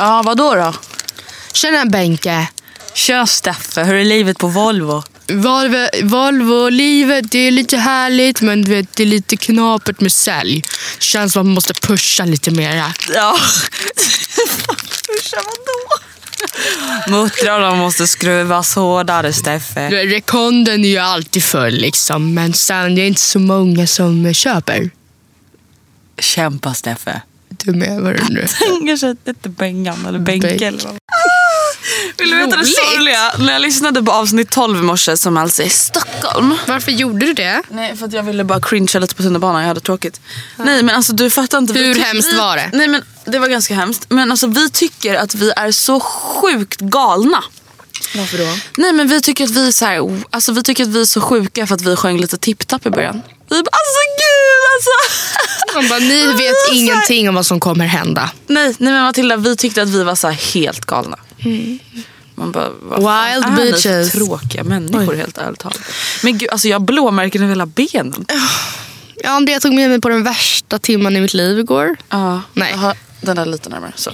Ja, 0.00 0.22
vad 0.24 0.36
då 0.36 0.54
då? 0.54 0.74
Tjena 1.52 1.84
Benke. 1.84 2.48
Tja 2.94 3.26
Steffe, 3.26 3.84
hur 3.84 3.94
är 3.94 4.04
livet 4.04 4.38
på 4.38 4.46
Volvo? 4.46 5.02
Volvo, 5.28 5.86
Volvo, 6.02 6.68
livet 6.68 7.30
det 7.30 7.38
är 7.38 7.50
lite 7.50 7.76
härligt 7.76 8.40
men 8.40 8.62
du 8.62 8.70
vet, 8.70 8.96
det 8.96 9.02
är 9.02 9.06
lite 9.06 9.36
knapert 9.36 10.00
med 10.00 10.12
sälj. 10.12 10.60
Det 10.98 11.02
känns 11.02 11.32
som 11.32 11.40
att 11.40 11.46
man 11.46 11.54
måste 11.54 11.74
pusha 11.74 12.24
lite 12.24 12.50
mera. 12.50 12.94
Ja. 13.14 13.38
Pusha 15.06 15.36
vadå? 15.36 16.02
Muttrarna 17.16 17.74
måste 17.74 18.06
skruvas 18.06 18.74
hårdare 18.74 19.32
Steffe. 19.32 19.88
Du 19.88 19.96
vet, 19.96 20.12
Rekonden 20.12 20.84
är 20.84 20.88
ju 20.88 20.98
alltid 20.98 21.44
full 21.44 21.74
liksom 21.74 22.34
men 22.34 22.52
sen 22.52 22.94
det 22.94 23.02
är 23.02 23.06
inte 23.06 23.20
så 23.20 23.38
många 23.38 23.86
som 23.86 24.34
köper. 24.34 24.90
Kämpa 26.18 26.74
Steffe. 26.74 27.22
Du 27.64 27.72
med 27.72 28.00
vad 28.02 28.12
du 28.16 28.24
nu? 28.34 28.46
Kanske 28.86 29.10
inte 29.26 29.48
Bengan 29.48 30.06
eller 30.06 30.18
Benke 30.18 30.66
eller 30.66 30.84
vad. 30.84 30.96
Vill 32.18 32.30
du 32.30 32.36
veta 32.36 32.56
det 32.56 32.64
sorgliga? 32.66 33.32
När 33.38 33.52
jag 33.52 33.62
lyssnade 33.62 34.02
på 34.02 34.12
avsnitt 34.12 34.50
12 34.50 34.78
i 34.78 34.82
morse 34.82 35.16
som 35.16 35.36
alltså 35.36 35.62
är 35.62 35.66
i 35.66 35.70
Stockholm. 35.70 36.54
Varför 36.66 36.92
gjorde 36.92 37.26
du 37.26 37.32
det? 37.34 37.62
Nej 37.70 37.96
för 37.96 38.06
att 38.06 38.12
jag 38.12 38.22
ville 38.22 38.44
bara 38.44 38.60
cringea 38.60 39.00
lite 39.00 39.14
på 39.14 39.22
tunnelbanan, 39.22 39.60
jag 39.60 39.68
hade 39.68 39.80
tråkigt. 39.80 40.20
Nej 40.56 40.82
men 40.82 40.94
alltså 40.96 41.12
du 41.12 41.30
fattar 41.30 41.58
inte. 41.58 41.72
vi 41.72 41.84
Hur 41.86 41.94
tyck- 41.94 42.02
hemskt 42.04 42.32
vi- 42.32 42.36
var 42.38 42.56
det? 42.56 42.70
Nej 42.72 42.88
men 42.88 43.02
det 43.24 43.38
var 43.38 43.48
ganska 43.48 43.74
hemskt. 43.74 44.06
Men 44.08 44.30
alltså 44.30 44.46
vi 44.46 44.70
tycker 44.70 45.14
att 45.14 45.34
vi 45.34 45.52
är 45.56 45.70
så 45.72 46.00
sjukt 46.00 46.80
galna. 46.80 47.44
Varför 48.16 48.38
då? 48.38 48.44
Nej 48.76 48.92
men 48.92 49.08
vi 49.08 49.20
tycker 49.20 49.44
att 49.44 49.50
vi 49.50 49.66
är 49.68 49.72
så 49.72 49.84
här, 49.84 50.22
alltså 50.30 50.52
vi 50.52 50.62
tycker 50.62 50.82
att 50.82 50.88
vi 50.90 51.00
är 51.00 51.04
så 51.04 51.20
sjuka 51.20 51.66
för 51.66 51.74
att 51.74 51.82
vi 51.82 51.96
sjöng 51.96 52.18
lite 52.20 52.38
tipptapp 52.38 52.86
i 52.86 52.90
början. 52.90 53.22
Vi 53.50 53.62
bara 53.62 53.70
alltså 53.70 54.00
gud 54.20 54.62
alltså. 54.74 54.90
Man 55.74 55.88
bara, 55.88 55.98
ni 55.98 56.26
vet 56.32 56.72
ingenting 56.72 57.28
om 57.28 57.34
vad 57.34 57.46
som 57.46 57.60
kommer 57.60 57.86
hända. 57.86 58.30
Nej, 58.46 58.74
nej 58.78 58.92
men 58.92 59.02
Matilda 59.02 59.36
vi 59.36 59.56
tyckte 59.56 59.82
att 59.82 59.88
vi 59.88 60.04
var 60.04 60.14
så 60.14 60.28
helt 60.28 60.84
galna. 60.84 61.18
Man 62.34 62.52
bara, 62.52 62.68
vad 62.82 63.02
fan 63.02 63.32
Wild 63.34 63.44
är 63.44 63.64
ni 63.64 63.72
bitches. 63.72 64.12
för 64.12 64.18
tråkiga 64.18 64.64
människor 64.64 65.14
helt 65.14 65.38
ärligt 65.38 65.58
talat. 65.60 65.80
Men 66.22 66.38
gud 66.38 66.48
alltså 66.50 66.68
jag 66.68 66.78
har 66.78 66.86
blåmärken 66.86 67.42
över 67.42 67.50
hela 67.50 67.66
benen. 67.66 68.26
Ja, 69.22 69.30
Andrea 69.30 69.60
tog 69.60 69.74
med 69.74 69.90
mig 69.90 70.00
på 70.00 70.08
den 70.08 70.22
värsta 70.22 70.78
timman 70.78 71.16
i 71.16 71.20
mitt 71.20 71.34
liv 71.34 71.58
igår. 71.58 71.96
Ja, 72.08 72.40
Nej. 72.52 72.70
jag 72.70 72.78
har 72.78 72.94
den 73.20 73.36
där 73.36 73.46
lite 73.46 73.68
närmare. 73.68 73.92
Så. 73.96 74.10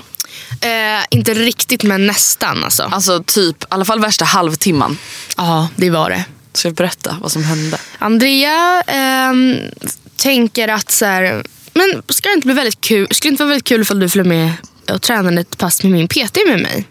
Eh, 0.60 1.04
inte 1.10 1.34
riktigt 1.34 1.82
men 1.82 2.06
nästan 2.06 2.64
alltså. 2.64 2.82
Alltså 2.82 3.22
typ, 3.22 3.62
i 3.62 3.66
alla 3.68 3.84
fall 3.84 4.00
värsta 4.00 4.24
halvtimman. 4.24 4.98
Ja, 5.36 5.68
det 5.76 5.90
var 5.90 6.10
det. 6.10 6.24
Ska 6.52 6.68
jag 6.68 6.74
berätta 6.74 7.16
vad 7.20 7.32
som 7.32 7.44
hände? 7.44 7.78
Andrea 7.98 8.82
ehm, 8.86 9.56
tänker 10.16 10.68
att 10.68 10.90
så 10.90 11.04
här, 11.04 11.44
men 11.74 12.02
ska 12.08 12.28
det 12.28 12.34
inte 12.34 12.46
bli 12.46 12.54
väldigt 12.54 12.80
kul, 12.80 13.08
skulle 13.10 13.30
det 13.30 13.32
inte 13.32 13.42
vara 13.42 13.48
väldigt 13.48 13.68
kul 13.68 13.80
ifall 13.80 14.00
du 14.00 14.08
följer 14.08 14.24
med 14.24 14.52
och 14.90 15.02
tränar 15.02 15.40
ett 15.40 15.58
pass 15.58 15.82
med 15.82 15.92
min 15.92 16.08
PT 16.08 16.38
med 16.46 16.60
mig? 16.60 16.84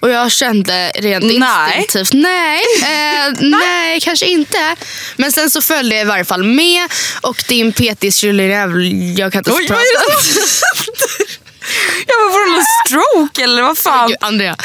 Och 0.00 0.10
jag 0.10 0.32
kände 0.32 0.92
rent 0.94 1.24
Nej. 1.24 1.74
instinktivt, 1.78 2.12
nej, 2.12 2.62
eh, 2.82 3.32
nej, 3.40 4.00
kanske 4.00 4.26
inte. 4.26 4.76
Men 5.16 5.32
sen 5.32 5.50
så 5.50 5.62
följde 5.62 5.94
jag 5.94 6.02
i 6.02 6.08
varje 6.08 6.24
fall 6.24 6.44
med 6.44 6.88
och 7.20 7.44
din 7.48 7.72
PT 7.72 8.14
skulle 8.14 8.42
jag 8.42 9.32
kan 9.32 9.38
inte 9.38 9.50
prata. 9.50 9.74
Jag 12.06 12.16
var 12.24 12.30
får 12.30 12.58
en 12.58 12.64
stroke 12.86 13.42
eller 13.44 13.62
vad 13.62 13.78
fan? 13.78 14.08
Gud, 14.08 14.16
Andrea, 14.20 14.56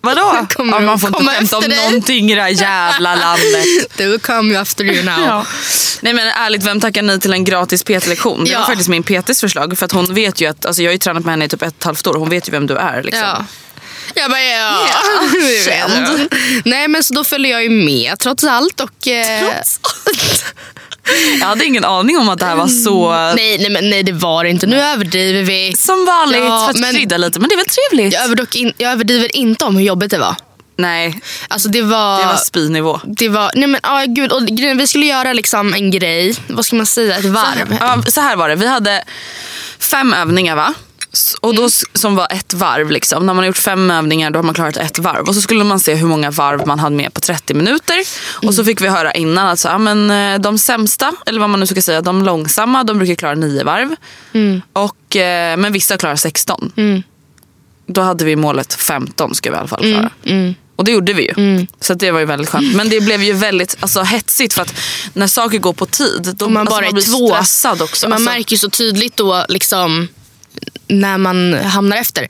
Vadå? 0.00 0.46
Kommer 0.54 0.72
ja, 0.72 0.80
man 0.80 0.98
får 0.98 1.08
inte 1.20 1.24
skämta 1.32 1.56
om 1.56 1.62
dig? 1.62 1.76
någonting 1.76 2.32
i 2.32 2.34
det 2.34 2.42
här 2.42 2.48
jävla 2.48 3.14
landet. 3.14 3.64
du 3.96 4.18
come 4.18 4.52
you 4.52 4.62
after 4.62 4.84
you 4.84 5.02
now. 5.04 5.20
Ja. 5.26 5.46
Nej 6.00 6.12
men 6.12 6.28
ärligt, 6.28 6.62
vem 6.62 6.80
tackar 6.80 7.02
nej 7.02 7.20
till 7.20 7.32
en 7.32 7.44
gratis 7.44 7.82
PT-lektion? 7.84 8.44
Det 8.44 8.50
Ja. 8.50 8.58
var 8.58 8.66
faktiskt 8.66 8.88
min 8.88 9.02
PTs 9.02 9.40
förslag. 9.40 9.78
För 9.78 9.86
att 9.86 9.92
hon 9.92 10.14
vet 10.14 10.40
ju 10.40 10.46
att, 10.46 10.66
alltså 10.66 10.82
jag 10.82 10.88
har 10.88 10.92
ju 10.92 10.98
tränat 10.98 11.24
med 11.24 11.32
henne 11.32 11.44
i 11.44 11.48
typ 11.48 11.62
ett 11.62 11.74
och 11.78 11.84
halvt 11.84 12.06
år. 12.06 12.14
Hon 12.14 12.28
vet 12.30 12.48
ju 12.48 12.52
vem 12.52 12.66
du 12.66 12.76
är. 12.76 13.02
Liksom. 13.02 13.22
Ja. 13.22 13.44
Jag 14.14 14.30
bara 14.30 14.42
ja. 14.42 14.86
Du 15.32 15.64
känd. 15.64 16.28
Nej 16.64 16.88
men 16.88 17.04
så 17.04 17.14
då 17.14 17.24
följde 17.24 17.48
jag 17.48 17.62
ju 17.62 17.70
med 17.70 18.18
trots 18.18 18.44
allt. 18.44 18.80
Och, 18.80 19.08
eh, 19.08 19.50
Jag 21.40 21.46
hade 21.46 21.64
ingen 21.64 21.84
aning 21.84 22.18
om 22.18 22.28
att 22.28 22.38
det 22.38 22.46
här 22.46 22.56
var 22.56 22.66
så... 22.68 23.12
nej, 23.36 23.58
nej, 23.58 23.70
men, 23.70 23.90
nej 23.90 24.02
det 24.02 24.12
var 24.12 24.44
det 24.44 24.50
inte. 24.50 24.66
Nu 24.66 24.80
överdriver 24.80 25.42
vi. 25.42 25.74
Som 25.78 26.04
vanligt 26.04 26.40
Ja, 26.44 26.62
för 26.64 26.70
att 26.70 26.80
men- 26.80 26.94
krydda 26.94 27.16
lite. 27.16 27.40
Men 27.40 27.48
det 27.48 27.54
är 27.54 27.56
väl 27.56 27.66
trevligt? 27.66 28.14
Jag, 28.14 28.24
överdock 28.24 28.54
in, 28.56 28.72
jag 28.76 28.92
överdriver 28.92 29.36
inte 29.36 29.64
om 29.64 29.76
hur 29.76 29.84
jobbigt 29.84 30.10
det 30.10 30.18
var. 30.18 30.36
Nej, 30.76 31.20
Alltså 31.48 31.68
det 31.68 31.82
var... 31.82 32.18
det 32.20 32.26
var 32.26 32.36
spynivå. 32.36 33.00
det 33.04 33.28
var 33.28 33.50
nej 33.54 33.68
men 33.68 33.80
ah, 33.82 34.04
gud, 34.04 34.32
och 34.32 34.42
vi 34.78 34.86
skulle 34.86 35.06
göra 35.06 35.32
liksom 35.32 35.74
en 35.74 35.90
grej, 35.90 36.34
vad 36.46 36.66
ska 36.66 36.76
man 36.76 36.86
säga, 36.86 37.16
ett 37.18 37.24
varv. 37.24 37.76
Ja, 37.80 38.02
så 38.08 38.20
här 38.20 38.36
var 38.36 38.48
det. 38.48 38.54
Vi 38.54 38.66
hade 38.66 39.04
fem 39.78 40.12
övningar 40.12 40.56
va? 40.56 40.74
Och 41.40 41.54
då, 41.54 41.68
som 41.94 42.14
var 42.14 42.26
ett 42.30 42.54
varv. 42.54 42.90
Liksom. 42.90 43.26
När 43.26 43.34
man 43.34 43.38
har 43.38 43.46
gjort 43.46 43.56
fem 43.56 43.90
övningar 43.90 44.30
då 44.30 44.38
har 44.38 44.42
man 44.44 44.54
klarat 44.54 44.76
ett 44.76 44.98
varv. 44.98 45.28
Och 45.28 45.34
så 45.34 45.40
skulle 45.40 45.64
man 45.64 45.80
se 45.80 45.94
hur 45.94 46.06
många 46.06 46.30
varv 46.30 46.66
man 46.66 46.78
hade 46.78 46.96
med 46.96 47.14
på 47.14 47.20
30 47.20 47.54
minuter. 47.54 47.96
Och 48.46 48.54
så 48.54 48.64
fick 48.64 48.80
vi 48.80 48.88
höra 48.88 49.12
innan 49.12 49.46
att 49.48 49.58
så, 49.58 49.78
men, 49.78 50.10
eh, 50.10 50.38
de 50.40 50.58
sämsta, 50.58 51.12
eller 51.26 51.40
vad 51.40 51.50
man 51.50 51.60
nu 51.60 51.66
ska 51.66 51.82
säga, 51.82 52.00
de 52.02 52.22
långsamma, 52.22 52.84
de 52.84 52.98
brukar 52.98 53.14
klara 53.14 53.34
nio 53.34 53.64
varv. 53.64 53.96
Och, 54.72 55.16
eh, 55.16 55.56
men 55.56 55.72
vissa 55.72 55.96
klarar 55.96 56.16
16. 56.16 56.72
Då 57.86 58.00
hade 58.00 58.24
vi 58.24 58.36
målet 58.36 58.74
15 58.74 59.34
ska 59.34 59.50
vi 59.50 59.56
i 59.56 59.58
alla 59.58 59.68
fall 59.68 59.80
klara. 59.82 60.10
Och 60.76 60.84
det 60.84 60.92
gjorde 60.92 61.12
vi 61.12 61.22
ju. 61.22 61.66
Så 61.80 61.92
att 61.92 61.98
det 62.00 62.10
var 62.10 62.20
ju 62.20 62.26
väldigt 62.26 62.48
skönt. 62.48 62.74
Men 62.76 62.88
det 62.88 63.00
blev 63.00 63.22
ju 63.22 63.32
väldigt 63.32 63.76
alltså, 63.80 64.02
hetsigt 64.02 64.54
för 64.54 64.62
att 64.62 64.74
när 65.12 65.26
saker 65.26 65.58
går 65.58 65.72
på 65.72 65.86
tid 65.86 66.34
då 66.36 66.48
man 66.48 66.60
alltså, 66.60 66.74
bara 66.76 66.84
man 66.84 66.94
blir 66.94 67.04
två. 67.04 67.34
stressad 67.34 67.82
också. 67.82 68.08
Man 68.08 68.12
Alltså, 68.12 68.30
märker 68.30 68.52
ju 68.52 68.58
så 68.58 68.70
tydligt 68.70 69.16
då 69.16 69.44
liksom 69.48 70.08
när 70.86 71.18
man 71.18 71.54
hamnar 71.54 71.96
efter. 71.96 72.26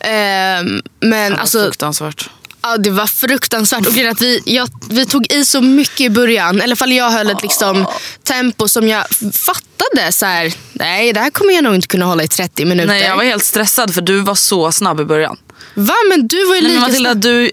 Ehm, 0.00 0.82
men 1.00 1.30
det 1.30 1.30
var 1.30 1.40
alltså, 1.40 1.58
fruktansvärt. 1.62 2.30
ja, 2.62 2.76
det 2.76 2.90
var 2.90 3.06
fruktansvärt. 3.06 3.86
Och 3.86 3.96
att 3.96 4.20
vi, 4.22 4.40
jag, 4.44 4.68
vi 4.90 5.06
tog 5.06 5.32
i 5.32 5.44
så 5.44 5.60
mycket 5.60 6.00
i 6.00 6.10
början. 6.10 6.58
I 6.60 6.62
alla 6.62 6.76
fall 6.76 6.92
jag 6.92 7.10
höll 7.10 7.30
ett 7.30 7.42
liksom, 7.42 7.86
tempo 8.24 8.68
som 8.68 8.88
jag 8.88 9.04
fattade. 9.32 10.12
Så 10.12 10.26
här, 10.26 10.54
nej, 10.72 11.12
det 11.12 11.20
här 11.20 11.30
kommer 11.30 11.52
jag 11.54 11.64
nog 11.64 11.74
inte 11.74 11.86
kunna 11.88 12.04
hålla 12.04 12.22
i 12.24 12.28
30 12.28 12.64
minuter. 12.64 12.86
Nej, 12.86 13.02
jag 13.02 13.16
var 13.16 13.24
helt 13.24 13.44
stressad 13.44 13.94
för 13.94 14.00
du 14.00 14.20
var 14.20 14.34
så 14.34 14.72
snabb 14.72 15.00
i 15.00 15.04
början. 15.04 15.36
Va? 15.74 15.94
Men 16.08 16.28
du 16.28 16.46
var 16.46 16.54
ju 16.54 16.60
Nej, 16.62 16.70
lika 16.70 16.80
men 16.80 16.88
Matilda, 16.90 17.10
snabb. 17.10 17.20
du, 17.22 17.50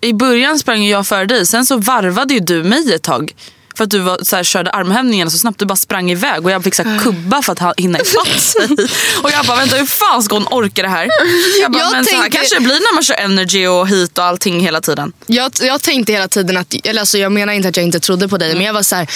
I 0.00 0.12
början 0.12 0.58
sprang 0.58 0.84
jag 0.86 1.06
före 1.06 1.26
dig, 1.26 1.46
sen 1.46 1.66
så 1.66 1.76
varvade 1.76 2.34
ju 2.34 2.40
du 2.40 2.62
mig 2.64 2.94
ett 2.94 3.02
tag. 3.02 3.32
För 3.76 3.84
att 3.84 3.90
du 3.90 3.98
var, 3.98 4.18
så 4.22 4.36
här, 4.36 4.44
körde 4.44 4.70
armhävningarna 4.70 5.30
så 5.30 5.38
snabbt, 5.38 5.58
du 5.58 5.64
bara 5.66 5.76
sprang 5.76 6.10
iväg 6.10 6.44
och 6.44 6.50
jag 6.50 6.64
fick 6.64 6.74
så 6.74 6.82
här, 6.82 6.98
kubba 6.98 7.42
för 7.42 7.52
att 7.52 7.80
hinna 7.80 7.98
ifatt 8.00 8.28
sig. 8.40 8.68
Och 9.22 9.30
jag 9.30 9.46
bara, 9.46 9.56
vänta 9.56 9.76
hur 9.76 9.86
fan 9.86 10.22
ska 10.22 10.34
hon 10.36 10.46
orka 10.46 10.82
det 10.82 10.88
här? 10.88 11.08
Jag 11.60 11.72
bara, 11.72 11.78
Jag 11.82 11.92
men 11.92 12.04
så 12.04 12.10
här 12.10 12.20
tänkte- 12.22 12.38
kanske 12.38 12.54
det 12.56 12.60
blir 12.60 12.74
när 12.74 12.94
man 12.94 13.02
kör 13.02 13.14
energy 13.14 13.66
och 13.66 13.88
hit 13.88 14.18
och 14.18 14.24
allting 14.24 14.60
hela 14.60 14.80
tiden. 14.80 15.12
Jag, 15.26 15.52
jag 15.60 15.82
tänkte 15.82 16.12
hela 16.12 16.28
tiden 16.28 16.56
att, 16.56 16.74
eller 16.84 17.00
alltså 17.00 17.18
jag 17.18 17.32
menar 17.32 17.52
inte 17.52 17.68
att 17.68 17.76
jag 17.76 17.86
inte 17.86 18.00
trodde 18.00 18.28
på 18.28 18.38
dig, 18.38 18.48
Mm. 18.48 18.58
men 18.58 18.66
jag 18.66 18.74
var 18.74 18.82
så 18.82 18.96
här, 18.96 19.10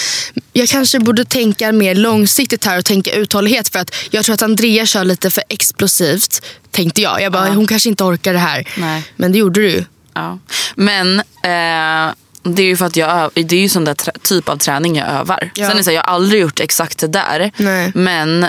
jag 0.52 0.68
kanske 0.68 0.98
borde 1.00 1.24
tänka 1.24 1.72
mer 1.72 1.94
långsiktigt 1.94 2.64
här 2.64 2.78
och 2.78 2.84
tänka 2.84 3.12
uthållighet 3.12 3.68
för 3.68 3.78
att 3.78 3.94
jag 4.10 4.24
tror 4.24 4.34
att 4.34 4.42
Andrea 4.42 4.86
kör 4.86 5.04
lite 5.04 5.30
för 5.30 5.44
explosivt, 5.48 6.42
tänkte 6.70 7.02
jag. 7.02 7.22
Jag 7.22 7.32
bara, 7.32 7.48
hon 7.48 7.66
kanske 7.66 7.88
inte 7.88 8.04
orkar 8.04 8.32
det 8.32 8.38
här. 8.38 8.68
Nej. 8.76 9.02
Men 9.16 9.32
det 9.32 9.38
gjorde 9.38 9.60
du. 9.60 9.84
Ja. 10.14 10.38
Men 10.74 11.20
eh, 11.44 12.14
det 12.54 12.62
är 12.62 12.66
ju 12.66 12.76
för 12.76 12.87
att 12.87 12.96
jag 12.96 13.31
det 13.34 13.56
är 13.56 13.60
ju 13.60 13.69
sån 13.69 13.84
där 13.84 13.94
typ 14.22 14.48
av 14.48 14.56
träning 14.56 14.96
jag 14.96 15.08
övar. 15.08 15.50
Ja. 15.54 15.69
Sen 15.69 15.78
är 15.78 15.82
så 15.82 15.90
här, 15.90 15.96
jag 15.96 16.02
har 16.02 16.14
aldrig 16.14 16.40
gjort 16.43 16.60
exakt 16.60 16.98
det 16.98 17.06
där. 17.06 17.52
Nej. 17.56 17.93
Men 17.94 18.46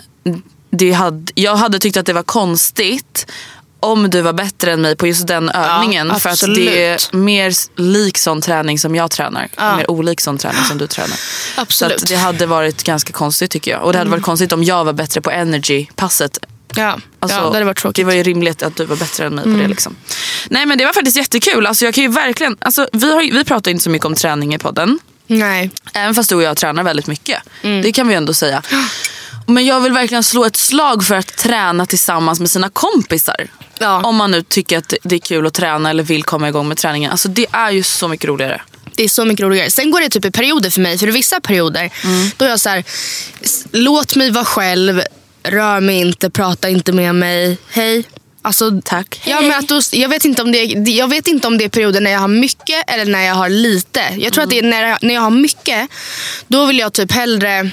det 0.69 0.91
hade, 0.91 1.31
jag 1.35 1.55
hade 1.55 1.79
tyckt 1.79 1.97
att 1.97 2.05
det 2.05 2.13
var 2.13 2.23
konstigt 2.23 3.27
om 3.79 4.09
du 4.09 4.21
var 4.21 4.33
bättre 4.33 4.73
än 4.73 4.81
mig 4.81 4.95
på 4.95 5.07
just 5.07 5.27
den 5.27 5.49
övningen. 5.49 6.19
för 6.19 6.29
att 6.29 6.55
det 6.55 6.85
är 6.85 7.15
mer 7.15 7.53
lik 7.81 8.17
sån 8.17 8.41
träning 8.41 8.79
som 8.79 8.95
jag 8.95 9.11
tränar. 9.11 9.47
Ja. 9.57 9.77
Mer 9.77 9.91
olik 9.91 10.21
sån 10.21 10.37
träning 10.37 10.63
som 10.63 10.77
du 10.77 10.87
tränar. 10.87 11.17
Absolut. 11.55 11.99
Så 11.99 12.05
det 12.05 12.15
hade 12.15 12.45
varit 12.45 12.83
ganska 12.83 13.13
konstigt 13.13 13.51
tycker 13.51 13.71
jag. 13.71 13.83
Och 13.83 13.93
det 13.93 13.99
hade 13.99 14.11
varit 14.11 14.23
konstigt 14.23 14.51
om 14.51 14.63
jag 14.63 14.85
var 14.85 14.93
bättre 14.93 15.21
på 15.21 15.31
energy-passet 15.31 16.39
Ja, 16.77 16.99
Alltså, 17.19 17.37
ja 17.37 17.43
det 17.43 17.53
hade 17.53 17.65
varit 17.65 17.77
tråkigt. 17.77 17.95
Det 17.95 18.03
var 18.03 18.13
ju 18.13 18.23
rimligt 18.23 18.63
att 18.63 18.75
du 18.75 18.85
var 18.85 18.95
bättre 18.95 19.25
än 19.25 19.35
mig 19.35 19.43
på 19.43 19.49
det. 19.49 19.67
Liksom. 19.67 19.95
Nej 20.49 20.65
men 20.65 20.77
det 20.77 20.85
var 20.85 20.93
faktiskt 20.93 21.17
jättekul. 21.17 21.65
Alltså, 21.65 21.85
jag 21.85 21.93
kan 21.93 22.03
ju 22.03 22.09
verkligen, 22.09 22.57
alltså, 22.59 22.87
vi, 22.91 23.13
har, 23.13 23.21
vi 23.21 23.43
pratar 23.43 23.71
inte 23.71 23.83
så 23.83 23.89
mycket 23.89 24.05
om 24.05 24.15
träning 24.15 24.55
i 24.55 24.57
podden. 24.57 24.99
Nej. 25.27 25.71
Även 25.93 26.15
fast 26.15 26.29
du 26.29 26.35
och 26.35 26.43
jag 26.43 26.57
tränar 26.57 26.83
väldigt 26.83 27.07
mycket. 27.07 27.41
Det 27.61 27.91
kan 27.91 28.07
vi 28.07 28.15
ändå 28.15 28.33
säga. 28.33 28.61
Men 29.49 29.65
jag 29.65 29.79
vill 29.81 29.93
verkligen 29.93 30.23
slå 30.23 30.45
ett 30.45 30.55
slag 30.55 31.03
för 31.03 31.15
att 31.15 31.37
träna 31.37 31.85
tillsammans 31.85 32.39
med 32.39 32.49
sina 32.51 32.69
kompisar. 32.69 33.47
Ja. 33.79 34.01
Om 34.03 34.15
man 34.15 34.31
nu 34.31 34.41
tycker 34.41 34.77
att 34.77 34.93
det 35.03 35.15
är 35.15 35.19
kul 35.19 35.47
att 35.47 35.53
träna 35.53 35.89
eller 35.89 36.03
vill 36.03 36.23
komma 36.23 36.49
igång 36.49 36.67
med 36.67 36.77
träningen. 36.77 37.11
Alltså, 37.11 37.27
det 37.27 37.45
är 37.51 37.71
ju 37.71 37.83
så 37.83 38.07
mycket 38.07 38.27
roligare. 38.27 38.61
Det 38.95 39.03
är 39.03 39.09
så 39.09 39.25
mycket 39.25 39.43
roligare. 39.43 39.71
Sen 39.71 39.91
går 39.91 40.01
det 40.01 40.09
typ 40.09 40.25
i 40.25 40.31
perioder 40.31 40.69
för 40.69 40.81
mig. 40.81 40.97
För 40.97 41.07
vissa 41.07 41.39
perioder, 41.39 41.89
då 42.37 42.45
är 42.45 42.49
jag 42.49 42.59
så 42.59 42.69
här, 42.69 42.83
låt 43.71 44.15
mig 44.15 44.31
vara 44.31 44.45
själv, 44.45 45.01
rör 45.51 45.79
mig 45.79 45.99
inte, 45.99 46.29
prata 46.29 46.69
inte 46.69 46.91
med 46.93 47.15
mig. 47.15 47.57
Hej. 47.71 48.03
Alltså, 48.41 48.81
Tack. 48.83 49.21
Ja, 49.25 49.41
men 49.41 49.51
att 49.59 49.67
då, 49.67 49.79
jag, 49.91 50.09
vet 50.09 50.25
inte 50.25 50.41
om 50.41 50.51
det, 50.51 50.57
är- 50.59 50.89
jag 50.97 51.07
vet 51.07 51.27
inte 51.27 51.47
om 51.47 51.57
det 51.57 51.63
är 51.65 51.69
perioder 51.69 52.01
när 52.01 52.11
jag 52.11 52.19
har 52.19 52.27
mycket 52.27 52.83
eller 52.89 53.05
när 53.05 53.21
jag 53.21 53.35
har 53.35 53.49
lite. 53.49 54.01
Jag 54.17 54.33
tror 54.33 54.43
att 54.43 54.49
det 54.49 54.59
är 54.59 54.63
när 54.63 54.89
jag, 54.89 54.97
när 55.01 55.13
jag 55.13 55.21
har 55.21 55.29
mycket, 55.29 55.89
då 56.47 56.65
vill 56.65 56.79
jag 56.79 56.93
typ 56.93 57.11
hellre 57.11 57.69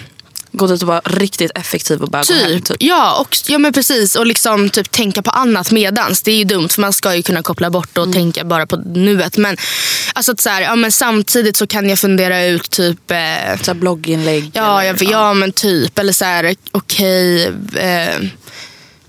Gå 0.56 0.66
dit 0.66 0.82
och 0.82 0.88
vara 0.88 1.00
riktigt 1.04 1.50
effektiv 1.54 2.02
och 2.02 2.08
bara 2.08 2.22
gå 2.22 2.34
hem. 2.34 2.46
Typ. 2.48 2.64
Typ. 2.64 2.76
Ja, 2.80 3.20
och, 3.20 3.36
ja 3.46 3.58
men 3.58 3.72
precis. 3.72 4.16
Och 4.16 4.26
liksom 4.26 4.70
typ 4.70 4.90
tänka 4.90 5.22
på 5.22 5.30
annat 5.30 5.70
medans. 5.70 6.22
Det 6.22 6.30
är 6.30 6.36
ju 6.36 6.44
dumt 6.44 6.68
för 6.68 6.80
man 6.80 6.92
ska 6.92 7.14
ju 7.14 7.22
kunna 7.22 7.42
koppla 7.42 7.70
bort 7.70 7.98
och 7.98 8.12
tänka 8.12 8.44
bara 8.44 8.66
på 8.66 8.76
nuet. 8.76 9.36
Men, 9.36 9.56
alltså 10.12 10.32
att 10.32 10.40
så 10.40 10.50
här, 10.50 10.62
ja, 10.62 10.74
men 10.76 10.92
samtidigt 10.92 11.56
så 11.56 11.66
kan 11.66 11.88
jag 11.88 11.98
fundera 11.98 12.44
ut 12.44 12.70
typ 12.70 13.10
eh, 13.10 13.18
Så 13.62 13.74
blogginlägg. 13.74 14.50
Ja, 14.54 14.82
eller- 14.82 15.02
jag, 15.04 15.12
ja 15.12 15.34
men 15.34 15.52
typ. 15.52 15.98
Eller 15.98 16.12
så 16.12 16.24
här, 16.24 16.54
okej, 16.72 17.44
eh, 17.76 18.18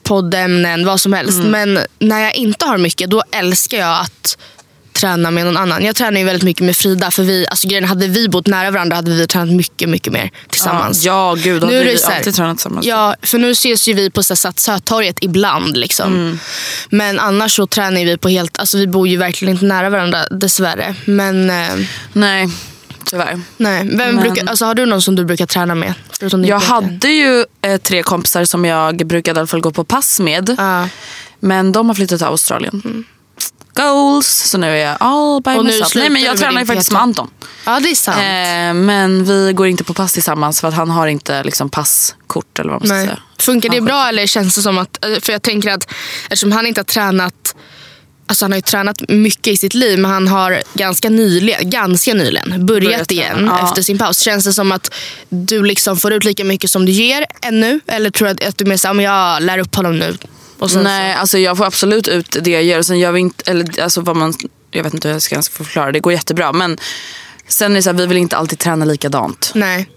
poddämnen, 0.04 0.86
vad 0.86 1.02
som 1.02 1.14
helst. 1.14 1.38
Men 1.44 1.80
när 2.00 2.20
jag 2.24 2.36
inte 2.36 2.66
har 2.66 2.78
mycket, 2.78 3.10
då 3.10 3.24
älskar 3.32 3.78
jag 3.78 4.00
att 4.02 4.38
träna 4.96 5.32
med 5.32 5.46
någon 5.46 5.58
annan. 5.58 5.84
Jag 5.86 5.96
tränar 5.96 6.20
ju 6.20 6.26
väldigt 6.26 6.44
mycket 6.44 6.66
med 6.66 6.76
Frida. 6.78 7.12
För 7.12 7.24
vi, 7.24 7.46
alltså 7.50 7.68
grejen, 7.68 7.84
hade 7.84 8.08
vi 8.08 8.30
bott 8.30 8.48
nära 8.48 8.72
varandra 8.72 8.96
hade 8.96 9.12
vi 9.12 9.28
tränat 9.28 9.56
mycket, 9.56 9.90
mycket 9.90 10.14
mer 10.14 10.32
tillsammans. 10.50 11.04
Ja, 11.04 11.36
gud. 11.44 11.62
Då 11.62 11.68
Nu 11.68 11.78
hade 11.78 11.90
vi 11.90 11.98
här- 12.04 12.18
alltid 12.18 12.36
tränat 12.36 12.58
tillsammans. 12.58 12.86
Ja, 12.86 13.16
för 13.22 13.38
nu 13.38 13.52
ses 13.52 13.88
ju 13.88 13.94
vi 13.94 14.10
på 14.10 14.22
Hötorget 14.68 15.18
ibland. 15.22 15.78
Liksom. 15.78 16.14
Mm. 16.14 16.40
Men 16.90 17.20
annars 17.20 17.56
så 17.56 17.68
tränar 17.68 18.06
vi 18.06 18.18
på 18.18 18.30
helt... 18.30 18.60
Alltså 18.60 18.78
vi 18.78 18.88
bor 18.88 19.08
ju 19.08 19.18
verkligen 19.18 19.54
inte 19.54 19.66
nära 19.66 19.90
varandra 19.90 20.28
dessvärre. 20.32 20.96
Men 21.06 21.50
eh, 21.50 21.68
Nej, 22.14 22.48
tyvärr. 23.06 23.42
nej. 23.58 23.80
Vem 23.84 23.98
Men- 23.98 24.16
brukar, 24.22 24.48
alltså, 24.48 24.66
har 24.66 24.76
du 24.76 24.86
någon 24.86 25.02
som 25.02 25.16
du 25.16 25.26
brukar 25.26 25.46
träna 25.46 25.76
med? 25.76 25.94
Jag 26.46 26.60
hade 26.60 27.08
ju 27.08 27.46
eh, 27.62 27.78
tre 27.78 28.04
kompisar 28.04 28.46
som 28.46 28.66
jag 28.66 29.08
brukade 29.08 29.38
i 29.38 29.40
alla 29.40 29.48
fall 29.48 29.62
gå 29.62 29.72
på 29.72 29.84
pass 29.84 30.20
med. 30.20 30.56
Ja. 30.58 30.90
Men 31.40 31.72
de 31.72 31.88
har 31.88 31.96
flyttat 31.96 32.20
till 32.20 32.28
Australien. 32.28 33.06
Goals! 33.76 34.28
Så 34.28 34.58
nu 34.58 34.68
är 34.68 34.76
jag 34.76 34.98
all 35.00 35.42
by 35.42 35.52
Och 35.52 35.66
myself. 35.66 35.96
Nej, 35.96 36.10
men 36.10 36.22
jag 36.22 36.38
tränar 36.38 36.60
ju 36.62 36.66
faktiskt 36.68 36.92
med 36.92 37.02
Anton. 37.02 37.30
ja, 37.66 37.80
det 37.80 37.90
är 37.92 37.96
sant. 37.96 38.18
Eh, 38.18 38.84
men 38.86 39.26
vi 39.26 39.54
går 39.54 39.68
inte 39.68 39.84
på 39.84 39.94
pass 39.94 40.14
tillsammans 40.14 40.62
för 40.62 40.68
att 40.68 40.74
han 40.74 40.90
har 40.90 41.08
inte 41.08 41.44
liksom, 41.44 41.70
passkort 41.70 42.60
eller 42.60 42.70
vad 42.72 42.82
man 42.82 42.88
ska 42.88 42.96
Nej. 42.96 43.06
säga. 43.06 43.20
Funkar 43.40 43.70
det 43.70 43.82
bra 43.82 44.08
eller 44.08 44.28
känns 44.28 44.56
det 44.56 44.62
som 44.62 44.78
att... 44.78 45.06
eh, 45.06 45.20
För 45.22 45.34
jag 45.34 45.42
tänker 45.42 45.72
att 45.72 45.92
eftersom 46.24 46.52
han 46.52 46.68
inte 46.68 46.80
har 46.82 46.86
tränat... 46.86 47.56
Alltså 48.28 48.46
han 48.46 48.52
har 48.52 48.58
ju 48.58 48.62
tränat 48.62 49.10
mycket 49.10 49.48
i 49.54 49.58
sitt 49.58 49.74
liv 49.74 50.00
men 50.00 50.12
han 50.12 50.28
har 50.28 50.62
ganska 50.74 51.10
nyligen, 51.10 51.70
ganska 51.70 52.14
nyligen 52.14 52.66
börjat, 52.66 52.84
Börjat 52.84 53.12
igen 53.12 53.52
ja. 53.52 53.68
efter 53.70 53.82
sin 53.82 53.98
paus. 53.98 54.20
Känns 54.20 54.46
det 54.46 54.54
som 54.54 54.72
att 54.72 54.94
du 55.30 55.64
liksom 55.64 55.98
får 55.98 56.14
ut 56.14 56.24
lika 56.24 56.44
mycket 56.44 56.72
som 56.72 56.86
du 56.86 56.92
ger 56.92 57.26
ännu? 57.42 57.80
Eller 57.88 58.10
tror 58.10 58.28
du 58.28 58.32
att, 58.32 58.44
att 58.44 58.58
du 58.58 58.66
mer 58.66 58.78
såhär, 58.78 59.02
jag 59.02 59.44
lär 59.44 59.58
upp 59.58 59.76
honom 59.76 60.00
nu? 60.00 60.18
Och 60.60 60.72
sen 60.72 60.84
Nej, 60.84 61.14
alltså 61.14 61.38
jag 61.38 61.58
får 61.58 61.66
absolut 61.66 62.08
ut 62.08 62.38
det 62.42 62.52
jag 62.52 62.64
gör. 62.64 62.80
Och 62.80 62.86
sen 62.86 63.00
gör 63.00 63.12
vi 63.12 63.20
inte, 63.20 63.52
eller, 63.52 63.82
alltså 63.82 64.02
vad 64.02 64.16
man, 64.16 64.34
jag 64.72 64.84
vet 64.84 64.94
inte 64.94 65.08
hur 65.08 65.16
jag 65.16 65.22
ska 65.22 65.42
förklara. 65.42 65.92
Det 65.92 66.00
går 66.00 66.14
jättebra. 66.14 66.52
Men 66.54 66.78
sen 67.48 67.72
är 67.72 67.76
det 67.76 67.84
så 67.84 67.90
här, 67.90 67.98
vi 67.98 68.06
vill 68.06 68.18
inte 68.18 68.38
alltid 68.38 68.60
träna 68.60 68.86
likadant. 68.86 69.52
Nej. 69.56 69.90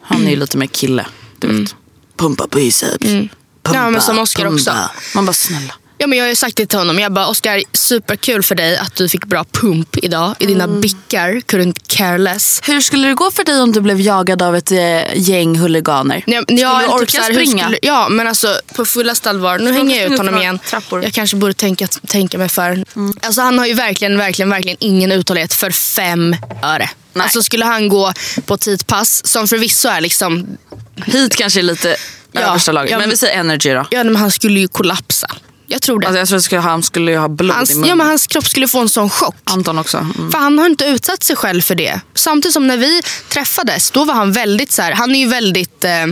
Han 0.00 0.26
är 0.26 0.30
ju 0.30 0.36
lite 0.36 0.56
mer 0.56 0.66
kille. 0.66 1.06
Du 1.38 1.46
vet. 1.60 1.74
Pumpa 2.16 2.46
biceps. 2.46 2.98
Pumpa, 3.06 3.28
Mm. 3.64 3.84
Ja, 3.84 3.90
men 3.90 4.00
som 4.00 4.18
Oscar 4.18 4.44
pumpa. 4.44 4.54
också. 4.54 4.74
Man 5.14 5.26
bara 5.26 5.32
snälla. 5.32 5.74
Ja, 6.02 6.06
men 6.06 6.18
jag 6.18 6.24
har 6.24 6.28
ju 6.28 6.36
sagt 6.36 6.56
det 6.56 6.66
till 6.66 6.78
honom. 6.78 6.98
Jag 6.98 7.12
bara, 7.12 7.26
Oskar, 7.26 7.62
superkul 7.72 8.42
för 8.42 8.54
dig 8.54 8.76
att 8.76 8.94
du 8.96 9.08
fick 9.08 9.24
bra 9.24 9.44
pump 9.44 9.96
idag 9.96 10.34
i 10.38 10.46
dina 10.46 10.68
bickar. 10.68 11.28
Couldn't 11.28 11.76
care 11.86 12.18
less. 12.18 12.60
Hur 12.64 12.80
skulle 12.80 13.08
det 13.08 13.14
gå 13.14 13.30
för 13.30 13.44
dig 13.44 13.60
om 13.60 13.72
du 13.72 13.80
blev 13.80 14.00
jagad 14.00 14.42
av 14.42 14.56
ett 14.56 14.70
eh, 14.70 14.78
gäng 15.14 15.58
huliganer? 15.58 16.22
Ja, 16.26 16.42
skulle 16.42 16.60
ja, 16.60 16.80
du 16.80 16.86
orka 16.86 17.20
här, 17.20 17.32
springa? 17.32 17.62
Skulle, 17.64 17.78
ja, 17.82 18.08
men 18.08 18.26
alltså 18.26 18.60
på 18.76 18.84
fullaste 18.84 19.30
allvar. 19.30 19.58
Nu 19.58 19.72
hänger 19.72 20.02
jag 20.02 20.12
ut 20.12 20.18
honom 20.18 20.38
igen. 20.38 20.58
trappor? 20.58 21.02
Jag 21.04 21.12
kanske 21.12 21.36
borde 21.36 21.54
tänka, 21.54 21.86
tänka 21.86 22.38
mig 22.38 22.48
för. 22.48 22.84
Alltså, 23.22 23.40
han 23.40 23.58
har 23.58 23.66
ju 23.66 23.74
verkligen, 23.74 24.18
verkligen, 24.18 24.50
verkligen 24.50 24.76
ingen 24.80 25.12
uthållighet 25.12 25.54
för 25.54 25.70
fem 25.70 26.36
öre. 26.62 26.90
Nej. 27.12 27.22
Alltså 27.24 27.42
skulle 27.42 27.64
han 27.64 27.88
gå 27.88 28.12
på 28.46 28.54
ett 28.54 28.60
tidpass, 28.60 29.26
som 29.26 29.48
förvisso 29.48 29.88
är 29.88 30.00
liksom... 30.00 30.56
Hit 31.06 31.36
kanske 31.36 31.60
är 31.60 31.62
lite 31.62 31.96
Ja, 32.32 32.40
översta 32.40 32.72
laget. 32.72 32.90
ja, 32.90 32.96
men 32.96 33.02
men- 33.02 33.10
vi 33.10 33.16
säger 33.16 33.38
energy 33.40 33.70
då. 33.70 33.86
Ja, 33.90 34.04
men 34.04 34.16
han 34.16 34.30
skulle 34.30 34.60
ju 34.60 34.68
kollapsa. 34.68 35.26
Jag 35.72 35.82
tror 35.82 36.00
det. 36.00 36.06
Alltså 36.06 36.18
jag 36.18 36.28
tror 36.28 36.38
att 36.38 36.44
skulle, 36.44 36.60
han 36.60 36.82
skulle 36.82 37.16
ha 37.18 37.28
blod 37.28 37.56
hans, 37.56 37.70
i 37.70 37.74
munnen. 37.74 37.88
ja, 37.88 37.94
men 37.94 38.06
hans 38.06 38.26
kropp 38.26 38.46
skulle 38.46 38.68
få 38.68 38.80
en 38.80 38.88
sån 38.88 39.10
chock. 39.10 39.36
Anton 39.44 39.78
också. 39.78 39.98
Mm. 39.98 40.30
För 40.30 40.38
han 40.38 40.58
har 40.58 40.66
inte 40.66 40.84
utsatt 40.84 41.22
sig 41.22 41.36
själv 41.36 41.60
för 41.60 41.74
det. 41.74 42.00
Samtidigt 42.14 42.52
som 42.52 42.66
när 42.66 42.76
vi 42.76 43.02
träffades, 43.28 43.90
då 43.90 44.04
var 44.04 44.14
han 44.14 44.32
väldigt 44.32 44.72
så 44.72 44.82
här, 44.82 44.92
han 44.92 45.14
är 45.14 45.18
ju 45.18 45.26
väldigt, 45.28 45.84
eh, 45.84 46.06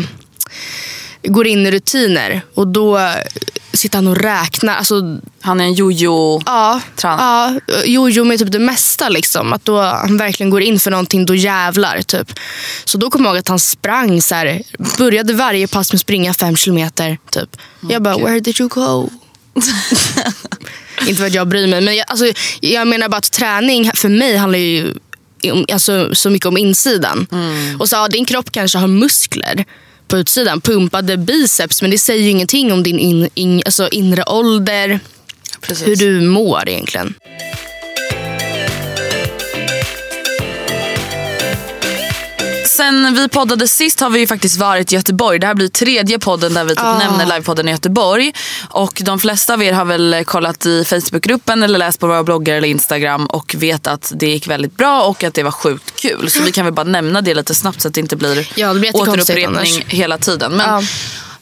går 1.22 1.46
in 1.46 1.66
i 1.66 1.70
rutiner. 1.70 2.42
Och 2.54 2.68
då 2.68 2.98
eh, 2.98 3.14
sitter 3.72 3.98
han 3.98 4.06
och 4.06 4.16
räknar. 4.16 4.76
Alltså, 4.76 4.94
Han 5.40 5.60
är 5.60 5.64
en 5.64 5.74
jojo. 5.74 6.42
ja, 6.46 6.80
ja, 7.02 7.54
jojo 7.84 8.24
med 8.24 8.38
typ 8.38 8.52
det 8.52 8.58
mesta. 8.58 9.08
Liksom. 9.08 9.52
Att 9.52 9.64
då 9.64 9.80
han 9.80 10.16
verkligen 10.16 10.50
går 10.50 10.62
in 10.62 10.80
för 10.80 10.90
någonting, 10.90 11.26
då 11.26 11.34
jävlar. 11.34 12.02
Typ. 12.02 12.32
Så 12.84 12.98
då 12.98 13.10
kommer 13.10 13.24
jag 13.24 13.32
ihåg 13.34 13.38
att 13.40 13.48
han 13.48 13.58
sprang, 13.60 14.22
så 14.22 14.34
här, 14.34 14.62
började 14.98 15.34
varje 15.34 15.66
pass 15.68 15.92
med 15.92 15.96
att 15.96 16.00
springa 16.00 16.34
fem 16.34 16.56
kilometer. 16.56 17.18
Typ. 17.30 17.56
Jag 17.80 18.02
bara, 18.02 18.18
where 18.18 18.40
did 18.40 18.60
you 18.60 18.68
go? 18.68 19.10
Inte 21.06 21.14
för 21.14 21.26
att 21.26 21.34
jag 21.34 21.48
bryr 21.48 21.66
mig, 21.66 21.80
men 21.80 21.96
jag, 21.96 22.04
alltså, 22.08 22.32
jag 22.60 22.88
menar 22.88 23.08
bara 23.08 23.16
att 23.16 23.32
träning 23.32 23.90
för 23.94 24.08
mig 24.08 24.36
handlar 24.36 24.58
ju 24.58 24.94
om, 25.52 25.64
alltså, 25.72 26.14
så 26.14 26.30
mycket 26.30 26.46
om 26.46 26.56
insidan. 26.56 27.26
Och 27.78 27.88
så, 27.88 27.96
ja, 27.96 28.08
Din 28.08 28.24
kropp 28.24 28.52
kanske 28.52 28.78
har 28.78 28.88
muskler 28.88 29.64
på 30.08 30.18
utsidan, 30.18 30.60
pumpade 30.60 31.16
biceps, 31.16 31.82
men 31.82 31.90
det 31.90 31.98
säger 31.98 32.22
ju 32.22 32.30
ingenting 32.30 32.72
om 32.72 32.82
din 32.82 32.98
in, 32.98 33.28
in, 33.34 33.62
alltså, 33.64 33.88
inre 33.88 34.24
ålder, 34.26 35.00
Precis. 35.60 35.86
hur 35.86 35.96
du 35.96 36.20
mår 36.20 36.68
egentligen. 36.68 37.14
Sen 42.80 43.14
vi 43.14 43.28
poddade 43.28 43.68
sist 43.68 44.00
har 44.00 44.10
vi 44.10 44.18
ju 44.18 44.26
faktiskt 44.26 44.56
varit 44.56 44.92
i 44.92 44.94
Göteborg. 44.96 45.38
Det 45.38 45.46
här 45.46 45.54
blir 45.54 45.68
tredje 45.68 46.18
podden 46.18 46.54
där 46.54 46.64
vi 46.64 46.70
typ 46.70 46.84
nämner 46.84 47.26
livepodden 47.26 47.68
i 47.68 47.70
Göteborg. 47.70 48.32
Och 48.68 49.00
de 49.04 49.20
flesta 49.20 49.54
av 49.54 49.62
er 49.62 49.72
har 49.72 49.84
väl 49.84 50.24
kollat 50.24 50.66
i 50.66 50.84
Facebookgruppen 50.84 51.62
eller 51.62 51.78
läst 51.78 52.00
på 52.00 52.06
våra 52.06 52.24
bloggar 52.24 52.54
eller 52.54 52.68
Instagram 52.68 53.26
och 53.26 53.54
vet 53.58 53.86
att 53.86 54.12
det 54.14 54.26
gick 54.26 54.46
väldigt 54.46 54.76
bra 54.76 55.02
och 55.02 55.24
att 55.24 55.34
det 55.34 55.42
var 55.42 55.50
sjukt 55.50 56.00
kul. 56.00 56.30
Så 56.30 56.42
vi 56.42 56.52
kan 56.52 56.64
väl 56.64 56.74
bara 56.74 56.84
nämna 56.86 57.20
det 57.20 57.34
lite 57.34 57.54
snabbt 57.54 57.80
så 57.80 57.88
att 57.88 57.94
det 57.94 58.00
inte 58.00 58.16
blir 58.16 58.48
Ja, 58.54 58.72
det 58.72 58.80
blir 58.80 58.96
återupprepning 58.96 59.84
hela 59.86 60.18
tiden. 60.18 60.52
Men 60.52 60.68
Ja. 60.68 60.82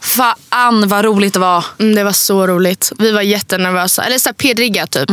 Fan 0.00 0.88
vad 0.88 1.04
roligt 1.04 1.34
det 1.34 1.40
var. 1.40 1.64
Mm, 1.78 1.94
det 1.94 2.04
var 2.04 2.12
så 2.12 2.46
roligt. 2.46 2.92
Vi 2.98 3.10
var 3.10 3.22
jättenervösa. 3.22 4.04
Eller 4.04 4.18
så 4.18 4.28
här 4.28 4.34
pedriga 4.34 4.86
typ. 4.86 5.10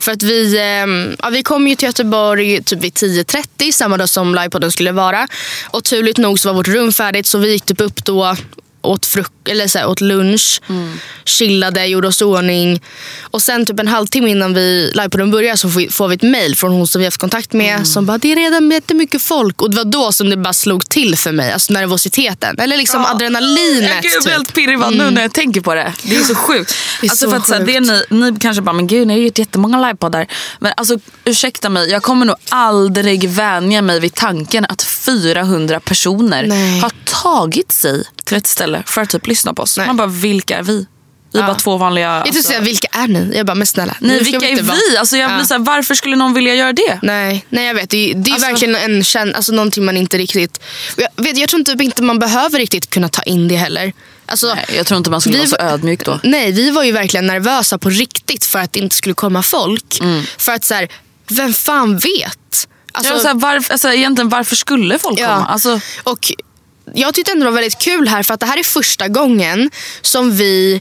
För 0.00 0.12
att 0.12 0.22
vi, 0.22 0.58
ehm, 0.58 1.16
ja, 1.18 1.28
vi 1.30 1.42
kom 1.42 1.68
ju 1.68 1.76
till 1.76 1.86
Göteborg 1.86 2.62
typ 2.62 2.80
vid 2.80 2.92
10.30 2.92 3.72
samma 3.72 3.96
dag 3.96 4.08
som 4.08 4.34
livepodden 4.34 4.72
skulle 4.72 4.92
vara. 4.92 5.28
Och 5.70 5.84
turligt 5.84 6.18
nog 6.18 6.38
så 6.38 6.48
var 6.48 6.54
vårt 6.54 6.68
rum 6.68 6.92
färdigt 6.92 7.26
så 7.26 7.38
vi 7.38 7.52
gick 7.52 7.64
typ 7.64 7.80
upp 7.80 8.04
då 8.04 8.36
åt, 8.82 9.06
fruk- 9.06 9.48
eller 9.50 9.66
så 9.66 9.78
här, 9.78 9.88
åt 9.88 10.00
lunch, 10.00 10.60
chillade, 11.24 11.86
gjorde 11.86 12.08
oss 12.08 12.20
i 12.20 12.24
ordning. 12.24 12.82
Och 13.20 13.42
sen 13.42 13.66
typ 13.66 13.80
en 13.80 13.88
halvtimme 13.88 14.30
innan 14.30 14.54
vi 14.54 14.90
livepodden 14.94 15.30
börjar 15.30 15.56
så 15.56 15.70
får 15.70 15.80
vi, 15.80 15.90
får 15.90 16.08
vi 16.08 16.14
ett 16.14 16.22
mail 16.22 16.56
från 16.56 16.72
hon 16.72 16.86
som 16.86 16.98
vi 16.98 17.04
har 17.04 17.06
haft 17.06 17.20
kontakt 17.20 17.52
med 17.52 17.86
som 17.86 18.06
bara 18.06 18.18
det 18.18 18.32
är 18.32 18.36
redan 18.36 18.70
jättemycket 18.70 19.22
folk. 19.22 19.62
Och 19.62 19.70
det 19.70 19.76
var 19.76 19.84
då 19.84 20.12
som 20.12 20.30
det 20.30 20.36
bara 20.36 20.52
slog 20.52 20.88
till 20.88 21.16
för 21.16 21.32
mig, 21.32 21.52
alltså 21.52 21.72
nervositeten. 21.72 22.58
Eller 22.58 22.76
liksom 22.76 23.04
adrenalinet. 23.04 23.90
Jag 23.90 24.00
blir 24.00 24.20
typ. 24.20 24.32
helt 24.32 24.54
pirrig 24.54 24.78
bara 24.78 24.90
nu 24.90 25.10
när 25.10 25.22
jag 25.22 25.32
tänker 25.32 25.60
på 25.60 25.74
det. 25.74 25.92
Det 26.02 26.16
är 26.16 26.22
så 26.22 26.34
sjukt. 26.46 26.74
Det 27.00 27.06
är 27.06 27.10
alltså 27.10 27.24
så 27.24 27.30
för 27.30 27.36
att, 27.38 27.46
så 27.46 27.52
här, 27.52 27.60
sjukt. 27.60 27.72
det 27.72 27.76
är 27.76 28.16
ni, 28.20 28.30
ni 28.30 28.38
kanske 28.40 28.62
bara, 28.62 28.72
men 28.72 28.86
gud 28.86 29.06
ni 29.06 29.14
har 29.14 29.20
gjort 29.20 29.38
jättemånga 29.38 29.80
livepoddar. 29.86 30.26
Men 30.58 30.72
alltså 30.76 30.98
ursäkta 31.24 31.68
mig, 31.68 31.90
jag 31.90 32.02
kommer 32.02 32.26
nog 32.26 32.36
aldrig 32.48 33.28
vänja 33.28 33.82
mig 33.82 34.00
vid 34.00 34.14
tanken 34.14 34.64
att 34.68 34.82
400 34.82 35.80
personer 35.80 36.46
Nej. 36.46 36.80
har 36.80 36.92
tagit 37.04 37.72
sig 37.72 38.04
till 38.24 38.36
ett 38.36 38.46
ställe 38.46 38.69
för 38.86 39.00
att 39.00 39.10
typ 39.10 39.26
lyssna 39.26 39.54
på 39.54 39.62
oss. 39.62 39.76
Nej. 39.78 39.86
Man 39.86 39.96
bara, 39.96 40.06
vilka 40.08 40.58
är 40.58 40.62
vi? 40.62 40.86
Vi 41.32 41.38
är 41.38 41.42
Ja. 41.42 41.46
bara 41.48 41.56
två 41.56 41.76
vanliga... 41.76 42.04
Jag 42.14 42.24
tänkte 42.24 42.38
Alltså, 42.38 42.48
säga, 42.50 42.60
vilka 42.60 42.88
är 42.92 43.08
ni? 43.08 43.32
Jag 43.36 43.46
bara, 43.46 43.54
men 43.54 43.66
snälla. 43.66 43.96
nej, 44.00 44.22
vilka 44.22 44.48
är 44.48 44.62
vara- 44.62 44.76
vi? 44.90 44.96
Alltså, 44.96 45.16
jag 45.16 45.30
blir 45.30 45.38
Ja. 45.38 45.44
så 45.44 45.54
här, 45.54 45.58
varför 45.60 45.94
skulle 45.94 46.16
någon 46.16 46.34
vilja 46.34 46.54
göra 46.54 46.72
det? 46.72 46.98
Nej, 47.02 47.46
nej 47.48 47.66
jag 47.66 47.74
vet. 47.74 47.90
Det, 47.90 48.10
är- 48.10 48.14
det 48.14 48.30
är 48.30 48.34
Alltså- 48.34 48.48
verkligen 48.48 48.74
en 48.76 49.04
känn, 49.04 49.34
alltså, 49.34 49.52
någonting 49.52 49.84
man 49.84 49.96
inte 49.96 50.18
riktigt... 50.18 50.60
Jag, 50.96 51.24
vet, 51.24 51.36
jag 51.38 51.48
tror 51.48 51.62
typ 51.62 51.82
inte 51.82 52.02
man 52.02 52.18
behöver 52.18 52.58
riktigt 52.58 52.90
kunna 52.90 53.08
ta 53.08 53.22
in 53.22 53.48
det 53.48 53.56
heller. 53.56 53.92
Alltså, 54.26 54.54
Nej, 54.54 54.66
jag 54.76 54.86
tror 54.86 54.98
inte 54.98 55.10
man 55.10 55.20
skulle 55.20 55.38
vi 55.38 55.46
vara 55.46 55.48
så 55.48 55.56
ödmjuk 55.74 56.04
då. 56.04 56.20
Nej, 56.22 56.52
vi 56.52 56.70
var 56.70 56.84
ju 56.84 56.92
verkligen 56.92 57.26
nervösa 57.26 57.78
på 57.78 57.88
riktigt 57.90 58.44
för 58.44 58.58
att 58.58 58.72
det 58.72 58.80
inte 58.80 58.96
skulle 58.96 59.14
komma 59.14 59.42
folk. 59.42 60.00
Mm. 60.00 60.22
För 60.38 60.52
att 60.52 60.64
så 60.64 60.74
här, 60.74 60.88
vem 61.30 61.52
fan 61.52 61.98
vet? 61.98 62.68
Alltså, 62.92 63.12
ja, 63.12 63.18
så 63.20 63.26
här, 63.26 63.34
varför, 63.34 63.72
alltså, 63.72 63.92
egentligen, 63.92 64.28
varför 64.28 64.56
skulle 64.56 64.98
folk 64.98 65.18
Ja. 65.20 65.26
komma? 65.26 65.46
Alltså, 65.46 65.80
Och 66.02 66.32
jag 66.94 67.14
tyckte 67.14 67.32
ändå 67.32 67.44
det 67.44 67.50
var 67.50 67.60
väldigt 67.60 67.78
kul 67.78 68.08
här 68.08 68.22
för 68.22 68.34
att 68.34 68.40
det 68.40 68.46
här 68.46 68.58
är 68.58 68.62
första 68.62 69.08
gången 69.08 69.70
som 70.02 70.32
vi 70.32 70.80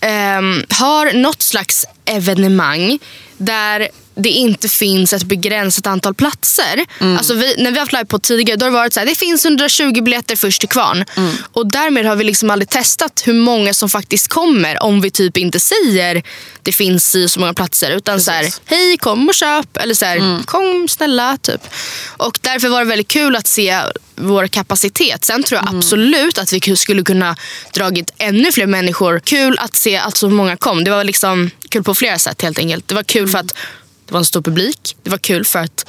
eh, 0.00 0.40
har 0.78 1.12
något 1.12 1.42
slags 1.42 1.86
evenemang 2.04 2.98
där 3.36 3.88
det 4.14 4.28
inte 4.28 4.68
finns 4.68 5.12
ett 5.12 5.22
begränsat 5.22 5.86
antal 5.86 6.14
platser. 6.14 6.86
Alltså 7.18 7.34
vi, 7.34 7.54
när 7.58 7.70
vi 7.70 7.76
har 7.76 7.80
haft 7.80 7.92
live 7.92 8.04
på 8.04 8.18
tidigare 8.18 8.56
då 8.56 8.66
har 8.66 8.70
det 8.70 8.76
varit 8.76 8.92
så 8.92 9.00
här, 9.00 9.06
det 9.06 9.14
finns 9.14 9.44
120 9.44 10.02
biljetter 10.02 10.36
först 10.36 10.60
till 10.60 10.68
kvarn. 10.68 11.04
Och 11.52 11.66
därmed 11.70 12.06
har 12.06 12.16
vi 12.16 12.24
liksom 12.24 12.50
aldrig 12.50 12.68
testat 12.68 13.22
hur 13.26 13.34
många 13.34 13.74
som 13.74 13.88
faktiskt 13.88 14.28
kommer 14.28 14.82
om 14.82 15.00
vi 15.00 15.10
typ 15.10 15.36
inte 15.36 15.60
säger 15.60 16.22
det 16.62 16.72
finns 16.72 17.14
i 17.14 17.28
så 17.28 17.40
många 17.40 17.54
platser. 17.54 17.90
Utan 17.90 18.20
så 18.20 18.30
här, 18.30 18.54
hej 18.64 18.96
kom 18.96 19.28
och 19.28 19.34
köp. 19.34 19.76
Eller 19.76 19.94
så 19.94 20.04
här, 20.04 20.44
kom 20.46 20.88
snälla. 20.88 21.38
Typ. 21.42 21.60
Och 22.16 22.38
därför 22.42 22.68
var 22.68 22.78
det 22.78 22.88
väldigt 22.88 23.08
kul 23.08 23.36
att 23.36 23.46
se 23.46 23.80
vår 24.16 24.46
kapacitet. 24.46 25.24
Sen 25.24 25.42
tror 25.42 25.60
jag 25.64 25.76
absolut 25.76 26.38
att 26.38 26.52
vi 26.52 26.76
skulle 26.76 27.02
kunna 27.02 27.36
dragit 27.74 28.10
ännu 28.18 28.52
fler 28.52 28.66
människor. 28.66 29.20
Kul 29.24 29.58
att 29.58 29.76
se 29.76 29.96
att 29.96 30.16
så 30.16 30.28
många 30.28 30.56
kom. 30.56 30.84
Det 30.84 30.90
var 30.90 31.04
liksom 31.04 31.50
kul 31.68 31.82
på 31.82 31.94
flera 31.94 32.18
sätt 32.18 32.42
helt 32.42 32.58
enkelt. 32.58 32.88
Det 32.88 32.94
var 32.94 33.02
kul 33.02 33.28
för 33.28 33.38
att 33.38 33.54
det 34.12 34.14
var 34.14 34.20
en 34.20 34.24
stor 34.24 34.42
publik. 34.42 34.96
Det 35.02 35.10
var 35.10 35.18
kul 35.18 35.44
för 35.44 35.58
att 35.58 35.86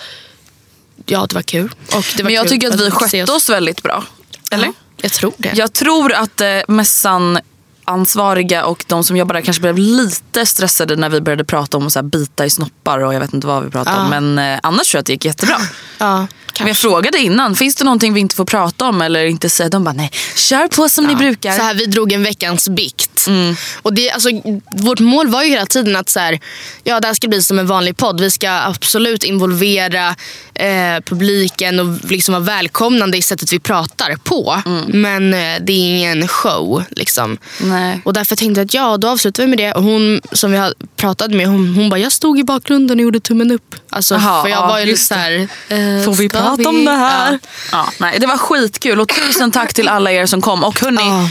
ja, 1.06 1.25
det 1.30 1.36
var 1.36 1.42
kul. 1.42 1.75
Och 1.88 2.06
det 2.18 2.24
var 2.24 2.24
men 2.24 2.34
jag 2.34 2.44
kul 2.44 2.50
tycker 2.50 2.68
att 2.68 2.80
vi 2.80 2.92
skötte 2.92 3.32
oss 3.32 3.50
väldigt 3.50 3.84
bra. 3.84 4.03
Eller? 4.51 4.65
Ja, 4.65 4.74
jag 5.01 5.12
tror 5.13 5.34
det. 5.38 5.51
Jag 5.56 5.74
tror 5.74 6.13
att 6.13 6.42
eh, 6.42 6.48
mässan 6.68 7.39
ansvariga 7.86 8.65
och 8.65 8.86
de 8.88 9.03
som 9.03 9.18
jobbar 9.18 9.34
där 9.34 9.42
kanske 9.42 9.62
blev 9.62 9.77
lite 9.77 10.46
stressade 10.46 10.96
när 10.96 11.10
vi 11.10 11.22
började 11.22 11.44
prata 11.44 11.77
om 11.77 11.89
att 11.96 12.06
bita 12.06 12.46
i 12.46 12.50
snoppar 12.50 13.00
och 13.00 13.13
jag 13.13 13.20
vet 13.20 13.34
inte 13.34 13.48
vad 13.48 13.63
vi 13.63 13.70
pratade 13.70 13.98
om. 13.98 14.10
Men 14.10 14.39
eh, 14.39 14.60
annars 14.63 14.92
tror 14.92 14.98
jag 14.98 15.01
att 15.01 15.06
det 15.06 15.13
gick 15.13 15.25
jättebra. 15.25 15.58
ja, 16.03 16.27
Men 16.60 16.67
jag 16.67 16.77
frågade 16.77 17.19
innan, 17.19 17.55
finns 17.55 17.75
det 17.75 17.83
någonting 17.83 18.13
vi 18.13 18.19
inte 18.19 18.36
får 18.36 18.45
prata 18.45 18.86
om 18.86 19.01
eller 19.01 19.25
inte 19.25 19.50
säga? 19.50 19.69
De 19.69 19.83
bara, 19.83 19.93
nej, 19.93 20.12
kör 20.36 20.67
på 20.67 20.89
som 20.89 21.05
ni 21.05 21.15
brukar. 21.15 21.57
Så 21.57 21.62
här, 21.62 21.74
vi 21.74 21.86
drog 21.86 22.12
en 22.12 22.24
veckans 22.24 22.69
bikt. 22.69 23.27
Mm. 23.27 23.55
Och 23.81 23.93
det, 23.93 24.12
alltså, 24.12 24.29
vårt 24.72 25.00
mål 25.00 25.27
var 25.27 25.43
ju 25.43 25.50
hela 25.50 25.65
tiden 25.65 25.95
att 25.95 26.10
så 26.10 26.19
här, 26.19 26.39
ja, 26.83 27.00
det 27.00 27.07
här 27.07 27.13
ska 27.13 27.27
bli 27.27 27.43
som 27.43 27.60
en 27.60 27.67
vanlig 27.67 27.98
podd. 27.98 28.22
Vi 28.22 28.31
ska 28.31 28.50
absolut 28.50 29.24
involvera 29.24 30.15
eh, 30.55 31.00
publiken 31.05 31.79
och 31.79 32.12
liksom 32.12 32.33
vara 32.33 32.43
välkomnande 32.43 33.17
i 33.17 33.22
sättet 33.22 33.53
vi 33.53 33.60
pratar 33.60 34.15
på. 34.15 34.62
Men 34.88 35.33
eh, 35.33 35.39
det 35.62 35.74
är 35.74 35.77
ingen 35.77 36.27
show. 36.27 36.83
Liksom. 36.89 37.38
Mm. 37.62 37.79
Nej. 37.79 38.01
Och 38.05 38.13
därför 38.13 38.36
tänkte 38.36 38.62
jag 38.62 38.65
att 38.65 38.74
ja, 38.74 38.98
då 38.98 39.10
avslutar 39.10 39.43
vi 39.43 39.50
med 39.50 39.57
det. 39.57 39.72
Och 39.72 39.83
hon 39.83 40.22
som 40.31 40.51
vi 40.51 40.57
har 40.57 40.74
pratat 40.95 41.31
med, 41.31 41.48
hon, 41.48 41.75
hon 41.75 41.89
bara, 41.89 42.00
jag 42.00 42.12
stod 42.12 42.39
i 42.39 42.43
bakgrunden 42.43 43.00
och 43.00 43.03
gjorde 43.03 43.19
tummen 43.19 43.51
upp. 43.51 43.75
Alltså, 43.93 44.15
Aha, 44.15 44.41
för 44.41 44.50
jag 44.50 44.57
ja, 44.57 44.67
var 44.67 44.79
ju 44.79 44.85
lite 44.85 44.91
just 44.91 45.07
så 45.07 45.13
här, 45.15 45.31
eh, 45.67 46.05
Får 46.05 46.13
vi 46.13 46.29
prata 46.29 46.55
vi? 46.55 46.65
om 46.65 46.85
det 46.85 46.91
här? 46.91 47.31
Ja. 47.31 47.39
Ja. 47.71 47.91
nej, 47.97 48.19
det 48.19 48.27
var 48.27 48.38
skitkul 48.38 49.00
och 49.00 49.09
tusen 49.09 49.51
tack 49.51 49.73
till 49.73 49.88
alla 49.88 50.12
er 50.12 50.25
som 50.25 50.41
kom. 50.41 50.63
Och 50.63 50.79
hörni, 50.79 51.01
Ja. 51.01 51.29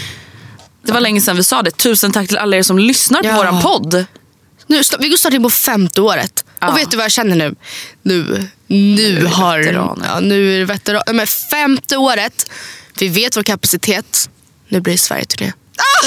det 0.86 0.92
var 0.92 1.00
länge 1.00 1.20
sedan 1.20 1.36
vi 1.36 1.44
sa 1.44 1.62
det. 1.62 1.70
Tusen 1.70 2.12
tack 2.12 2.28
till 2.28 2.38
alla 2.38 2.56
er 2.56 2.62
som 2.62 2.78
lyssnar 2.78 3.22
på 3.22 3.32
våran 3.36 3.62
podd. 3.62 4.04
Nu, 4.66 4.82
vi 4.98 5.08
går 5.08 5.16
snart 5.16 5.34
in 5.34 5.42
på 5.42 5.50
femte 5.50 6.00
året. 6.00 6.44
Och 6.68 6.78
vet 6.78 6.90
du 6.90 6.96
vad 6.96 7.04
jag 7.04 7.12
känner 7.12 7.36
nu? 7.36 7.54
Nu, 8.02 8.48
nu, 8.66 9.26
har... 9.26 9.58
Ja, 10.04 10.20
nu 10.20 10.54
är 10.54 10.58
det 10.58 10.64
veteran. 10.64 11.02
Men 11.12 11.26
femte 11.26 11.96
året. 11.96 12.50
Vi 12.98 13.08
vet 13.08 13.36
vår 13.36 13.42
kapacitet. 13.42 14.28
Nu 14.68 14.80
blir 14.80 14.94
det 14.94 14.98
Sverige-turné. 14.98 15.52
Ah! 15.76 16.06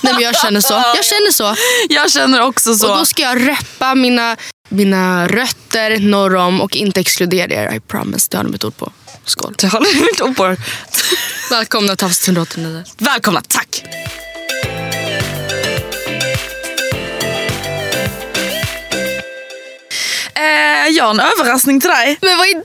Nej, 0.00 0.12
men 0.14 0.22
jag 0.22 0.36
känner 0.36 0.60
så. 0.60 0.74
Jag 0.74 1.04
känner 1.04 1.32
så. 1.32 1.56
Jag 1.88 2.10
känner 2.12 2.40
också 2.40 2.74
så. 2.74 2.90
Och 2.92 2.98
då 2.98 3.06
ska 3.06 3.22
jag 3.22 3.48
reppa 3.48 3.94
mina, 3.94 4.36
mina 4.68 5.28
rötter 5.28 5.98
norr 6.00 6.34
om 6.36 6.60
och 6.60 6.76
inte 6.76 7.00
exkludera 7.00 7.54
er. 7.54 7.74
I 7.74 7.80
promise. 7.80 8.28
Det 8.30 8.36
har 8.36 8.44
ni 8.44 8.50
mitt 8.50 8.64
ord 8.64 8.76
på. 8.76 8.92
Skål. 9.24 9.54
Jag 9.62 9.70
håller 9.70 10.00
mitt 10.12 10.20
ord 10.20 10.36
på. 10.36 10.56
Välkomna 11.50 11.96
till 11.96 12.06
avsnitt 12.06 12.28
189. 12.28 12.84
Välkomna, 12.98 13.42
tack. 13.48 13.84
Eh, 20.36 20.88
jag 20.90 21.04
har 21.04 21.10
en 21.10 21.20
överraskning 21.20 21.80
till 21.80 21.90
dig. 21.90 22.18
Men 22.22 22.38
vad 22.38 22.46
är 22.46 22.54
det? 22.54 22.60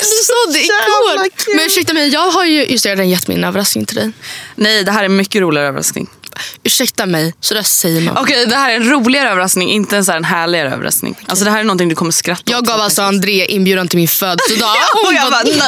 Du 0.00 0.24
sa 0.24 0.52
det 0.52 0.60
igår. 0.64 1.56
Men 1.56 1.66
ursäkta 1.66 1.94
mig, 1.94 2.08
jag 2.08 2.30
har 2.30 2.44
ju 2.44 2.66
just 2.66 2.86
redan 2.86 3.08
gett 3.08 3.28
min 3.28 3.44
överraskning 3.44 3.86
till 3.86 3.96
dig. 3.96 4.12
Nej, 4.54 4.84
det 4.84 4.92
här 4.92 5.00
är 5.00 5.04
en 5.04 5.16
mycket 5.16 5.40
roligare 5.40 5.68
överraskning. 5.68 6.08
Ursäkta 6.64 7.06
mig, 7.06 7.34
så 7.40 7.54
där 7.54 7.62
säger 7.62 8.00
man. 8.00 8.16
Okej, 8.16 8.46
det 8.46 8.56
här 8.56 8.70
är 8.70 8.76
en 8.76 8.90
roligare 8.90 9.30
överraskning, 9.30 9.70
inte 9.70 9.96
en, 9.96 10.04
så 10.04 10.10
här, 10.12 10.18
en 10.18 10.24
härligare 10.24 10.72
överraskning. 10.72 11.14
Alltså 11.26 11.44
det 11.44 11.50
här 11.50 11.58
är 11.60 11.64
någonting 11.64 11.88
du 11.88 11.94
kommer 11.94 12.10
skratta 12.12 12.42
Jag 12.44 12.58
åt. 12.58 12.66
gav 12.68 12.80
alltså 12.80 13.02
André 13.02 13.46
inbjudan 13.46 13.88
till 13.88 13.98
min 13.98 14.08
födelsedag. 14.08 14.68
och 15.06 15.12
jag 15.14 15.30
bara, 15.30 15.42
nej. 15.42 15.62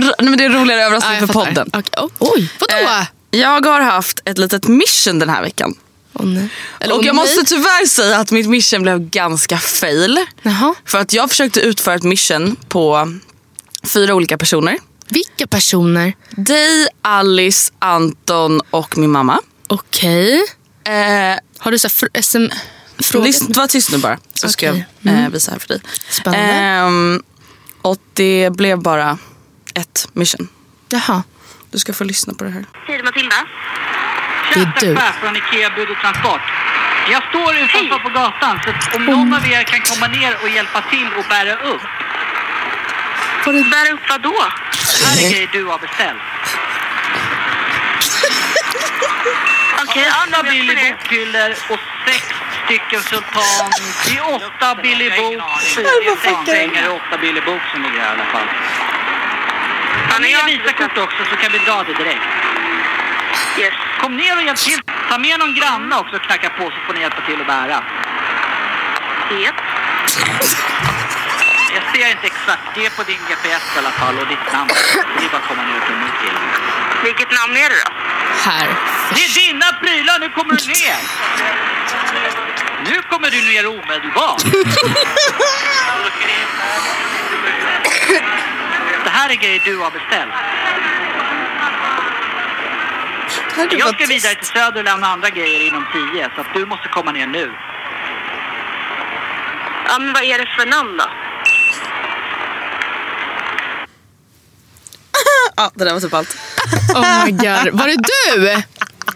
nej. 0.00 0.12
men 0.18 0.38
det 0.38 0.44
är 0.44 0.50
en 0.50 0.54
roligare 0.60 0.80
Ja, 0.80 0.86
överraskning 0.86 1.18
jag 1.18 1.26
för 1.26 1.34
fattar. 1.34 1.46
podden. 1.48 1.70
Okej, 1.72 2.04
oh, 2.04 2.10
Oj, 2.34 2.48
vadå? 2.60 2.74
Eh, 2.90 3.04
jag 3.30 3.66
har 3.66 3.80
haft 3.80 4.20
ett 4.24 4.38
litet 4.38 4.68
mission 4.68 5.18
den 5.18 5.28
här 5.28 5.42
veckan. 5.42 5.74
Nej. 6.12 6.48
Eller, 6.80 6.94
Och 6.96 7.04
jag 7.04 7.14
nej. 7.16 7.24
måste 7.24 7.44
tyvärr 7.44 7.86
säga 7.86 8.16
att 8.18 8.30
mitt 8.30 8.48
mission 8.48 8.82
blev 8.82 9.00
ganska 9.10 9.58
fail. 9.58 10.18
Jaha. 10.42 10.74
För 10.84 10.98
att 10.98 11.12
jag 11.12 11.30
försökte 11.30 11.60
utföra 11.60 11.94
ett 11.94 12.02
mission 12.02 12.56
på 12.68 13.12
fyra 13.86 14.14
olika 14.14 14.38
personer. 14.38 14.78
Vilka 15.08 15.46
personer? 15.46 16.12
Dig, 16.30 16.88
Alice, 17.02 17.72
Anton 17.78 18.60
och 18.70 18.98
min 18.98 19.10
mamma. 19.10 19.38
Okej. 19.70 20.42
Eh, 20.84 21.38
Har 21.58 21.70
du 21.70 21.78
så 21.78 21.88
här 21.88 21.90
fr- 21.90 22.22
SM 22.22 22.48
frågor? 23.02 23.26
Lyssna, 23.26 23.46
var 23.60 23.66
tyst 23.66 23.92
nu 23.92 23.98
bara 23.98 24.18
så 24.34 24.48
ska 24.48 24.70
Okej. 24.70 24.86
jag 25.00 25.12
Mm. 25.12 25.24
eh, 25.24 25.30
visa 25.30 25.52
här 25.52 25.58
för 25.58 25.68
dig. 25.68 25.80
Spännande. 26.08 26.52
Ehm, 26.54 27.22
och 27.82 27.98
det 28.14 28.50
blev 28.56 28.78
bara 28.82 29.18
ett 29.74 30.08
mission. 30.12 30.48
Jaha. 30.88 31.22
Du 31.70 31.78
ska 31.78 31.92
få 31.92 32.04
lyssna 32.04 32.34
på 32.34 32.44
det 32.44 32.50
här. 32.50 32.64
Hej, 32.86 32.98
det 32.98 33.04
Matilda. 33.04 33.36
Det 34.54 34.60
är 34.60 34.72
du. 34.80 34.96
Från 35.20 35.36
Ikea 35.36 35.70
Bud 35.76 35.90
och 35.90 35.96
Transport. 36.02 36.40
Jag 37.10 37.22
står 37.30 37.54
utanför 37.56 37.98
på 37.98 38.08
gatan 38.08 38.60
så 38.64 38.96
om 38.96 39.04
någon 39.04 39.34
av 39.34 39.46
er 39.46 39.62
kan 39.62 39.80
komma 39.80 40.06
ner 40.06 40.36
och 40.42 40.48
hjälpa 40.48 40.82
till 40.90 41.08
och 41.18 41.24
bära 41.28 41.52
upp. 41.72 41.80
Får 43.44 43.52
du 43.52 43.62
Bära 43.70 43.92
upp 43.94 44.00
vad 44.08 44.22
då? 44.22 44.34
Här 45.04 45.26
är 45.26 45.30
grejer 45.30 45.48
du 45.52 45.64
har 45.64 45.78
beställt. 45.78 46.20
Okej, 49.90 50.08
åtta 50.28 50.42
Billy 50.42 50.74
bokhyllor 50.74 51.50
och 51.68 51.80
sex 52.06 52.22
stycken 52.64 53.02
Sultan. 53.02 53.70
Det 54.06 54.16
är 54.16 54.34
åtta 54.34 54.74
Billy 54.82 55.10
Bok, 55.10 55.42
fyra 55.76 56.16
sex 56.22 56.34
pengar 56.46 56.88
och 56.88 56.94
åtta 56.94 57.18
Billy 57.20 57.40
Bok 57.40 57.62
som 57.72 57.82
ligger 57.82 58.00
här 58.00 58.10
i 58.10 58.12
alla 58.16 58.24
fall. 58.24 58.48
Har 60.10 60.20
ni 60.20 60.58
Visakort 60.58 60.98
också 60.98 61.24
så 61.30 61.36
kan 61.36 61.52
vi 61.52 61.58
dra 61.58 61.82
det 61.82 61.94
direkt. 62.02 62.30
Yes. 63.58 63.74
Kom 64.00 64.16
ner 64.16 64.36
och 64.36 64.42
hjälp 64.42 64.58
till. 64.58 64.80
Ta 65.08 65.18
med 65.18 65.38
någon 65.38 65.54
granne 65.54 65.96
också 65.96 66.16
och 66.16 66.22
knacka 66.22 66.48
på 66.48 66.64
så 66.64 66.76
får 66.86 66.94
ni 66.94 67.00
hjälpa 67.00 67.20
till 67.26 67.40
att 67.40 67.46
bära. 67.46 67.82
Yep. 69.32 69.54
Jag 71.74 71.82
ser 71.92 72.10
inte 72.10 72.26
exakt. 72.26 72.62
Det 72.74 72.86
är 72.86 72.90
på 72.90 73.02
din 73.02 73.20
GPS 73.28 73.64
i 73.76 73.78
alla 73.78 73.90
fall 73.90 74.18
och 74.18 74.26
ditt 74.26 74.52
namn. 74.52 74.70
Det 75.18 75.24
är 75.24 75.28
bara 75.28 75.36
att 75.36 75.48
komma 75.48 75.62
ner 75.62 75.76
och 75.80 75.86
ta 75.86 75.92
emot. 75.92 76.10
Vilket 77.04 77.30
namn 77.30 77.56
är 77.56 77.68
det 77.68 77.76
då? 77.84 77.99
Här? 78.40 78.68
Det 79.14 79.20
är 79.24 79.32
dina 79.46 79.66
prylar, 79.82 80.18
nu 80.20 80.28
kommer 80.28 80.54
du 80.54 80.66
ner! 80.66 80.96
Nu 82.84 83.02
kommer 83.02 83.30
du 83.30 83.42
ner 83.42 83.66
omedelbart. 83.66 84.42
Det 89.04 89.10
här 89.10 89.30
är 89.30 89.34
grejer 89.34 89.60
du 89.64 89.76
har 89.76 89.90
beställt. 89.90 90.34
Jag 93.78 93.94
ska 93.94 94.06
vidare 94.06 94.34
till 94.34 94.46
Söder 94.46 94.78
och 94.78 94.84
lämna 94.84 95.06
andra 95.06 95.30
grejer 95.30 95.66
inom 95.68 95.86
10 96.12 96.30
så 96.34 96.40
att 96.40 96.54
du 96.54 96.66
måste 96.66 96.88
komma 96.88 97.12
ner 97.12 97.26
nu. 97.26 97.52
Ja, 99.88 99.98
men 99.98 100.12
vad 100.12 100.22
är 100.22 100.38
det 100.38 100.46
för 100.46 100.66
namn 100.66 100.96
då? 100.96 101.10
Ja, 105.56 105.70
det 105.74 105.84
där 105.84 105.92
var 105.92 106.00
typ 106.00 106.14
allt. 106.14 106.36
Oh 106.94 107.24
my 107.24 107.30
god. 107.30 107.80
Var 107.80 107.86
det 107.88 107.96
du? 107.96 108.62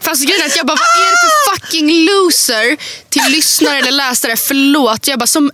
Fast 0.00 0.26
grejen 0.26 0.43
är 0.43 0.47
att 0.47 0.57
jag 0.57 0.66
bara, 0.66 0.76
vad 0.76 1.07
är 1.07 1.11
det 1.11 1.16
för 1.25 1.54
fucking 1.54 2.04
loser 2.04 2.76
till 3.11 3.23
lyssnare 3.33 3.78
eller 3.78 3.93
läsare? 3.93 4.37
Förlåt. 4.37 5.09
Jag 5.09 5.19
bara, 5.19 5.26
som 5.26 5.50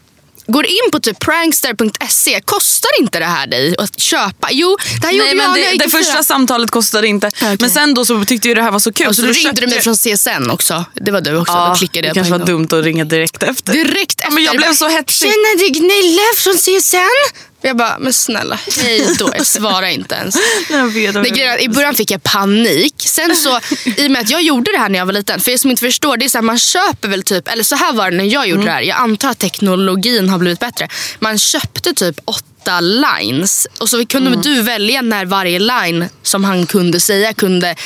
går 0.47 0.67
in 0.67 0.91
på 0.93 1.01
typ 1.01 1.19
prankster.se. 1.19 2.41
Kostar 2.45 2.91
inte 3.01 3.19
det 3.19 3.25
här 3.25 3.47
dig 3.47 3.77
att 3.79 4.01
köpa? 4.01 4.49
Jo, 4.51 4.77
det 5.01 5.07
här 5.07 5.13
gjorde 5.13 5.25
Nej, 5.25 5.35
men 5.35 5.47
jag 5.47 5.55
det, 5.55 5.61
jag 5.61 5.79
det 5.79 5.91
första 5.91 6.23
samtalet 6.23 6.71
kostade 6.71 7.07
inte. 7.07 7.27
Okej. 7.27 7.57
Men 7.61 7.71
sen 7.71 7.95
då 7.95 8.05
så 8.05 8.25
tyckte 8.25 8.49
jag 8.49 8.57
det 8.57 8.63
här 8.63 8.71
var 8.71 8.79
så 8.79 8.93
kul. 8.93 9.09
Och 9.09 9.17
så 9.17 9.23
då 9.23 9.29
då 9.29 9.35
ringde 9.35 9.61
du 9.61 9.67
mig 9.67 9.81
från 9.81 9.97
CSN 9.97 10.51
också. 10.51 10.85
Det 10.95 11.11
var 11.11 11.21
du 11.21 11.37
också. 11.37 11.53
Ja, 11.53 11.69
då 11.69 11.75
klickade 11.75 12.09
det 12.09 12.15
kanske 12.15 12.33
var 12.33 12.47
dumt 12.47 12.69
att 12.73 12.85
ringa 12.85 13.05
direkt 13.05 13.43
efter. 13.43 13.73
Direkt 13.73 14.21
efter. 14.21 14.33
men 14.33 14.45
jag 14.45 14.57
blev 14.57 14.75
så 14.75 14.89
hetsig. 14.89 15.29
Tjena, 15.29 15.49
det 15.59 15.65
är 15.65 15.71
Gnilla 15.71 16.23
från 16.37 16.55
CSN. 16.55 17.41
Jag 17.63 17.77
bara, 17.77 17.99
men 17.99 18.13
snälla, 18.13 18.61
hej 18.77 19.07
då. 19.19 19.33
Jag 19.37 19.47
svarar 19.47 19.87
inte 19.87 20.15
ens. 20.15 20.37
Jag 20.71 20.87
vet, 20.87 21.37
jag 21.37 21.63
I 21.63 21.69
början 21.69 21.95
fick 21.95 22.11
jag 22.11 22.23
panik. 22.23 22.95
Sen 22.99 23.37
så, 23.37 23.61
i 23.97 24.07
och 24.07 24.11
med 24.11 24.21
att 24.21 24.31
jag 24.31 24.43
gjorde 24.43 24.73
det 24.73 24.79
här 24.79 24.89
när 24.89 24.99
jag 24.99 25.07
var 25.07 25.13
liten. 25.13 25.41
För 25.41 25.51
er 25.51 25.57
som 25.57 25.71
inte 25.71 25.81
förstår, 25.81 26.17
det 26.17 26.25
är 26.25 26.29
så 26.29 26.39
här, 26.39 26.43
man 26.43 26.59
köper 26.59 27.09
väl 27.09 27.23
typ, 27.23 27.49
eller 27.49 27.65
så 27.65 27.77
här 27.77 27.93
var 27.93 28.11
det 28.11 28.17
när 28.17 28.25
jag 28.25 28.49
gjorde 28.49 28.65
det 28.65 28.71
här. 28.71 28.81
Jag 28.81 28.99
antar 28.99 29.31
att 29.31 29.39
teknologin 29.39 30.29
har 30.29 30.39
blivit 30.39 30.61
bättre. 30.61 30.89
Man 31.19 31.39
köpte 31.39 31.95
typ 31.95 32.21
åtta 32.25 32.81
lines. 32.81 33.67
Och 33.79 33.89
så 33.89 34.07
kunde 34.07 34.37
du 34.43 34.63
välja 34.63 35.03
när 35.03 35.25
varje 35.25 35.59
line 35.59 36.09
som 36.23 36.45
han 36.45 36.67
kunde 36.67 37.01
säga 37.01 37.33
kunde 37.33 37.77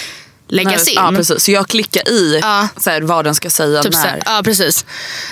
läggas 0.55 0.88
in. 0.88 0.95
Ja, 0.97 1.12
precis. 1.17 1.45
Så 1.45 1.51
jag 1.51 1.69
klickar 1.69 2.09
i 2.09 2.38
Ja. 2.43 2.69
så 2.77 2.90
här, 2.90 3.01
vad 3.03 3.25
den 3.25 3.35
ska 3.35 3.51
säga 3.51 3.83
Typ 3.83 3.95
så 3.95 4.01
när. 4.01 4.07
här, 4.09 4.23
ja, 4.27 4.40
precis. 4.45 4.85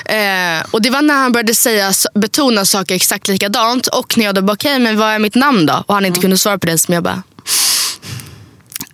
Eh, 0.05 0.67
och 0.71 0.83
det 0.83 0.91
var 0.91 1.03
när 1.03 1.15
han 1.15 1.33
började 1.33 1.55
säga, 1.55 1.93
betona 2.15 2.65
saker 2.65 2.95
exakt 2.95 3.29
likadant. 3.29 3.87
Och 3.87 4.19
när 4.19 4.25
jag 4.25 4.35
då 4.35 4.43
bara, 4.43 4.53
okej 4.53 4.79
men 4.79 4.99
vad 4.99 5.09
är 5.09 5.19
mitt 5.19 5.35
namn 5.35 5.67
då? 5.67 5.85
Och 5.87 5.95
han 5.95 6.05
inte 6.07 6.21
kunde 6.21 6.39
svara 6.39 6.59
på 6.59 6.67
det 6.67 6.79
som 6.79 6.95
jag 6.95 7.03
bara, 7.03 7.23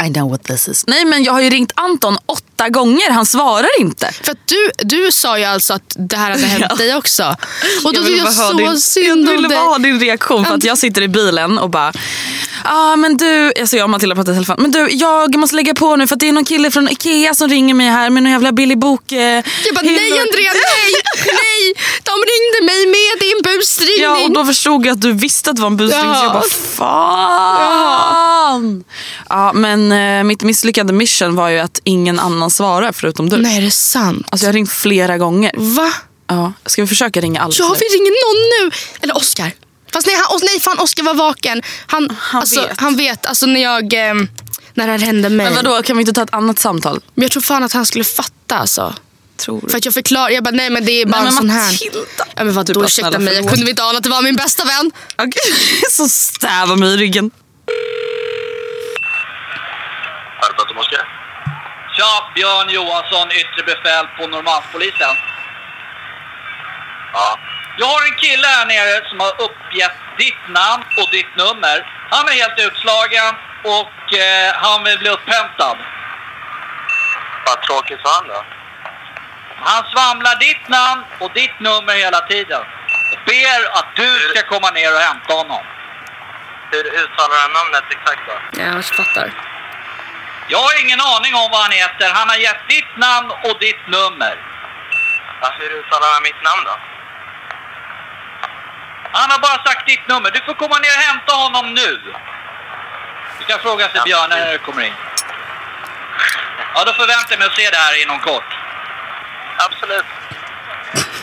I 0.07 0.13
know 0.13 0.31
what 0.31 0.45
this 0.45 0.69
is. 0.69 0.85
Nej 0.87 1.05
men 1.05 1.25
jag 1.25 1.33
har 1.33 1.41
ju 1.41 1.51
ringt 1.51 1.73
Anton 1.75 2.17
åtta 2.27 2.43
gånger, 2.69 3.11
han 3.11 3.27
svarar 3.27 3.69
inte. 3.81 4.11
För 4.23 4.37
du, 4.45 4.71
du 4.79 5.13
sa 5.13 5.39
ju 5.39 5.45
alltså 5.45 5.75
att 5.75 5.97
det 5.97 6.17
här 6.17 6.31
hade 6.31 6.47
hänt 6.47 6.65
Ja. 6.71 6.75
dig 6.77 6.95
också. 6.95 7.37
Och 7.85 7.93
då 7.93 8.01
Jag 8.01 8.05
ville 8.05 8.17
jag 8.17 8.27
bara 8.27 8.35
ha 8.45 8.51
så 8.51 8.57
din- 8.57 8.81
synd 8.81 9.29
Jag 9.29 9.33
ville 9.33 9.49
bara 9.49 9.59
ha 9.61 9.79
din 9.79 10.01
reaktion 10.01 10.45
för 10.45 10.55
att 10.55 10.65
jag 10.65 10.79
sitter 10.79 11.03
i 11.03 11.09
bilen 11.09 11.59
och 11.59 11.71
bara 11.71 11.93
Ja 12.65 12.71
ah, 12.93 12.97
men 12.97 13.17
du, 13.17 13.53
alltså 13.61 13.77
jag 13.77 13.85
och 13.85 13.91
Matilda 13.91 14.15
pratar 14.15 14.33
i 14.33 14.35
telefon. 14.35 14.57
Men 14.59 14.71
du 14.71 14.89
jag 14.91 15.37
måste 15.37 15.57
lägga 15.57 15.75
på 15.75 15.97
nu 15.97 16.07
för 16.07 16.15
att 16.17 16.21
det 16.21 16.29
är 16.29 16.33
någon 16.33 16.45
kille 16.45 16.71
från 16.71 16.89
Ikea 16.89 17.35
som 17.35 17.49
ringer 17.49 17.75
mig 17.75 17.87
här 17.89 18.11
med 18.11 18.23
någon 18.23 18.33
jävla 18.33 18.53
billig 18.53 18.79
bok. 18.79 19.13
Eh, 19.13 19.19
Jag 19.19 19.45
bara, 19.75 19.83
nej 19.83 19.95
hyllor." 19.95 20.19
Andrea, 20.21 20.53
nej, 20.53 20.93
nej. 21.17 21.75
De 22.03 22.11
ringde 22.13 22.73
mig 22.73 22.87
med 22.87 23.21
din 23.21 23.43
busringning. 23.43 24.03
Ja 24.03 24.25
och 24.25 24.31
då 24.33 24.45
förstod 24.45 24.87
jag 24.87 24.93
att 24.93 25.01
du 25.01 25.13
visste 25.13 25.51
att 25.51 25.57
det 25.57 25.63
var 25.63 25.67
en 25.71 25.77
busring 25.77 26.01
så 26.01 26.07
Ja. 26.07 26.23
jag 26.25 26.33
bara 26.33 26.43
fan. 27.69 28.85
Ja 29.29 29.53
men 29.55 29.93
eh, 29.93 30.25
mitt 30.25 30.43
misslyckade 30.43 30.93
mission 30.93 31.35
var 31.37 31.49
ju 31.49 31.59
att 31.59 31.81
ingen 31.85 32.19
annan 32.21 32.48
svarar 32.53 32.93
förutom 32.93 33.29
du. 33.29 33.37
Nej, 33.37 33.57
är 33.57 33.63
det 33.63 33.71
sant? 33.71 34.27
Alltså 34.31 34.45
jag 34.45 34.49
har 34.49 34.55
ringt 34.55 34.73
flera 34.73 35.19
gånger. 35.19 35.53
Va? 35.57 35.93
Ja, 36.27 36.53
ska 36.67 36.83
vi 36.83 36.89
försöka 36.89 37.21
ringa 37.21 37.41
Alice 37.41 37.63
Ja, 37.63 37.69
nu? 37.69 37.75
vi 37.79 37.97
ringer 37.97 38.11
någon 38.11 38.71
nu. 38.71 38.77
Eller 39.01 39.17
Oscar. 39.17 39.53
Fast 39.93 40.07
nej, 40.07 40.17
han, 40.29 40.41
nej 40.43 40.61
fan 40.61 40.79
Oscar 40.79 41.03
var 41.03 41.15
vaken. 41.15 41.63
Han, 41.87 42.17
Han 42.21 42.41
alltså, 42.41 42.61
vet. 42.61 42.81
Han 42.81 42.97
vet. 42.97 43.27
Alltså 43.27 43.47
när 43.47 43.63
jag... 43.63 43.93
Eh, 43.95 44.15
när 44.75 44.87
det 44.87 44.93
här 44.93 44.99
hände 44.99 45.29
mig. 45.29 45.47
Men 45.47 45.55
vadå, 45.55 45.83
kan 45.83 45.97
vi 45.97 46.01
inte 46.01 46.13
ta 46.13 46.23
ett 46.23 46.35
annat 46.35 46.59
samtal? 46.59 47.01
Men 47.15 47.23
jag 47.23 47.33
tror 47.33 47.43
fan 47.43 47.65
att 47.65 47.73
han 47.73 47.87
skulle 47.87 48.05
fatta 48.05 48.59
alltså. 48.59 48.95
Tror 49.37 49.61
du? 49.61 49.69
För 49.69 49.79
att 49.79 49.85
jag 49.85 49.95
förklarar, 49.95 50.31
jag 50.31 50.45
bara 50.45 50.51
nej 50.51 50.71
men 50.71 50.85
det 50.85 50.93
är 50.93 51.07
bara 51.07 51.23
Nej, 51.23 51.29
en 51.29 51.35
men 51.35 51.43
sån 51.43 51.51
här. 51.51 51.73
Matilda. 51.73 52.25
Ja 52.37 52.45
men 52.45 52.55
vadå 52.55 52.73
Du 52.73 52.87
ursäkta 52.87 53.19
mig, 53.19 53.35
jag 53.35 53.49
kunde 53.51 53.71
inte 53.71 53.83
ana 53.83 53.99
att 53.99 54.05
det 54.05 54.11
var 54.11 54.23
min 54.23 54.37
bästa 54.37 54.65
vän. 54.65 54.91
Okej, 55.19 55.55
så 55.91 56.09
stävar 56.09 56.77
mig 56.77 56.95
i 56.95 56.97
ryggen. 56.97 57.31
Tja, 61.99 62.31
Björn 62.35 62.69
Johansson, 62.69 63.29
yttre 63.31 63.63
befäl 63.63 64.07
på 64.17 64.27
Norrmalmspolisen. 64.27 65.15
Ja. 67.13 67.39
Jag 67.79 67.87
har 67.87 68.03
en 68.09 68.19
kille 68.25 68.47
här 68.47 68.67
nere 68.67 69.09
som 69.09 69.21
har 69.21 69.33
uppgett 69.47 69.97
ditt 70.19 70.43
namn 70.49 70.85
och 71.01 71.09
ditt 71.17 71.33
nummer. 71.37 71.77
Han 72.11 72.29
är 72.29 72.33
helt 72.43 72.59
utslagen 72.67 73.33
och 73.77 73.99
eh, 74.25 74.51
han 74.65 74.85
vill 74.85 74.99
bli 74.99 75.11
upphämtad. 75.17 75.77
Vad 77.47 77.63
tråkigt 77.63 78.01
för 78.03 78.11
han 78.17 78.29
då. 78.29 78.45
Han 79.71 79.83
svamlar 79.93 80.37
ditt 80.49 80.69
namn 80.69 81.03
och 81.19 81.31
ditt 81.35 81.61
nummer 81.61 81.95
hela 82.05 82.21
tiden. 82.21 82.63
Och 83.13 83.21
ber 83.27 83.61
att 83.79 83.91
du 83.97 84.11
ska 84.31 84.43
komma 84.43 84.71
ner 84.71 84.95
och 84.95 85.01
hämta 85.01 85.33
honom. 85.35 85.63
Hur 86.71 86.85
uttalar 87.03 87.37
han 87.45 87.53
namnet 87.59 87.85
exakt 87.91 88.23
då? 88.27 88.61
Ja, 88.61 88.67
jag 88.75 88.85
fattar. 88.85 89.58
Jag 90.49 90.59
har 90.59 90.81
ingen 90.85 91.01
aning 91.01 91.35
om 91.35 91.49
vad 91.51 91.61
han 91.67 91.73
heter. 91.83 92.11
Han 92.15 92.29
har 92.29 92.37
gett 92.37 92.69
ditt 92.69 92.97
namn 92.97 93.31
och 93.31 93.57
ditt 93.61 93.87
nummer. 93.87 94.35
Hur 95.59 95.71
uttalar 95.79 96.09
han 96.15 96.23
mitt 96.23 96.43
namn 96.49 96.63
då? 96.65 96.75
Han 99.13 99.31
har 99.31 99.39
bara 99.39 99.65
sagt 99.65 99.87
ditt 99.87 100.09
nummer. 100.09 100.31
Du 100.31 100.41
får 100.41 100.55
komma 100.55 100.79
ner 100.79 100.95
och 100.99 101.05
hämta 101.11 101.33
honom 101.45 101.75
nu. 101.75 101.91
Du 103.39 103.45
kan 103.45 103.59
fråga 103.59 103.87
efter 103.87 104.03
Björn 104.05 104.31
när 104.31 104.53
du 104.53 104.59
kommer 104.59 104.83
in. 104.83 104.93
Ja, 106.75 106.85
då 106.85 106.93
förväntar 106.93 107.31
jag 107.31 107.39
mig 107.39 107.49
att 107.49 107.55
se 107.55 107.71
det 107.71 107.77
här 107.77 108.03
inom 108.03 108.19
kort. 108.19 108.51
Absolut. 109.57 110.05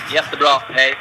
Jättebra. 0.09 0.61
Hej. 0.73 0.99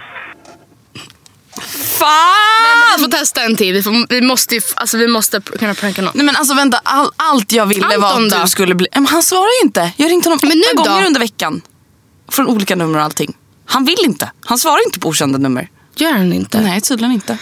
Fan! 2.05 2.99
Vi 2.99 3.03
får 3.05 3.11
testa 3.11 3.43
en 3.43 3.57
till. 3.57 3.73
Vi, 3.75 3.83
får, 3.83 4.07
vi, 4.09 4.21
måste, 4.21 4.61
alltså, 4.75 4.97
vi 4.97 5.09
måste 5.09 5.40
kunna 5.40 5.75
pranka 5.75 6.03
någon. 6.03 6.12
Nej 6.14 6.27
men 6.27 6.37
alltså 6.37 6.55
vänta, 6.55 6.81
all, 6.85 7.11
allt 7.17 7.53
jag 7.53 7.67
ville 7.67 7.97
var 7.97 8.12
att 8.25 8.31
då? 8.31 8.38
du 8.43 8.49
skulle 8.49 8.75
bli... 8.75 8.87
Men 8.95 9.07
han 9.07 9.23
svarar 9.23 9.62
ju 9.62 9.67
inte. 9.67 9.93
Jag 9.97 10.05
har 10.05 10.11
ringt 10.11 10.25
honom 10.25 10.38
Men 10.43 10.51
åtta 10.51 10.59
nu 10.59 10.77
då? 10.77 10.83
gånger 10.83 11.07
under 11.07 11.21
veckan. 11.21 11.61
Från 12.29 12.47
olika 12.47 12.77
nummer 12.77 12.99
och 12.99 13.05
allting. 13.05 13.37
Han 13.67 13.85
vill 13.85 13.99
inte. 14.05 14.31
Han 14.45 14.59
svarar 14.59 14.87
inte 14.87 14.99
på 15.01 15.09
okända 15.09 15.38
nummer. 15.38 15.69
Gör 15.97 16.12
han 16.12 16.33
inte? 16.33 16.61
Nej, 16.61 16.81
tydligen 16.81 17.12
inte. 17.12 17.38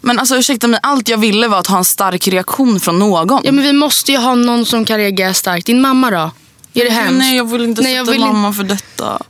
Men 0.00 0.18
alltså 0.18 0.36
ursäkta 0.36 0.66
mig, 0.68 0.80
allt 0.82 1.08
jag 1.08 1.18
ville 1.18 1.48
var 1.48 1.58
att 1.58 1.66
ha 1.66 1.78
en 1.78 1.84
stark 1.84 2.28
reaktion 2.28 2.80
från 2.80 2.98
någon. 2.98 3.40
Ja 3.44 3.52
men 3.52 3.64
vi 3.64 3.72
måste 3.72 4.12
ju 4.12 4.18
ha 4.18 4.34
någon 4.34 4.66
som 4.66 4.84
kan 4.84 4.96
reagera 4.96 5.34
starkt. 5.34 5.66
Din 5.66 5.80
mamma 5.80 6.10
då? 6.10 6.30
Är 6.74 6.84
det 6.84 6.90
hemskt? 6.90 7.18
Nej, 7.18 7.36
jag 7.36 7.50
vill 7.50 7.64
inte 7.64 7.82
Nej, 7.82 7.96
sätta 7.96 8.10
vill 8.10 8.20
mamma 8.20 8.52
för 8.52 8.64
detta. 8.64 9.22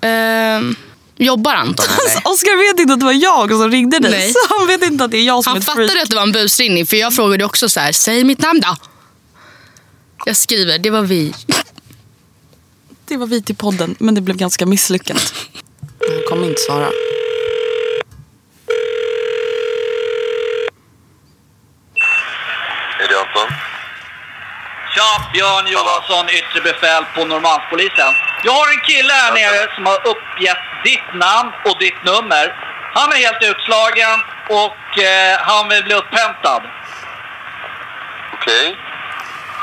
Ehm, 0.00 0.76
jobbar 1.24 1.54
Anton 1.54 1.86
eller? 1.86 2.32
Oskar 2.32 2.72
vet 2.72 2.80
inte 2.80 2.92
att 2.94 3.00
det 3.00 3.06
var 3.06 3.12
jag 3.12 3.50
som 3.50 3.70
ringde 3.70 3.98
dig. 3.98 4.10
Nej. 4.10 4.32
Så 4.32 4.38
han 4.58 4.66
vet 4.66 4.82
inte 4.82 5.04
att 5.04 5.10
det 5.10 5.16
är 5.18 5.24
jag 5.24 5.44
som 5.44 5.50
är 5.50 5.54
Han 5.54 5.58
ett 5.58 5.64
freak. 5.64 5.88
fattade 5.88 6.02
att 6.02 6.10
det 6.10 6.16
var 6.16 6.22
en 6.22 6.32
busringning 6.32 6.86
för 6.86 6.96
jag 6.96 7.14
frågade 7.14 7.44
också 7.44 7.68
så 7.68 7.80
här, 7.80 7.92
säg 7.92 8.24
mitt 8.24 8.38
namn 8.38 8.60
då. 8.60 8.76
Jag 10.24 10.36
skriver, 10.36 10.78
det 10.78 10.90
var 10.90 11.02
vi. 11.02 11.34
Det 13.08 13.16
var 13.16 13.26
vi 13.26 13.42
till 13.42 13.56
podden, 13.56 13.94
men 13.98 14.14
det 14.14 14.20
blev 14.20 14.36
ganska 14.36 14.66
misslyckat. 14.66 15.34
Han 16.08 16.22
kommer 16.28 16.46
inte 16.48 16.60
svara. 16.60 16.90
Är 23.02 23.08
det 23.08 23.18
Anton? 23.20 23.48
Tja, 24.94 25.30
Björn 25.32 25.66
Johansson, 25.72 26.26
yttre 26.38 26.60
befäl 26.72 27.04
på 27.14 27.24
Norrmalmspolisen. 27.24 28.12
Jag 28.42 28.52
har 28.52 28.68
en 28.72 28.80
kille 28.80 29.12
här 29.12 29.32
nere 29.32 29.74
som 29.74 29.86
har 29.86 29.98
uppgett 30.12 30.58
ditt 30.84 31.14
namn 31.14 31.52
och 31.64 31.78
ditt 31.78 32.04
nummer. 32.04 32.54
Han 32.94 33.12
är 33.12 33.16
helt 33.16 33.42
utslagen 33.42 34.18
och 34.48 34.98
eh, 34.98 35.38
han 35.40 35.68
vill 35.68 35.84
bli 35.84 35.94
upphämtad. 35.94 36.62
Okej. 38.34 38.76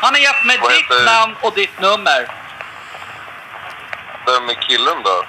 Han 0.02 0.14
har 0.14 0.20
gett 0.22 0.46
mig 0.46 0.58
Vad 0.62 0.72
ditt 0.72 0.80
heter- 0.92 1.06
namn 1.06 1.36
och 1.42 1.54
ditt 1.56 1.80
nummer. 1.80 2.28
Vem 4.26 4.50
är 4.50 4.54
killen 4.54 5.04
då? 5.04 5.24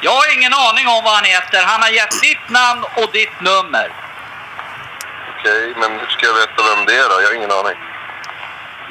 Jag 0.00 0.10
har 0.10 0.34
ingen 0.36 0.54
aning 0.54 0.88
om 0.88 1.04
vad 1.04 1.14
han 1.14 1.24
heter. 1.24 1.62
Han 1.64 1.82
har 1.82 1.88
gett 1.88 2.20
ditt 2.22 2.48
namn 2.48 2.84
och 2.96 3.10
ditt 3.12 3.40
nummer. 3.40 3.92
Okej, 5.38 5.74
men 5.76 5.90
hur 6.00 6.06
ska 6.06 6.26
jag 6.26 6.34
veta 6.34 6.62
vem 6.74 6.84
det 6.86 6.94
är 6.96 7.08
då? 7.08 7.20
Jag 7.22 7.28
har 7.28 7.34
ingen 7.34 7.52
aning. 7.52 7.78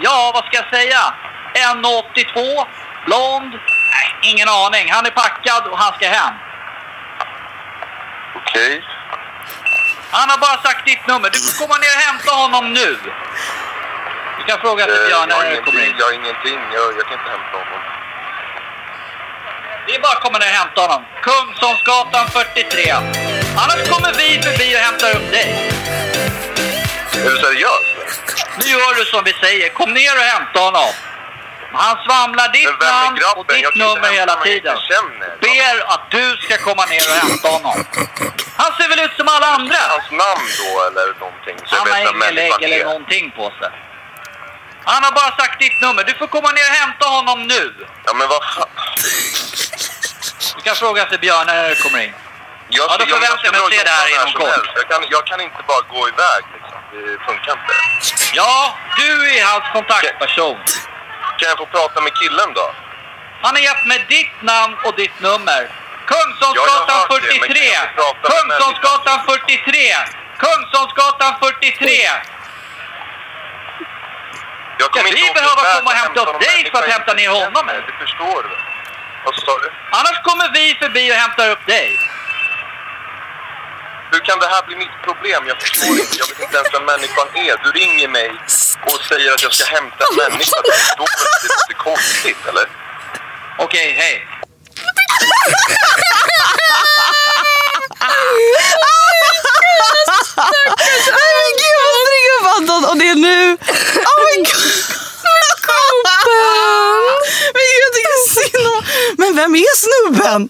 Ja, 0.02 0.32
vad 0.34 0.46
ska 0.46 0.56
jag 0.58 0.70
säga? 0.70 1.14
1,82, 1.54 2.68
blond. 3.06 3.54
Nej, 4.00 4.16
ingen 4.32 4.50
aning. 4.50 4.92
Han 4.92 5.06
är 5.06 5.12
packad 5.12 5.64
och 5.72 5.78
han 5.84 5.94
ska 5.98 6.08
hem. 6.08 6.34
Okej. 8.36 8.84
Han 10.12 10.30
har 10.30 10.38
bara 10.38 10.58
sagt 10.62 10.86
ditt 10.86 11.08
nummer. 11.08 11.30
Du 11.30 11.40
får 11.40 11.54
komma 11.62 11.78
ner 11.84 11.94
och 11.98 12.04
hämta 12.10 12.32
honom 12.44 12.74
nu. 12.74 12.90
Du 14.38 14.44
kan 14.48 14.58
fråga 14.60 14.84
efter 14.86 15.02
Eh, 15.02 15.08
Björn 15.08 15.30
när 15.30 15.52
du 15.56 15.62
kommer 15.62 15.84
in. 15.86 15.96
jag 16.00 16.06
har 16.06 16.14
ingenting. 16.14 16.60
Jag, 16.78 16.86
jag 16.98 17.06
kan 17.10 17.16
inte 17.20 17.30
hämta 17.36 17.56
honom. 17.62 17.80
Det 19.88 19.96
är 19.96 20.02
bara 20.02 20.12
att 20.18 20.24
komma 20.26 20.38
ner 20.38 20.48
och 20.54 20.60
hämta 20.62 20.82
honom. 20.82 21.02
Kungsholmsgatan 21.28 22.26
43. 22.28 22.92
Annars 23.62 23.82
kommer 23.92 24.12
vi 24.22 24.28
förbi 24.48 24.68
och 24.76 24.80
hämtar 24.88 25.10
upp 25.18 25.32
dig. 25.32 25.48
Är 27.26 27.30
du 27.30 27.38
seriös? 27.38 27.86
Nu 28.60 28.66
gör 28.72 28.94
du 29.00 29.06
som 29.06 29.24
vi 29.24 29.34
säger. 29.34 29.70
Kom 29.70 29.94
ner 29.94 30.14
och 30.20 30.24
hämta 30.34 30.60
honom. 30.60 30.90
Han 31.74 31.98
svamlar 32.06 32.48
ditt 32.52 32.80
namn 32.82 33.20
och 33.36 33.46
ditt 33.54 33.76
nummer 33.76 34.10
hela 34.12 34.36
tiden. 34.36 34.78
Ber 35.42 35.94
att 35.94 36.12
du 36.12 36.38
ska 36.38 36.58
komma 36.58 36.86
ner 36.86 37.02
och 37.12 37.16
hämta 37.28 37.48
honom. 37.48 37.86
Han 38.58 38.72
ser 38.78 38.90
väl 38.90 39.00
ut 39.00 39.12
som 39.18 39.28
alla 39.28 39.48
andra? 39.48 39.76
Hans 39.90 40.12
namn 40.12 40.48
då 40.60 40.70
eller 40.88 41.20
någonting? 41.20 41.58
Han 41.66 41.88
har 41.92 42.00
ingen 42.00 42.36
lägg 42.36 42.64
eller 42.64 42.86
någonting 42.86 43.32
på 43.32 43.54
sig. 43.60 43.72
Han 44.84 45.04
har 45.04 45.12
bara 45.12 45.36
sagt 45.38 45.60
ditt 45.60 45.82
nummer. 45.82 46.04
Du 46.04 46.14
får 46.14 46.28
komma 46.28 46.52
ner 46.52 46.68
och 46.72 46.76
hämta 46.76 47.06
honom 47.08 47.48
nu. 47.48 47.76
Ja 48.06 48.14
men 48.14 48.28
vad 48.28 48.44
fan. 48.54 48.70
Du 50.56 50.62
kan 50.62 50.76
fråga 50.76 51.02
efter 51.04 51.18
Björn 51.18 51.46
när 51.48 51.70
du 51.70 51.76
kommer 51.76 52.00
in. 52.04 52.14
Jag, 52.70 52.86
Ja, 52.90 52.98
då 52.98 53.04
jag- 53.04 53.10
förväntar 53.10 53.44
jag 53.44 53.52
mig 53.54 53.62
att 53.66 53.74
se 53.74 53.84
det 53.84 53.90
här 53.90 54.08
inom 54.16 54.34
kort. 54.34 54.70
Jag 54.76 54.88
kan, 54.90 55.02
jag 55.10 55.26
kan 55.28 55.42
inte 55.42 55.62
bara 55.68 55.82
gå 55.82 56.08
iväg 56.14 56.44
liksom. 56.54 56.80
Det 56.92 57.26
funkar 57.26 57.52
inte. 57.52 57.74
Ja, 58.34 58.78
du 58.98 59.38
är 59.38 59.46
hans 59.46 59.64
kontaktperson. 59.74 60.58
Kan 61.40 61.50
jag 61.50 61.58
få 61.58 61.66
prata 61.66 62.02
med 62.02 62.14
killen 62.22 62.50
då? 62.54 62.68
Han 63.42 63.52
har 63.56 63.62
gett 63.62 63.86
mig 63.86 64.06
ditt 64.10 64.42
namn 64.42 64.74
och 64.86 64.96
ditt 64.96 65.20
nummer. 65.20 65.62
Ja, 65.62 65.76
Kungsholmsgatan 66.12 67.00
men 67.10 67.20
43. 67.22 67.48
kan 67.48 67.66
jag 67.80 67.88
få 67.96 68.14
prata 68.22 68.46
med 68.48 68.58
Kungsholmsgatan 68.62 69.18
43. 69.26 69.96
Kungsholmsgatan 70.44 71.32
43. 71.40 71.92
Jag 74.80 74.92
kommer 74.92 75.12
vi 75.12 75.28
inte 75.28 75.32
åka 75.32 75.42
behöva 75.42 75.62
komma 75.76 75.90
och 75.92 75.98
hämta 76.02 76.20
upp 76.22 76.40
dig 76.42 76.60
för 76.72 76.80
att 76.84 76.90
hämta 76.96 77.14
ner 77.14 77.30
honom? 77.30 77.64
Det 77.88 77.96
förstår 78.04 78.40
du. 78.44 78.50
Vad 79.26 79.36
sa 79.36 79.54
du? 79.64 79.70
Annars 80.00 80.18
kommer 80.28 80.48
vi 80.54 80.66
förbi 80.84 81.12
och 81.12 81.16
hämtar 81.16 81.50
upp 81.50 81.66
dig. 81.68 82.00
Hur 84.12 84.20
kan 84.20 84.40
det 84.40 84.48
här 84.48 84.64
bli 84.68 84.76
mitt 84.76 84.98
problem? 85.04 85.42
Jag 85.48 85.58
förstår 85.62 85.94
inte. 86.00 86.16
Jag 86.22 86.28
vet 86.28 86.40
inte 86.40 86.56
ens 86.58 86.74
vem 86.74 86.86
människan 86.86 87.28
är. 87.34 87.54
Du 87.64 87.70
ringer 87.80 88.08
mig 88.08 88.32
och 88.86 89.02
säger 89.10 89.34
att 89.34 89.44
jag 89.44 89.54
ska 89.54 89.66
hämta 89.66 90.04
en 90.12 90.16
människa. 90.16 90.62
Väl 90.62 90.72
att 90.72 91.42
det 91.42 91.48
är 91.48 91.70
lite 91.70 91.84
konstigt, 91.84 92.38
eller? 92.50 92.66
Okej, 93.58 93.94
hej. 93.98 94.28
Nej 101.20 101.32
men 101.40 101.52
gud 101.62 101.76
jag 101.80 101.86
måste 101.96 102.10
ringa 102.16 102.32
upp 102.40 102.48
Anton 102.58 102.82
och 102.90 102.98
det 102.98 103.08
är 103.10 103.16
nu. 103.16 103.54
Oh 104.12 104.20
my 104.26 104.36
god. 104.38 104.86
Men 107.54 107.64
gud 107.70 107.82
jag 107.86 107.94
tycker 107.96 108.16
synd 108.34 108.68
om 108.68 108.84
Men 109.18 109.36
vem 109.36 109.56
är 109.56 109.76
snubben? 109.86 110.50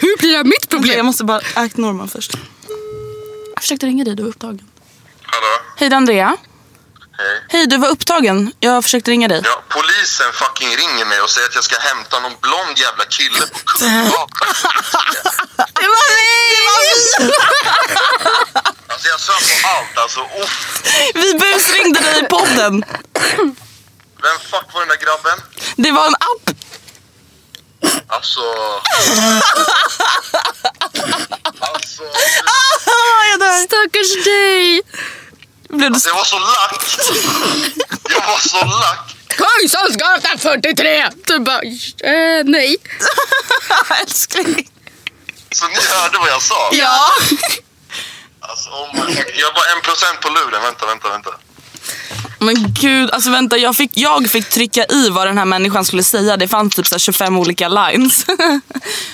Hur 0.00 0.16
blir 0.18 0.30
det 0.30 0.36
här 0.36 0.44
mitt 0.44 0.60
Problem. 0.60 0.80
problem? 0.82 0.96
Jag 0.96 1.06
måste 1.06 1.24
bara 1.24 1.40
act 1.54 1.76
normal 1.76 2.08
först. 2.08 2.32
Jag 3.54 3.62
försökte 3.62 3.86
ringa 3.86 4.04
dig, 4.04 4.14
du 4.16 4.22
var 4.22 4.30
upptagen. 4.30 4.70
Hallå? 5.34 5.54
Hej 5.76 5.88
det 5.88 5.94
är 5.94 5.96
Andrea. 5.96 6.36
Hej. 7.18 7.44
Hej, 7.48 7.66
du 7.66 7.76
var 7.78 7.88
upptagen. 7.88 8.52
Jag 8.60 8.84
försökte 8.84 9.10
ringa 9.10 9.28
dig. 9.28 9.40
Ja, 9.44 9.62
polisen 9.68 10.32
fucking 10.32 10.76
ringer 10.76 11.04
mig 11.04 11.20
och 11.20 11.30
säger 11.30 11.48
att 11.48 11.54
jag 11.54 11.64
ska 11.64 11.78
hämta 11.78 12.20
någon 12.20 12.32
blond 12.40 12.78
jävla 12.78 13.04
kille 13.04 13.46
på 13.46 13.58
Kungsgatan. 13.64 14.28
Det 15.80 15.88
var 15.94 16.04
vi! 16.08 16.24
Alltså 18.88 19.08
jag 19.08 19.20
sa 19.20 19.32
på 19.32 19.68
allt, 19.68 19.98
alltså. 19.98 20.20
Vi 21.14 21.34
busringde 21.34 22.00
dig 22.00 22.20
i 22.20 22.26
podden. 22.26 22.84
Vem 24.22 24.38
fuck 24.50 24.74
var 24.74 24.80
den 24.80 24.88
där 24.88 24.96
grabben? 24.96 25.38
Det 25.76 25.90
var 25.92 26.06
en 26.06 26.14
app. 26.14 26.50
Alltså... 28.08 28.40
Alltså... 31.60 32.02
Ah, 32.86 33.24
jag 33.30 33.40
dör. 33.40 33.62
Stackars 33.66 34.24
dig. 34.24 34.82
Blev 35.76 35.90
du 35.90 35.94
Alltså 35.94 36.08
jag 36.08 36.16
var 36.16 36.24
så 36.24 36.38
lack. 36.38 36.84
Jag 38.10 38.26
var 38.26 38.38
så 38.38 38.64
lack. 38.64 39.16
Kungsholmsgatan 39.28 40.38
43. 40.38 41.10
Du 41.26 41.38
bara, 41.38 41.62
eh, 41.62 42.44
nej. 42.44 42.76
älskling? 44.02 44.70
Så 45.52 45.68
ni 45.68 45.74
hörde 45.74 46.18
vad 46.18 46.28
jag 46.28 46.42
sa? 46.42 46.70
Ja. 46.72 47.08
Alltså, 48.40 48.70
oh 48.70 48.94
my. 48.94 49.14
Jag 49.14 49.52
var 49.54 49.76
en 49.76 49.82
procent 49.82 50.20
på 50.20 50.28
luren. 50.28 50.62
Vänta, 50.62 50.86
vänta, 50.86 51.08
vänta. 51.08 51.30
Men 52.38 52.54
gud, 52.80 53.10
alltså 53.10 53.30
vänta. 53.30 53.56
Jag 53.56 53.76
fick, 53.76 53.90
jag 53.94 54.30
fick 54.30 54.48
trycka 54.48 54.84
i 54.84 55.08
vad 55.10 55.26
den 55.26 55.38
här 55.38 55.44
människan 55.44 55.84
skulle 55.84 56.02
säga. 56.02 56.36
Det 56.36 56.48
fanns 56.48 56.74
typ 56.74 56.86
så 56.86 56.94
här 56.94 56.98
25 56.98 57.38
olika 57.38 57.68
lines. 57.68 58.26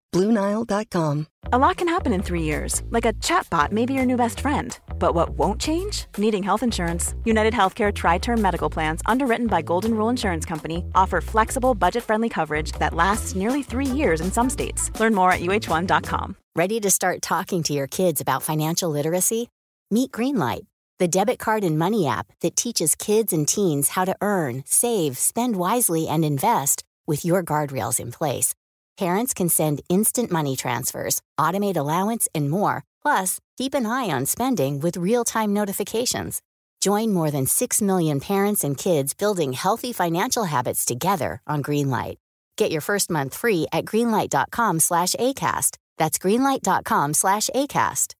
BlueNile.com. 0.13 1.27
A 1.53 1.57
lot 1.57 1.77
can 1.77 1.87
happen 1.87 2.13
in 2.13 2.21
three 2.21 2.43
years, 2.43 2.81
like 2.91 3.05
a 3.05 3.13
chatbot 3.13 3.71
may 3.71 3.85
be 3.85 3.93
your 3.93 4.05
new 4.05 4.15
best 4.17 4.39
friend. 4.39 4.77
But 4.99 5.15
what 5.15 5.31
won't 5.31 5.59
change? 5.59 6.05
Needing 6.17 6.43
health 6.43 6.63
insurance. 6.63 7.15
United 7.25 7.53
Healthcare 7.53 7.93
Tri 7.93 8.19
Term 8.19 8.41
Medical 8.41 8.69
Plans, 8.69 9.01
underwritten 9.05 9.47
by 9.47 9.61
Golden 9.61 9.93
Rule 9.93 10.09
Insurance 10.09 10.45
Company, 10.45 10.85
offer 10.95 11.21
flexible, 11.21 11.75
budget 11.75 12.03
friendly 12.03 12.29
coverage 12.29 12.71
that 12.73 12.93
lasts 12.93 13.35
nearly 13.35 13.63
three 13.63 13.85
years 13.85 14.21
in 14.21 14.31
some 14.31 14.49
states. 14.49 14.91
Learn 14.99 15.15
more 15.15 15.31
at 15.31 15.41
uh1.com. 15.41 16.37
Ready 16.55 16.79
to 16.79 16.91
start 16.91 17.21
talking 17.21 17.63
to 17.63 17.73
your 17.73 17.87
kids 17.87 18.21
about 18.21 18.43
financial 18.43 18.89
literacy? 18.89 19.49
Meet 19.89 20.11
Greenlight, 20.11 20.65
the 20.99 21.07
debit 21.07 21.39
card 21.39 21.63
and 21.63 21.77
money 21.79 22.07
app 22.07 22.27
that 22.41 22.55
teaches 22.55 22.95
kids 22.95 23.33
and 23.33 23.47
teens 23.47 23.89
how 23.89 24.05
to 24.05 24.15
earn, 24.21 24.63
save, 24.65 25.17
spend 25.17 25.55
wisely, 25.55 26.07
and 26.07 26.23
invest 26.23 26.83
with 27.07 27.25
your 27.25 27.43
guardrails 27.43 27.99
in 27.99 28.11
place. 28.11 28.53
Parents 29.01 29.33
can 29.33 29.49
send 29.49 29.81
instant 29.89 30.31
money 30.31 30.55
transfers, 30.55 31.23
automate 31.39 31.75
allowance, 31.75 32.27
and 32.35 32.47
more. 32.51 32.83
Plus, 33.01 33.39
keep 33.57 33.73
an 33.73 33.87
eye 33.87 34.11
on 34.17 34.27
spending 34.27 34.79
with 34.79 34.95
real 34.95 35.23
time 35.23 35.53
notifications. 35.53 36.43
Join 36.81 37.11
more 37.11 37.31
than 37.31 37.47
6 37.47 37.81
million 37.81 38.19
parents 38.19 38.63
and 38.63 38.77
kids 38.77 39.15
building 39.15 39.53
healthy 39.53 39.91
financial 39.91 40.43
habits 40.43 40.85
together 40.85 41.41
on 41.47 41.63
Greenlight. 41.63 42.17
Get 42.57 42.69
your 42.69 42.81
first 42.81 43.09
month 43.09 43.33
free 43.33 43.65
at 43.71 43.85
greenlight.com 43.85 44.79
slash 44.79 45.15
ACAST. 45.15 45.77
That's 45.97 46.19
greenlight.com 46.19 47.15
slash 47.15 47.49
ACAST. 47.55 48.13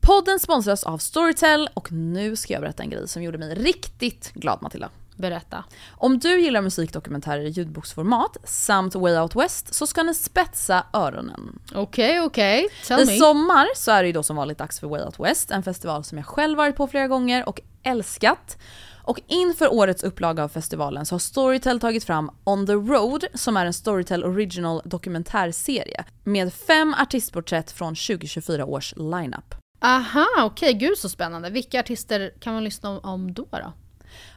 Podden 0.00 0.40
sponsras 0.40 0.84
av 0.84 0.98
Storytel 0.98 1.68
och 1.74 1.92
nu 1.92 2.36
ska 2.36 2.52
jag 2.52 2.62
berätta 2.62 2.82
en 2.82 2.90
grej 2.90 3.08
som 3.08 3.22
gjorde 3.22 3.38
mig 3.38 3.54
riktigt 3.54 4.32
glad 4.34 4.62
Matilda. 4.62 4.90
Berätta. 5.16 5.64
Om 5.90 6.18
du 6.18 6.40
gillar 6.40 6.62
musikdokumentärer 6.62 7.40
i 7.40 7.48
ljudboksformat 7.48 8.36
samt 8.44 8.94
Way 8.94 9.18
Out 9.18 9.36
West 9.36 9.74
så 9.74 9.86
ska 9.86 10.02
ni 10.02 10.14
spetsa 10.14 10.86
öronen. 10.92 11.58
Okej, 11.74 12.20
okej. 12.20 12.68
Tell 12.86 13.00
I 13.00 13.06
me. 13.06 13.16
sommar 13.18 13.66
så 13.76 13.90
är 13.90 14.02
det 14.02 14.06
ju 14.06 14.12
då 14.12 14.22
som 14.22 14.36
vanligt 14.36 14.58
dags 14.58 14.80
för 14.80 14.86
Way 14.86 15.02
Out 15.02 15.20
West, 15.20 15.50
en 15.50 15.62
festival 15.62 16.04
som 16.04 16.18
jag 16.18 16.26
själv 16.26 16.58
varit 16.58 16.76
på 16.76 16.86
flera 16.86 17.08
gånger 17.08 17.48
och 17.48 17.60
älskat. 17.82 18.58
Och 19.06 19.20
inför 19.26 19.72
årets 19.72 20.02
upplaga 20.02 20.44
av 20.44 20.48
festivalen 20.48 21.06
så 21.06 21.14
har 21.14 21.18
Storytel 21.18 21.80
tagit 21.80 22.04
fram 22.04 22.30
On 22.44 22.66
the 22.66 22.72
Road 22.72 23.24
som 23.34 23.56
är 23.56 23.66
en 23.66 23.72
Storytel 23.72 24.24
Original 24.24 24.82
dokumentärserie 24.84 26.04
med 26.24 26.54
fem 26.54 26.94
artistporträtt 26.98 27.70
från 27.72 27.94
2024 27.94 28.64
års 28.64 28.94
lineup. 28.96 29.54
Aha, 29.80 30.26
okej. 30.38 30.74
Gud 30.74 30.98
så 30.98 31.08
spännande. 31.08 31.50
Vilka 31.50 31.80
artister 31.80 32.32
kan 32.40 32.54
man 32.54 32.64
lyssna 32.64 32.90
om, 32.90 33.00
om 33.02 33.34
då? 33.34 33.46
då? 33.50 33.72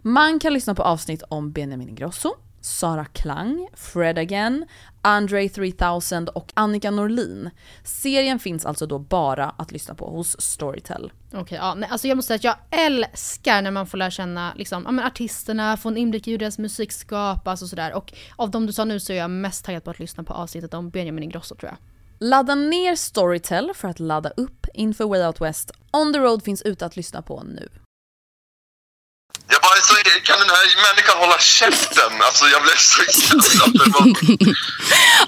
Man 0.02 0.40
kan 0.40 0.54
lyssna 0.54 0.76
på 0.76 0.84
avsnitt 0.84 1.24
om 1.30 1.52
Benjamin 1.52 1.90
Ingrosso, 1.90 2.36
Sara 2.62 3.06
Klang, 3.06 3.68
Fred 3.74 4.18
Again, 4.18 4.66
Andre 5.02 5.50
3000 5.50 6.28
och 6.28 6.52
Annika 6.54 6.92
Norlin. 6.92 7.50
Serien 7.84 8.40
finns 8.40 8.66
alltså 8.66 8.86
då 8.86 9.00
bara 9.00 9.50
att 9.50 9.72
lyssna 9.72 9.96
på 9.96 10.10
hos 10.10 10.42
Storytel. 10.42 11.12
Okej, 11.34 11.58
ja, 11.62 11.74
nej, 11.76 11.90
alltså 11.92 12.08
jag 12.08 12.16
måste 12.16 12.28
säga 12.28 12.54
att 12.54 12.58
jag 12.72 12.86
älskar 12.86 13.62
när 13.62 13.72
man 13.72 13.88
får 13.88 13.98
lära 13.98 14.12
känna 14.12 14.54
liksom, 14.56 14.84
ja, 14.86 14.92
men 14.92 15.06
artisterna, 15.06 15.78
få 15.78 15.90
en 15.90 15.98
inblick 15.98 16.28
i 16.28 16.32
hur 16.32 16.38
deras 16.38 16.58
musik 16.58 16.92
skapas 16.92 17.62
och 17.62 17.70
sådär. 17.70 17.94
Och 17.94 18.13
av 18.36 18.52
de 18.52 18.66
du 18.66 18.74
sa 18.74 18.86
nu 18.86 19.00
så 19.00 19.13
är 19.13 19.18
jag 19.18 19.32
mest 19.32 19.66
taggad 19.66 19.84
på 19.84 19.92
att 19.92 20.00
lyssna 20.00 20.24
på 20.24 20.34
avsnittet 20.34 20.74
om 20.74 20.90
Benjamin 20.90 21.24
Ingrosso 21.24 21.56
tror 21.56 21.72
jag. 21.72 21.78
Ladda 22.20 22.56
ner 22.56 22.96
Storytel 22.96 23.72
för 23.74 23.88
att 23.88 24.00
ladda 24.00 24.30
upp 24.30 24.66
inför 24.74 25.06
Way 25.06 25.26
Out 25.26 25.42
West. 25.42 25.72
On 25.92 26.13
the 26.13 26.20
Road 26.20 26.44
finns 26.44 26.62
ute 26.62 26.86
att 26.86 26.96
lyssna 26.96 27.22
på 27.22 27.44
nu. 27.44 27.70
Jag 29.50 29.62
bara, 29.62 29.76
så, 29.82 29.94
kan 30.24 30.40
den 30.40 30.50
här 30.50 30.66
människan 30.90 31.18
hålla 31.18 31.40
käften? 31.40 32.12
Alltså 32.22 32.46
jag 32.48 32.62
blev 32.62 32.76
så 32.78 33.02
jävla 33.04 33.44
förbannad. 33.44 34.18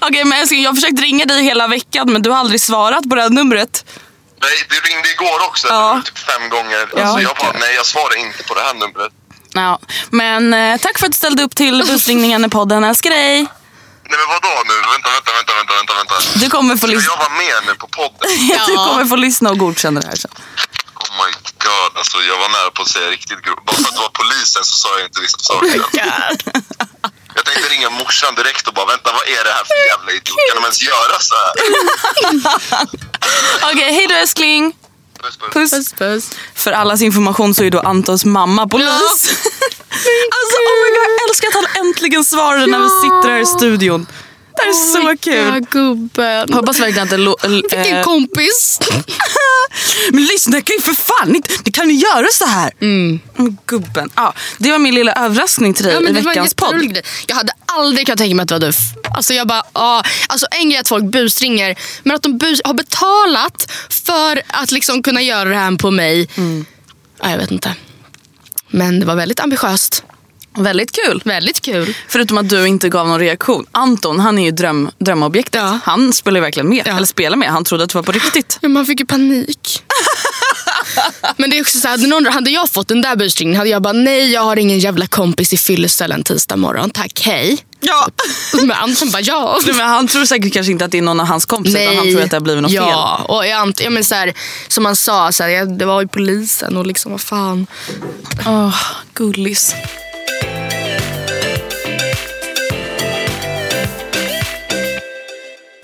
Okej 0.00 0.24
men 0.24 0.38
älskling, 0.40 0.62
jag 0.62 0.70
har 0.70 0.74
försökt 0.74 1.00
ringa 1.00 1.24
dig 1.26 1.42
hela 1.44 1.66
veckan 1.66 2.12
men 2.12 2.22
du 2.22 2.30
har 2.30 2.38
aldrig 2.38 2.60
svarat 2.60 3.08
på 3.08 3.14
det 3.14 3.22
här 3.22 3.30
numret. 3.30 3.84
Nej, 4.42 4.50
det 4.68 4.88
ringde 4.88 5.08
igår 5.10 5.38
också, 5.48 5.68
Ja. 5.68 6.02
typ 6.04 6.18
fem 6.18 6.48
gånger. 6.48 6.88
Ja. 6.96 7.02
Alltså 7.02 7.20
jag 7.20 7.36
bara, 7.36 7.52
nej 7.52 7.74
jag 7.74 7.86
svarar 7.86 8.16
inte 8.16 8.42
på 8.42 8.54
det 8.54 8.60
här 8.60 8.74
numret. 8.74 9.12
Ja, 9.52 9.78
men 10.10 10.54
eh, 10.54 10.80
tack 10.80 10.98
för 10.98 11.06
att 11.06 11.12
du 11.12 11.16
ställde 11.16 11.42
upp 11.42 11.54
till 11.56 11.84
busringningen 11.86 12.44
i 12.44 12.48
podden. 12.48 12.84
Älskar 12.84 13.10
dig. 13.10 13.34
Nej 14.10 14.18
men 14.18 14.28
vadå 14.28 14.62
nu? 14.68 14.74
Vänta, 14.92 15.08
vänta, 15.10 15.32
vänta, 15.32 15.52
vänta, 15.54 15.74
vänta. 15.74 15.94
vänta. 15.94 16.38
Du 16.38 16.50
kommer 16.50 16.74
få 16.76 16.78
Ska 16.78 16.86
lyssna. 16.86 17.12
jag 17.12 17.18
vara 17.18 17.28
med 17.30 17.66
nu 17.66 17.74
på 17.74 17.86
podden? 17.86 18.28
Du 18.66 18.74
kommer 18.74 19.04
få 19.04 19.16
lyssna 19.16 19.50
och 19.50 19.58
godkänna 19.58 20.00
det 20.00 20.06
här 20.06 20.16
sen. 20.16 20.30
Oh 21.60 21.66
god, 21.68 21.98
alltså 21.98 22.16
jag 22.30 22.38
var 22.38 22.48
nära 22.48 22.70
på 22.70 22.82
att 22.82 22.88
säga 22.88 23.10
riktigt 23.10 23.42
grovt. 23.42 23.64
Bara 23.66 23.76
för 23.76 23.88
att 23.88 23.94
det 23.94 24.00
var 24.00 24.14
polisen 24.22 24.64
så 24.64 24.76
sa 24.76 24.88
jag 24.98 25.06
inte 25.06 25.20
vissa 25.20 25.38
saker. 25.38 25.76
Jag 27.34 27.44
tänkte 27.44 27.68
ringa 27.74 27.90
morsan 27.90 28.34
direkt 28.34 28.68
och 28.68 28.74
bara, 28.74 28.86
vänta 28.86 29.12
vad 29.12 29.22
är 29.22 29.44
det 29.44 29.50
här 29.50 29.64
för 29.64 29.74
jävla 29.92 30.10
idiot? 30.12 30.36
Kan 30.48 30.56
de 30.56 30.64
ens 30.64 30.82
göra 30.82 31.16
så 31.20 31.34
här? 31.34 31.52
Okej, 33.72 33.92
hej 33.94 34.06
då 34.06 34.14
älskling. 34.14 34.72
Puss, 35.22 35.36
puss. 35.36 35.50
Puss. 35.52 35.70
Puss 35.70 35.92
puss. 35.92 36.30
För 36.54 36.72
allas 36.72 37.02
information 37.02 37.54
så 37.54 37.64
är 37.64 37.70
då 37.70 37.80
Antons 37.80 38.24
mamma 38.24 38.68
polis. 38.68 38.90
alltså 40.38 40.56
oh 40.56 40.76
my 40.82 40.90
god, 40.96 41.10
jag 41.18 41.28
älskar 41.30 41.48
att 41.48 41.54
han 41.54 41.86
äntligen 41.86 42.24
svarade 42.24 42.66
när 42.66 42.78
vi 42.78 42.88
sitter 42.88 43.28
här 43.28 43.40
i 43.40 43.46
studion. 43.46 44.06
Det 44.56 44.62
här 44.62 44.68
är 44.68 44.72
så 45.12 45.16
kul. 45.20 45.34
Ja, 45.34 45.58
gubben. 45.70 46.52
Hoppas 46.52 46.80
verkligen 46.80 47.04
att 47.04 47.10
det... 47.10 47.16
lo- 47.16 47.36
l- 47.42 47.62
Fick 47.70 47.78
en 47.86 47.96
eh, 47.96 48.04
kompis. 48.04 48.78
Men 50.12 50.24
lyssna, 50.24 50.60
kan 50.60 50.76
ju 50.76 50.82
för 50.82 50.94
fan 50.94 51.34
inte, 51.36 51.50
det 51.64 51.70
kan 51.70 51.90
ju 51.90 51.94
göra 51.96 52.26
så 52.32 52.44
här. 52.46 52.70
Mm, 52.80 53.20
Gubben. 53.66 54.10
Ja, 54.16 54.34
det 54.58 54.70
var 54.70 54.78
min 54.78 54.94
lilla 54.94 55.12
överraskning 55.12 55.74
till 55.74 55.84
dig 55.84 55.94
Ja, 55.94 56.00
men 56.00 56.16
i 56.16 56.20
det 56.20 56.24
var 56.24 56.32
en 56.32 56.34
veckans 56.34 56.54
podd. 56.54 56.98
Jag 57.26 57.36
hade 57.36 57.52
aldrig 57.66 58.06
kunnat 58.06 58.18
tänka 58.18 58.34
mig 58.34 58.42
att 58.42 58.48
det 58.48 58.54
var 58.54 58.60
du. 58.60 58.72
Alltså 59.16 59.34
jag 59.34 59.46
bara, 59.46 59.62
ah. 59.72 60.02
alltså 60.26 60.46
en 60.50 60.68
grej 60.68 60.76
är 60.76 60.80
att 60.80 60.88
folk 60.88 61.04
busringer, 61.04 61.76
men 62.02 62.16
att 62.16 62.22
de 62.22 62.38
bus 62.38 62.60
har 62.64 62.74
betalat 62.74 63.72
för 63.88 64.42
att 64.48 64.70
liksom 64.70 65.02
kunna 65.02 65.22
göra 65.22 65.48
det 65.48 65.56
här 65.56 65.76
på 65.76 65.90
mig. 65.90 66.28
Ja, 67.22 67.30
jag 67.30 67.38
vet 67.38 67.50
inte. 67.50 67.74
Men 68.68 69.00
det 69.00 69.06
var 69.06 69.14
väldigt 69.14 69.40
ambitiöst. 69.40 70.04
Väldigt 70.56 70.92
kul. 70.92 71.22
Väldigt 71.24 71.60
kul. 71.60 71.94
Förutom 72.08 72.38
att 72.38 72.48
du 72.48 72.66
inte 72.66 72.88
gav 72.88 73.08
någon 73.08 73.20
reaktion. 73.20 73.66
Anton, 73.72 74.20
han 74.20 74.38
är 74.38 74.44
ju 74.44 74.50
dröm, 74.50 74.90
drömobjektet. 74.98 75.62
Han 75.84 76.12
spelar 76.12 76.38
ju 76.38 76.42
verkligen 76.42 76.68
med. 76.68 76.86
Eller 76.86 77.06
spelar 77.06 77.36
med. 77.36 77.48
Han 77.48 77.64
trodde 77.64 77.84
att 77.84 77.90
det 77.90 77.94
var 77.94 78.02
på 78.02 78.12
riktigt. 78.12 78.58
Ja, 78.60 78.68
man 78.68 78.86
fick 78.86 79.00
ju 79.00 79.06
panik. 79.06 79.82
Men 81.36 81.50
det 81.50 81.58
är 81.58 81.60
också 81.60 81.78
så 81.78 81.88
här, 81.88 81.96
hade, 81.96 82.06
någon, 82.06 82.26
hade 82.26 82.50
jag 82.50 82.70
fått 82.70 82.88
den 82.88 83.00
där 83.00 83.16
busringningen 83.16 83.58
hade 83.58 83.70
jag 83.70 83.82
bara 83.82 83.92
nej 83.92 84.32
jag 84.32 84.42
har 84.42 84.56
ingen 84.56 84.78
jävla 84.78 85.06
kompis 85.06 85.52
i 85.52 85.56
fyllecellen 85.56 86.22
tisdag 86.22 86.56
morgon. 86.56 86.90
Tack 86.90 87.20
hej. 87.24 87.58
Ja. 87.80 88.08
Men 88.52 88.72
Anton 88.72 89.10
bara 89.10 89.22
ja. 89.22 89.58
Nej, 89.66 89.74
men 89.74 89.88
han 89.88 90.08
tror 90.08 90.24
säkert 90.24 90.52
kanske 90.52 90.72
inte 90.72 90.84
att 90.84 90.90
det 90.90 90.98
är 90.98 91.02
någon 91.02 91.20
av 91.20 91.26
hans 91.26 91.46
kompisar 91.46 91.80
utan 91.80 91.96
han 91.96 92.10
tror 92.12 92.22
att 92.22 92.30
det 92.30 92.36
har 92.36 92.40
blivit 92.40 92.62
något 92.62 92.72
ja, 92.72 93.18
fel. 93.18 93.36
och 93.36 93.46
jag 93.46 93.68
ant- 93.68 93.82
ja, 93.84 93.90
men 93.90 94.04
så 94.04 94.14
här, 94.14 94.34
som 94.68 94.84
han 94.84 94.96
sa, 94.96 95.32
så 95.32 95.42
här, 95.42 95.78
det 95.78 95.84
var 95.84 96.00
ju 96.00 96.08
polisen 96.08 96.76
och 96.76 96.86
liksom 96.86 97.12
vad 97.12 97.20
fan. 97.20 97.66
Åh, 98.46 98.76
gullis. 99.14 99.74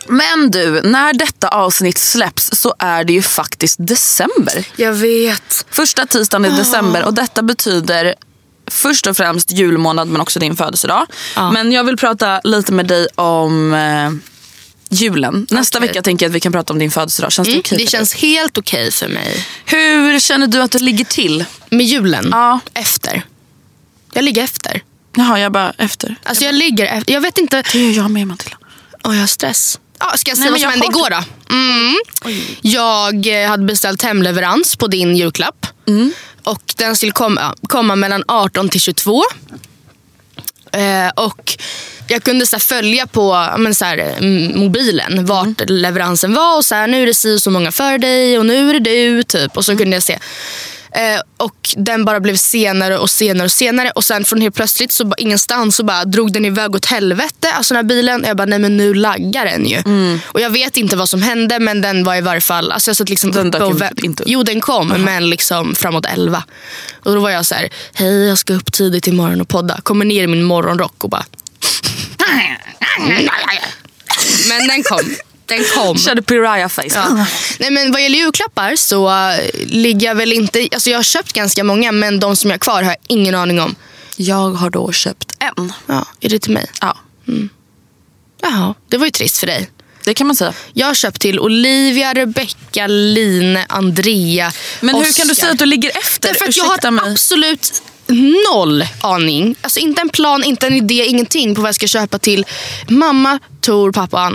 Men 0.08 0.50
du, 0.50 0.80
när 0.82 1.12
detta 1.12 1.48
avsnitt 1.48 1.98
släpps 1.98 2.50
så 2.52 2.74
är 2.78 3.04
det 3.04 3.12
ju 3.12 3.22
faktiskt 3.22 3.76
december. 3.78 4.66
Jag 4.76 4.92
vet. 4.92 5.66
Första 5.70 6.06
tisdagen 6.06 6.44
i 6.44 6.56
december 6.56 7.04
och 7.04 7.14
detta 7.14 7.42
betyder 7.42 8.14
först 8.70 9.06
och 9.06 9.16
främst 9.16 9.52
julmånad 9.52 10.08
men 10.08 10.20
också 10.20 10.38
din 10.38 10.56
födelsedag. 10.56 11.06
Men 11.52 11.72
jag 11.72 11.84
vill 11.84 11.96
prata 11.96 12.40
lite 12.44 12.72
med 12.72 12.86
dig 12.86 13.06
om 13.14 13.74
eh, 13.74 14.10
julen. 14.90 15.46
Nästa 15.50 15.78
Okej. 15.78 15.88
vecka 15.88 16.02
tänker 16.02 16.26
jag 16.26 16.30
att 16.30 16.36
vi 16.36 16.40
kan 16.40 16.52
prata 16.52 16.72
om 16.72 16.78
din 16.78 16.90
födelsedag. 16.90 17.32
Känns 17.32 17.48
det 17.48 17.52
Mm, 17.52 17.60
okej 17.64 17.78
det 17.78 17.84
för 17.84 17.90
känns 17.90 18.14
helt 18.14 18.58
okej 18.58 18.92
för 18.92 19.08
mig. 19.08 19.24
dig? 19.24 19.44
Hur 19.64 20.18
känner 20.20 20.46
du 20.46 20.60
att 20.62 20.70
det 20.72 20.78
ligger 20.78 21.04
till? 21.04 21.44
Med 21.70 21.86
julen? 21.86 22.28
Ja. 22.30 22.60
Efter. 22.74 23.22
Jag 24.12 24.24
ligger 24.24 24.42
efter. 24.44 24.82
Jaha, 25.16 25.40
jag 25.40 25.52
bara 25.52 25.72
efter. 25.78 26.16
Alltså 26.22 26.44
jag 26.44 26.54
ligger 26.54 26.86
efter. 26.86 27.12
Jag 27.12 27.20
vet 27.20 27.38
inte. 27.38 27.62
Det 27.72 27.78
gör 27.78 28.02
jag 28.02 28.10
med 28.10 28.26
Matilda. 28.26 28.56
Åh, 29.04 29.14
jag 29.14 29.20
har 29.20 29.26
stress. 29.26 29.78
Ja, 29.98 30.12
ska 30.16 30.30
jag 30.30 30.38
Nej, 30.38 30.42
säga 30.42 30.44
men 30.44 30.52
vad 30.52 30.60
som 30.60 30.64
jag 30.64 30.70
hände 30.70 30.86
igår 30.86 31.10
då? 31.10 31.54
Mm. 31.54 31.96
Jag 32.62 33.42
eh, 33.42 33.48
hade 33.48 33.64
beställt 33.64 34.02
hemleverans 34.02 34.76
på 34.76 34.86
din 34.86 35.16
julklapp. 35.16 35.66
Mm. 35.88 36.12
Och 36.42 36.62
den 36.76 36.96
skulle 36.96 37.12
komma, 37.12 37.54
komma 37.68 37.96
mellan 37.96 38.24
18 38.28 38.68
till 38.68 38.80
22. 38.80 39.22
Eh, 40.72 41.08
och 41.16 41.56
jag 42.08 42.22
kunde 42.22 42.46
så 42.46 42.58
följa 42.58 43.06
på 43.06 43.54
men, 43.58 43.74
så 43.74 43.84
här, 43.84 43.98
mm, 43.98 44.60
mobilen 44.60 45.26
vart 45.26 45.60
leveransen 45.70 46.34
var. 46.34 46.56
och 46.56 46.64
så 46.64 46.74
här, 46.74 46.86
Nu 46.86 47.02
är 47.02 47.06
det 47.06 47.14
si 47.14 47.36
och 47.36 47.42
så 47.42 47.50
många 47.50 47.72
för 47.72 47.98
dig 47.98 48.38
och 48.38 48.46
nu 48.46 48.70
är 48.70 48.74
det 48.74 48.80
du. 48.80 49.22
Typ. 49.22 49.56
Och 49.56 49.64
så 49.64 49.76
kunde 49.76 49.96
jag 49.96 50.02
se. 50.02 50.18
Eh, 50.96 51.20
och 51.36 51.74
den 51.76 52.04
bara 52.04 52.20
blev 52.20 52.36
senare 52.36 52.98
och 52.98 53.10
senare 53.10 53.44
och 53.44 53.52
senare. 53.52 53.90
Och 53.90 54.04
sen 54.04 54.24
från 54.24 54.40
helt 54.40 54.54
plötsligt, 54.54 54.92
så 54.92 55.04
bara, 55.04 55.14
ingenstans, 55.18 55.76
så 55.76 55.84
bara 55.84 56.04
drog 56.04 56.32
den 56.32 56.44
iväg 56.44 56.74
åt 56.74 56.84
helvete. 56.86 57.50
Alltså 57.52 57.74
den 57.74 57.84
här 57.84 57.88
bilen. 57.88 58.22
Och 58.22 58.28
jag 58.28 58.36
bara, 58.36 58.44
nej 58.44 58.58
men 58.58 58.76
nu 58.76 58.94
laggar 58.94 59.44
den 59.44 59.66
ju. 59.66 59.82
Och 60.26 60.40
jag 60.40 60.50
vet 60.50 60.76
inte 60.76 60.96
vad 60.96 61.08
som 61.08 61.22
hände 61.22 61.58
men 61.60 61.80
den 61.80 62.04
var 62.04 62.14
i 62.16 62.20
varje 62.20 62.40
fall... 62.40 62.72
Alltså 62.72 62.88
jag 62.90 62.96
satt 62.96 63.08
liksom 63.08 63.32
Den 63.32 63.46
uppe 63.46 63.58
och 63.64 63.70
inte- 63.72 63.84
vä- 63.84 64.04
inte 64.04 64.22
upp. 64.22 64.28
Jo 64.28 64.42
den 64.42 64.60
kom 64.60 64.88
men 64.88 65.30
liksom 65.30 65.74
framåt 65.74 66.06
11. 66.06 66.44
Och 67.02 67.14
då 67.14 67.20
var 67.20 67.30
jag 67.30 67.46
så 67.46 67.54
här, 67.54 67.68
hej 67.94 68.26
jag 68.26 68.38
ska 68.38 68.54
upp 68.54 68.72
tidigt 68.72 69.06
imorgon 69.06 69.40
och 69.40 69.48
podda. 69.48 69.80
Kommer 69.82 70.04
ner 70.04 70.22
i 70.22 70.26
min 70.26 70.42
morgonrock 70.42 71.04
och 71.04 71.10
bara... 71.10 71.24
Men 74.48 74.66
den 74.68 74.82
kom. 74.82 75.16
Den 75.46 75.64
kom. 75.74 75.98
Körde 76.06 76.22
Piriah 76.22 76.68
face. 76.68 76.82
Ja. 76.94 77.26
Nej, 77.58 77.70
men 77.70 77.92
vad 77.92 78.02
gäller 78.02 78.18
julklappar 78.18 78.76
så 78.76 79.08
uh, 79.08 79.36
ligger 79.66 80.06
jag 80.06 80.14
väl 80.14 80.32
inte... 80.32 80.68
Alltså 80.72 80.90
jag 80.90 80.98
har 80.98 81.02
köpt 81.02 81.32
ganska 81.32 81.64
många 81.64 81.92
men 81.92 82.20
de 82.20 82.36
som 82.36 82.50
jag 82.50 82.54
har 82.54 82.58
kvar 82.58 82.82
har 82.82 82.90
jag 82.90 82.96
ingen 83.06 83.34
aning 83.34 83.60
om. 83.60 83.74
Jag 84.16 84.50
har 84.50 84.70
då 84.70 84.92
köpt 84.92 85.32
en. 85.38 85.72
Ja, 85.86 86.06
är 86.20 86.28
det 86.28 86.38
till 86.38 86.52
mig? 86.52 86.66
Ja. 86.80 86.96
Jaha, 88.42 88.74
det 88.88 88.96
var 88.96 89.06
ju 89.06 89.10
trist 89.10 89.38
för 89.38 89.46
dig. 89.46 89.70
Det 90.04 90.14
kan 90.14 90.26
man 90.26 90.36
säga. 90.36 90.52
Jag 90.72 90.86
har 90.86 90.94
köpt 90.94 91.20
till 91.20 91.40
Olivia, 91.40 92.14
Rebecca, 92.14 92.86
Line, 92.86 93.58
Andrea, 93.68 94.52
Men 94.80 94.94
hur 94.94 95.02
Oscar. 95.02 95.20
kan 95.20 95.28
du 95.28 95.34
säga 95.34 95.52
att 95.52 95.58
du 95.58 95.66
ligger 95.66 95.98
efter? 95.98 96.28
Därför 96.28 96.48
att 96.48 96.56
jag 96.56 96.64
har 96.64 96.90
mig. 96.90 97.12
absolut 97.12 97.82
noll 98.52 98.84
aning. 99.00 99.54
Alltså 99.60 99.80
inte 99.80 100.00
en 100.00 100.08
plan, 100.08 100.44
inte 100.44 100.66
en 100.66 100.72
idé, 100.72 101.04
ingenting 101.06 101.54
på 101.54 101.60
vad 101.60 101.68
jag 101.68 101.74
ska 101.74 101.86
köpa 101.86 102.18
till 102.18 102.44
mamma, 102.88 103.38
Tor, 103.60 103.92
pappa 103.92 104.32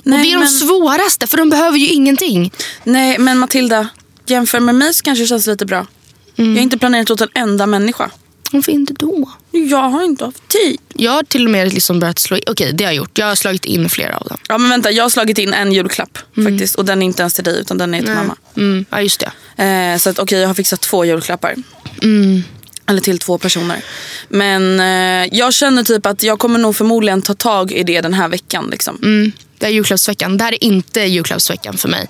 och 0.00 0.06
Nej, 0.06 0.22
det 0.22 0.28
är 0.32 0.38
men- 0.38 0.46
de 0.46 0.52
svåraste 0.52 1.26
för 1.26 1.36
de 1.36 1.50
behöver 1.50 1.78
ju 1.78 1.86
ingenting. 1.88 2.52
Nej, 2.84 3.18
men 3.18 3.38
Matilda. 3.38 3.88
jämför 4.26 4.60
med 4.60 4.74
mig 4.74 4.94
så 4.94 5.02
kanske 5.02 5.24
det 5.24 5.28
känns 5.28 5.46
lite 5.46 5.66
bra. 5.66 5.86
Jag 6.34 6.44
har 6.46 6.58
inte 6.58 6.78
planerat 6.78 7.10
åt 7.10 7.20
en 7.20 7.28
enda 7.34 7.66
människa. 7.66 8.10
Varför 8.52 8.72
inte 8.72 8.94
då? 8.94 9.30
Jag 9.50 9.88
har 9.90 10.02
inte 10.04 10.24
haft 10.24 10.48
tid. 10.48 10.78
Jag 10.94 11.12
har 11.12 11.22
till 11.22 11.44
och 11.44 11.50
med 11.50 11.72
liksom 11.74 12.00
börjat 12.00 12.18
slå 12.18 12.36
in. 12.36 12.42
Okej, 12.46 12.72
det 12.72 12.84
har 12.84 12.90
jag 12.90 12.96
gjort. 12.96 13.18
Jag 13.18 13.26
har 13.26 13.34
slagit 13.34 13.64
in 13.64 13.88
flera 13.88 14.16
av 14.16 14.26
dem. 14.28 14.38
Ja 14.48 14.58
men 14.58 14.70
vänta, 14.70 14.90
jag 14.90 15.04
har 15.04 15.10
slagit 15.10 15.38
in 15.38 15.54
en 15.54 15.72
julklapp 15.72 16.18
faktiskt. 16.44 16.74
Och 16.74 16.84
den 16.84 17.02
är 17.02 17.06
inte 17.06 17.22
ens 17.22 17.34
till 17.34 17.44
dig 17.44 17.60
utan 17.60 17.78
den 17.78 17.94
är 17.94 18.00
till 18.00 18.10
mamma. 18.14 18.36
Mm. 18.56 18.84
Ja, 18.90 19.02
just 19.02 19.24
det. 19.56 19.64
Eh, 19.64 19.98
så 19.98 20.10
att 20.10 20.18
okej, 20.18 20.40
jag 20.40 20.48
har 20.48 20.54
fixat 20.54 20.80
två 20.80 21.04
julklappar. 21.04 21.54
Mm. 22.02 22.42
Eller 22.86 23.00
till 23.00 23.18
två 23.18 23.38
personer. 23.38 23.84
Men 24.28 24.80
eh, 24.80 25.38
jag 25.38 25.54
känner 25.54 25.84
typ 25.84 26.06
att 26.06 26.22
jag 26.22 26.38
kommer 26.38 26.58
nog 26.58 26.76
förmodligen 26.76 27.22
ta 27.22 27.34
tag 27.34 27.72
i 27.72 27.82
det 27.82 28.00
den 28.00 28.14
här 28.14 28.28
veckan. 28.28 28.68
Liksom. 28.70 28.98
Mm. 29.60 29.66
Det 29.66 29.66
är 29.66 29.70
julklappsveckan. 29.70 30.36
Det 30.36 30.44
här 30.44 30.52
är 30.52 30.64
inte 30.64 31.00
julklappsveckan 31.00 31.76
för 31.78 31.88
mig. 31.88 32.08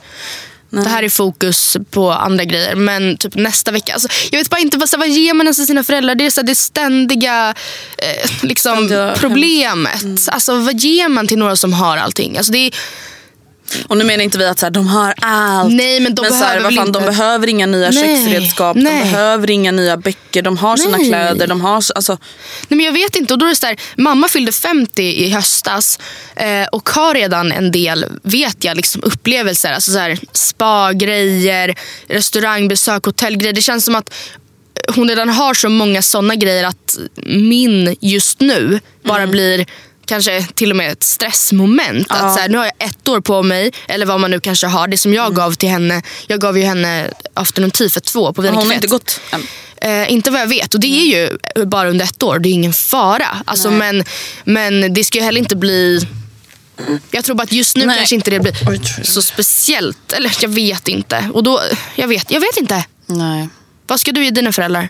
Det 0.71 0.89
här 0.89 1.03
är 1.03 1.09
fokus 1.09 1.77
på 1.91 2.13
andra 2.13 2.45
grejer. 2.45 2.75
Men 2.75 3.17
typ 3.17 3.35
nästa 3.35 3.71
vecka. 3.71 3.93
Alltså, 3.93 4.09
jag 4.31 4.39
vet 4.39 4.51
bara 4.51 4.61
inte 4.61 4.79
vad, 4.79 4.89
vad 4.99 5.09
ger 5.09 5.35
man 5.35 5.47
ens 5.47 5.57
till 5.57 5.67
sina 5.67 5.85
föräldrar. 5.85 6.15
Det 6.15 6.27
är 6.27 6.31
så, 6.31 6.41
här, 6.41 6.47
det 6.47 6.55
ständiga 6.55 7.55
eh, 7.99 8.31
liksom, 8.43 9.13
problemet. 9.17 10.29
Alltså, 10.29 10.57
vad 10.57 10.81
ger 10.81 11.09
man 11.09 11.27
till 11.27 11.39
några 11.39 11.57
som 11.57 11.73
har 11.73 11.97
allting? 11.97 12.37
Alltså, 12.37 12.53
det 12.53 12.59
är, 12.59 12.75
Och 13.89 13.97
nu 13.97 14.05
menar 14.05 14.25
inte 14.25 14.39
vi 14.39 14.45
att 14.47 14.59
så 14.59 14.67
här, 14.67 14.71
de 14.71 14.87
har 14.87 15.15
allt. 15.21 15.73
Nej, 15.75 16.01
men 16.01 16.15
de 16.15 16.25
så 16.25 16.35
här, 16.35 16.41
behöver 16.41 16.63
vad 16.63 16.73
väl 16.73 16.77
fan, 16.77 16.87
inte- 16.87 16.99
De 17.01 17.05
behöver 17.07 17.47
inga 17.49 17.67
nya 17.67 17.91
Nej, 17.91 18.25
köksredskap. 18.25 18.77
nej. 18.77 19.05
De 19.05 19.11
behöver 19.11 19.51
inga 19.51 19.73
nya 19.73 19.97
böcker. 19.97 20.43
De 20.43 20.59
har 20.59 20.77
sina 20.77 20.97
Nej. 20.97 21.09
kläder. 21.09 21.47
De 21.47 21.61
har, 21.61 21.81
så- 21.81 21.93
alltså, 21.93 22.13
Nej, 22.69 22.77
men 22.77 22.87
jag 22.87 22.93
vet 22.93 23.17
inte. 23.17 23.33
Och 23.35 23.39
då 23.39 23.47
är 23.47 23.55
så 23.55 23.67
där, 23.67 23.77
mamma 23.97 24.29
fyllde 24.29 24.53
50 24.53 25.03
i 25.03 25.31
höstas 25.31 25.99
eh, 26.37 26.67
och 26.73 26.89
har 26.89 27.15
redan 27.15 27.53
en 27.53 27.71
del 27.73 28.05
vet 28.23 28.65
jag, 28.65 28.77
liksom, 28.77 29.03
upplevelser. 29.05 29.73
Alltså 29.73 29.93
så 29.93 29.99
här, 29.99 30.19
spa-grejer, 30.33 31.75
restaurangbesök, 32.09 33.05
hotellgrejer. 33.05 33.53
Det 33.53 33.63
känns 33.63 33.85
som 33.85 33.95
att 33.95 34.15
hon 34.95 35.09
redan 35.09 35.29
har 35.29 35.55
så 35.55 35.69
många 35.69 36.03
såna 36.03 36.35
grejer 36.35 36.65
att 36.65 36.99
min 37.27 37.97
just 38.01 38.41
nu 38.41 38.81
bara 39.05 39.19
Mm. 39.23 39.31
blir 39.31 39.67
kanske 40.11 40.47
till 40.55 40.71
och 40.71 40.77
med 40.77 40.93
ett 40.93 41.03
stressmoment. 41.03 42.07
Att 42.11 42.35
så 42.35 42.41
här, 42.41 42.49
nu 42.49 42.59
har 42.59 42.65
jag 42.65 42.89
ett 42.89 43.09
år 43.09 43.21
på 43.21 43.43
mig, 43.43 43.73
eller 43.89 44.07
vad 44.07 44.21
man 44.21 44.31
nu 44.31 44.41
kanske 44.41 44.67
har. 44.67 44.89
Det 44.89 44.99
som 44.99 45.15
jag 45.15 45.25
Mm. 45.27 45.35
gav 45.35 45.53
till 45.55 45.69
henne, 45.69 46.03
jag 46.27 46.41
gav 46.41 46.59
ju 46.59 46.65
henne 46.65 47.11
afternoon 47.35 47.71
tea 47.71 47.91
för 47.91 48.01
två 48.01 48.33
på 48.33 48.43
hon 48.43 48.55
har 48.55 48.63
Wienercaféet. 48.63 48.75
inte 48.75 48.87
gått 48.87 49.21
än. 49.31 49.47
Eh, 50.03 50.13
inte 50.13 50.31
vad 50.31 50.41
jag 50.41 50.47
vet. 50.47 50.75
Och 50.75 50.81
det 50.81 50.87
är 50.87 51.05
ju 51.05 51.39
bara 51.67 51.89
under 51.91 52.05
ett 52.05 52.23
år. 52.23 52.39
Det 52.39 52.49
är 52.49 52.53
ingen 52.53 52.73
fara. 52.73 53.29
Alltså, 53.45 53.71
men, 53.71 54.05
men 54.45 54.95
det 54.95 55.05
ska 55.05 55.19
ju 55.19 55.25
heller 55.25 55.39
inte 55.41 55.57
bli... 55.57 56.07
Jag 57.11 57.25
tror 57.25 57.37
bara 57.37 57.43
att 57.43 57.53
just 57.53 57.77
nu 57.77 57.87
Nej. 57.87 57.97
kanske 57.97 58.15
inte 58.15 58.31
det 58.31 58.41
blir 58.41 59.05
så 59.05 59.23
speciellt. 59.23 60.13
Eller 60.13 60.33
jag 60.41 60.49
vet 60.49 60.89
inte. 60.89 61.31
Och 61.35 61.43
då, 61.43 61.61
jag, 61.95 62.09
vet, 62.09 62.31
jag 62.31 62.41
vet 62.41 62.57
inte. 62.57 62.85
Nej. 63.07 63.49
Vad 63.87 64.01
ska 64.01 64.13
du 64.13 64.25
ge 64.25 64.31
dina 64.31 64.53
föräldrar? 64.53 64.89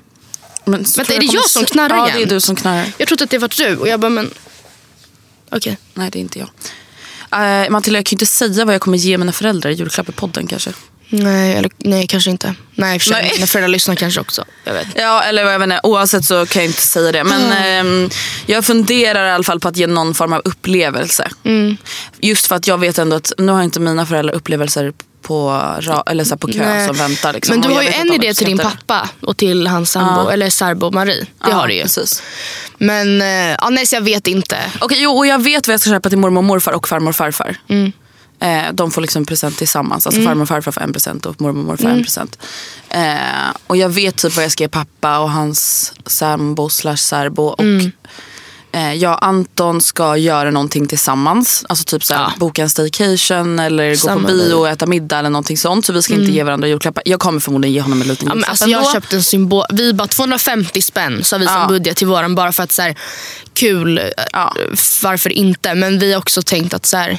Men, 0.64 0.72
Vänta, 0.96 1.00
är 1.14 1.20
det 1.20 1.26
kommer 1.26 1.34
jag 1.34 1.50
som 1.50 1.64
knarrar 1.64 1.96
Ja, 1.96 2.06
igen? 2.06 2.18
det 2.18 2.24
är 2.24 2.34
du 2.34 2.40
som 2.40 2.56
knarrar. 2.56 2.86
Jag 2.98 3.08
trodde 3.08 3.24
att 3.24 3.30
det 3.30 3.38
var 3.38 3.50
du. 3.56 3.76
Och 3.76 3.88
jag 3.88 4.00
bara, 4.00 4.08
men... 4.10 4.30
Okej. 5.50 5.78
Nej, 5.94 6.10
det 6.10 6.18
är 6.18 6.20
inte 6.20 6.38
jag. 6.38 6.48
Uh, 7.32 7.70
Matilda, 7.70 7.98
jag 7.98 8.06
kan 8.06 8.10
ju 8.10 8.14
inte 8.14 8.26
säga 8.26 8.64
vad 8.64 8.74
jag 8.74 8.80
kommer 8.80 8.98
ge 8.98 9.18
mina 9.18 9.32
föräldrar 9.32 9.70
i 9.70 9.74
julklapp 9.74 10.08
i 10.08 10.12
podden 10.12 10.46
kanske. 10.46 10.72
Nej, 11.12 11.56
eller, 11.56 11.70
nej, 11.78 12.06
kanske 12.06 12.30
inte. 12.30 12.54
Nej, 12.74 12.98
för 12.98 13.06
sig. 13.06 13.22
Nej. 13.22 13.32
Mina 13.34 13.46
föräldrar 13.46 13.68
lyssnar 13.68 13.94
kanske 13.94 14.20
också. 14.20 14.44
Jag 14.64 14.72
vet. 14.74 14.86
Ja, 14.94 15.22
eller 15.22 15.44
vad 15.44 15.54
jag 15.54 15.58
vet 15.58 15.66
inte. 15.66 15.80
Oavsett 15.82 16.24
så 16.24 16.46
kan 16.46 16.62
jag 16.62 16.70
inte 16.70 16.82
säga 16.82 17.12
det. 17.12 17.24
Men 17.24 17.52
ehm, 17.52 18.10
jag 18.46 18.64
funderar 18.64 19.28
i 19.28 19.30
alla 19.30 19.44
fall 19.44 19.60
på 19.60 19.68
att 19.68 19.76
ge 19.76 19.86
någon 19.86 20.14
form 20.14 20.32
av 20.32 20.42
upplevelse. 20.44 21.28
Mm. 21.44 21.76
Just 22.20 22.46
för 22.46 22.56
att 22.56 22.66
jag 22.66 22.78
vet 22.78 22.98
ändå 22.98 23.16
att 23.16 23.32
nu 23.38 23.52
har 23.52 23.62
inte 23.62 23.80
mina 23.80 24.06
föräldrar 24.06 24.34
upplevelser 24.34 24.92
på, 25.30 26.02
eller 26.06 26.24
så 26.24 26.36
på 26.36 26.46
kö 26.46 26.58
Nej. 26.66 26.86
som 26.86 26.96
väntar. 26.96 27.32
Liksom. 27.32 27.52
Men 27.60 27.68
du 27.68 27.74
har 27.74 27.82
ju 27.82 27.88
en 27.88 28.12
idé 28.12 28.34
till 28.34 28.46
din 28.46 28.58
pappa 28.58 29.08
och 29.20 29.36
till 29.36 29.66
hans 29.66 29.90
sambo, 29.90 30.20
Ja. 30.20 30.32
eller 30.32 30.50
särbo 30.50 30.90
Marie. 30.90 31.20
Det 31.20 31.26
Ja, 31.50 31.54
har 31.54 31.68
du 31.68 31.74
ju. 31.74 31.82
Precis. 31.82 32.22
Men 32.78 33.22
eh, 33.22 33.28
ja, 33.60 33.68
nej, 33.70 33.86
så 33.86 33.94
jag 33.96 34.02
vet 34.02 34.26
inte. 34.26 34.56
Okej, 34.80 34.98
jo, 35.02 35.10
och 35.18 35.26
jag 35.26 35.42
vet 35.42 35.66
vad 35.68 35.72
jag 35.74 35.80
ska 35.80 35.90
köpa 35.90 36.08
till 36.08 36.18
mormor 36.18 36.38
och 36.40 36.44
morfar 36.44 36.72
och 36.72 36.88
farmor 36.88 37.08
och 37.08 37.16
farfar. 37.16 37.56
Mm. 37.68 37.92
Eh, 38.42 38.72
de 38.72 38.90
får 38.90 39.00
liksom 39.02 39.26
present 39.26 39.58
tillsammans. 39.58 40.06
Alltså 40.06 40.22
farmor 40.22 40.42
och 40.42 40.48
farfar 40.48 40.72
får 40.72 40.80
en 40.82 40.92
present 40.92 41.26
och 41.26 41.40
mormor 41.40 41.60
och 41.60 41.66
morfar 41.66 41.84
Mm. 41.84 41.96
en 41.98 42.04
present. 42.04 42.38
Eh, 42.88 43.50
och 43.66 43.76
jag 43.76 43.88
vet 43.88 44.16
typ 44.16 44.36
vad 44.36 44.44
jag 44.44 44.52
ska 44.52 44.64
ge 44.64 44.68
pappa 44.68 45.18
och 45.18 45.30
hans 45.30 45.92
sambo 46.06 46.68
slash 46.68 46.96
särbo. 46.96 47.42
Och 47.42 47.60
Mm. 47.60 47.92
Eh, 48.72 48.92
jag 48.94 49.12
och 49.12 49.24
Anton 49.26 49.80
ska 49.80 50.16
göra 50.16 50.50
någonting 50.50 50.86
tillsammans. 50.86 51.64
Alltså 51.68 51.84
typ 51.84 52.04
såhär, 52.04 52.32
boka 52.38 52.62
en 52.62 52.70
staycation 52.70 53.58
eller 53.58 53.94
Samma 53.94 54.14
gå 54.14 54.20
på 54.20 54.26
bio 54.34 54.54
och 54.54 54.68
äta 54.68 54.86
middag 54.86 55.18
eller 55.18 55.30
någonting 55.30 55.56
sånt. 55.56 55.86
Så 55.86 55.92
vi 55.92 56.02
ska 56.02 56.12
inte 56.14 56.24
Mm. 56.24 56.34
ge 56.34 56.42
varandra 56.42 56.68
julklappar. 56.68 57.02
Jag 57.06 57.20
kommer 57.20 57.40
förmodligen 57.40 57.74
ge 57.74 57.80
honom 57.80 58.02
en 58.02 58.08
liten 58.08 58.28
Ja, 58.28 58.34
julklapp 58.34 58.50
alltså, 58.50 58.64
jag 58.68 58.78
ändå. 58.78 58.88
har 58.88 58.94
köpt 58.94 59.12
en 59.12 59.22
symbol. 59.22 59.64
Vi 59.72 59.92
bara 59.94 60.08
250 60.08 60.82
spänn 60.82 61.24
så 61.24 61.34
har 61.36 61.40
vi 61.40 61.46
som 61.46 61.54
Ja. 61.56 61.66
budget 61.68 61.96
till 61.96 62.06
våran 62.06 62.34
bara 62.34 62.52
för 62.52 62.62
att 62.62 62.72
så 62.72 62.82
här, 62.82 62.94
kul, 63.54 63.98
eh, 63.98 64.04
varför 65.02 65.30
inte? 65.32 65.74
Men 65.74 65.98
vi 65.98 66.12
har 66.12 66.18
också 66.18 66.42
tänkt 66.42 66.74
att 66.74 66.86
så 66.86 66.96
här, 66.96 67.18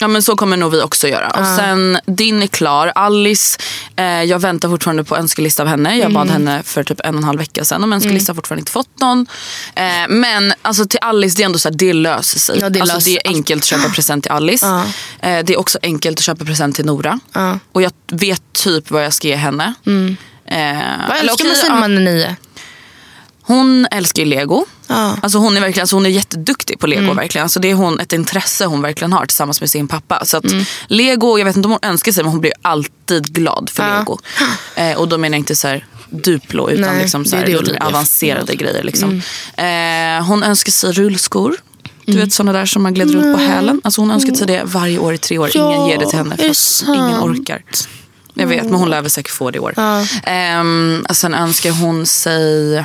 Ja 0.00 0.08
men 0.08 0.22
så 0.22 0.36
kommer 0.36 0.56
nog 0.56 0.70
vi 0.72 0.82
också 0.82 1.08
göra. 1.08 1.28
Och 1.30 1.40
Ja. 1.40 1.56
sen 1.56 1.98
din 2.06 2.42
är 2.42 2.46
klar. 2.46 2.92
Alice, 2.94 3.58
eh, 3.96 4.04
jag 4.22 4.38
väntar 4.38 4.68
fortfarande 4.68 5.04
på 5.04 5.16
önskelista 5.16 5.62
av 5.62 5.68
henne. 5.68 5.98
Jag 5.98 6.12
bad 6.12 6.30
Mm. 6.30 6.32
henne 6.46 6.62
för 6.62 6.84
typ 6.84 7.00
en 7.04 7.14
och 7.14 7.18
en 7.18 7.24
halv 7.24 7.38
vecka 7.38 7.64
sedan 7.64 7.84
om 7.84 7.92
önskelista. 7.92 8.34
fortfarande 8.34 8.60
inte 8.60 8.72
fått 8.72 9.00
någon. 9.00 9.26
Eh, 9.74 9.84
men 10.08 10.52
alltså 10.62 10.86
till 10.86 10.98
Alice, 11.02 11.36
det 11.36 11.42
är 11.42 11.44
ändå 11.46 11.58
så 11.58 11.68
här, 11.68 11.76
det 11.76 11.92
löser 11.92 12.38
sig. 12.38 12.58
Ja, 12.60 12.68
det 12.70 12.80
alltså, 12.80 12.96
löser- 12.96 13.10
det 13.10 13.26
är 13.26 13.28
enkelt 13.34 13.62
att 13.62 13.66
köpa 13.66 13.88
present 13.88 14.24
till 14.24 14.32
Alice. 14.32 14.66
Ja. 14.66 14.84
Eh, 15.28 15.44
det 15.44 15.52
är 15.52 15.58
också 15.58 15.78
enkelt 15.82 16.18
att 16.18 16.24
köpa 16.24 16.44
present 16.44 16.76
till 16.76 16.84
Nora. 16.86 17.20
Ja. 17.32 17.58
Och 17.72 17.82
jag 17.82 17.92
vet 18.12 18.42
typ 18.52 18.90
vad 18.90 19.04
jag 19.04 19.12
ska 19.14 19.28
ge 19.28 19.36
henne. 19.36 19.74
Mm. 19.86 20.16
Eh, 20.46 20.56
vad 21.08 21.16
älskar 21.16 21.44
är 21.44 21.88
nio? 22.00 22.36
Hon 23.42 23.86
älskar 23.90 24.22
ju 24.22 24.28
lego. 24.28 24.66
Ja. 24.88 25.16
Alltså 25.22 25.38
hon 25.38 25.56
är 25.56 25.60
verkligen 25.60 25.82
alltså 25.82 25.96
hon 25.96 26.06
är 26.06 26.10
jätteduktig 26.10 26.78
på 26.78 26.86
lego. 26.86 27.02
Mm. 27.02 27.16
verkligen. 27.16 27.42
Alltså 27.42 27.60
det 27.60 27.70
är 27.70 27.74
hon, 27.74 28.00
ett 28.00 28.12
intresse 28.12 28.64
hon 28.66 28.82
verkligen 28.82 29.12
har 29.12 29.26
tillsammans 29.26 29.60
med 29.60 29.70
sin 29.70 29.88
pappa. 29.88 30.24
Så 30.24 30.36
att 30.36 30.44
Mm. 30.44 30.64
lego, 30.88 31.38
jag 31.38 31.44
vet 31.44 31.56
inte 31.56 31.66
om 31.66 31.72
hon 31.72 31.80
önskar 31.90 32.12
sig 32.12 32.22
men 32.24 32.30
hon 32.32 32.40
blir 32.40 32.52
alltid 32.62 33.34
glad 33.34 33.70
för 33.72 33.88
Ja. 33.88 33.98
lego. 33.98 34.18
Eh, 34.74 34.98
och 34.98 35.08
då 35.08 35.18
menar 35.18 35.34
jag 35.36 35.40
inte 35.40 35.56
så 35.56 35.68
här 35.68 35.86
Duplo 36.10 36.70
utan 36.70 36.90
Nej, 36.92 37.02
liksom 37.02 37.24
så 37.24 37.36
det 37.36 37.42
är 37.42 37.46
här, 37.56 37.62
det 37.62 37.72
mer 37.72 37.82
avancerade 37.82 38.52
Mm. 38.52 38.56
grejer. 38.56 38.82
Liksom. 38.82 39.22
Eh, 39.56 40.26
hon 40.26 40.42
önskar 40.42 40.72
sig 40.72 40.92
rullskor. 40.92 41.56
Du 42.06 42.16
vet 42.18 42.32
sådana 42.32 42.52
där 42.58 42.66
som 42.66 42.82
man 42.82 42.94
glider 42.94 43.12
runt 43.12 43.36
på 43.36 43.42
hälen. 43.42 43.80
Alltså 43.84 44.00
hon 44.00 44.10
önskar 44.10 44.34
sig 44.34 44.46
det 44.46 44.62
varje 44.64 44.98
år 44.98 45.14
i 45.14 45.18
tre 45.18 45.38
år. 45.38 45.50
Ja, 45.54 45.74
Ingen 45.74 45.86
ger 45.88 45.98
det 45.98 46.06
till 46.08 46.18
henne 46.18 46.36
det 46.36 46.54
för 46.86 46.94
ingen 46.94 47.20
orkar. 47.20 47.62
Jag 48.34 48.46
vet 48.46 48.64
men 48.64 48.74
hon 48.74 48.90
lär 48.90 49.02
väl 49.02 49.10
säkert 49.10 49.32
få 49.32 49.50
det 49.50 49.56
i 49.56 49.60
år. 49.60 49.74
Ja. 49.76 50.04
Ehm, 50.24 51.06
sen 51.10 51.34
önskar 51.34 51.70
hon 51.70 52.06
sig 52.06 52.84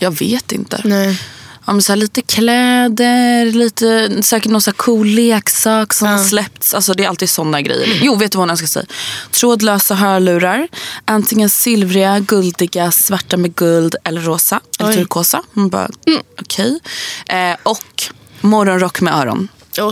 jag 0.00 0.18
vet 0.18 0.52
inte. 0.52 0.80
Nej. 0.84 1.20
Ja, 1.66 1.72
men 1.72 1.82
så 1.82 1.94
lite 1.94 2.22
kläder, 2.22 3.44
lite, 3.52 4.22
säkert 4.22 4.50
någon 4.52 4.60
så 4.60 4.72
cool 4.72 5.06
leksak 5.06 5.92
som 5.92 6.08
har 6.08 6.18
släppts. 6.18 6.74
Alltså, 6.74 6.94
det 6.94 7.04
är 7.04 7.08
alltid 7.08 7.30
sådana 7.30 7.60
grejer. 7.60 8.00
Jo, 8.02 8.14
vet 8.14 8.32
du 8.32 8.38
vad 8.38 8.42
hon 8.42 8.50
önskar 8.50 8.66
sig? 8.66 8.86
Trådlösa 9.30 9.94
hörlurar. 9.94 10.68
Antingen 11.04 11.50
silvriga, 11.50 12.18
guldiga, 12.18 12.90
svarta 12.90 13.36
med 13.36 13.54
guld 13.54 13.96
eller 14.04 14.20
rosa. 14.20 14.60
Eller 14.78 14.90
Oj. 14.90 14.94
turkosa. 14.94 15.42
Hon 15.54 15.68
bara, 15.68 15.88
mm, 16.06 16.20
okej. 16.40 16.80
Eh, 17.28 17.56
och 17.62 18.02
morgonrock 18.40 19.00
med 19.00 19.14
öron. 19.14 19.48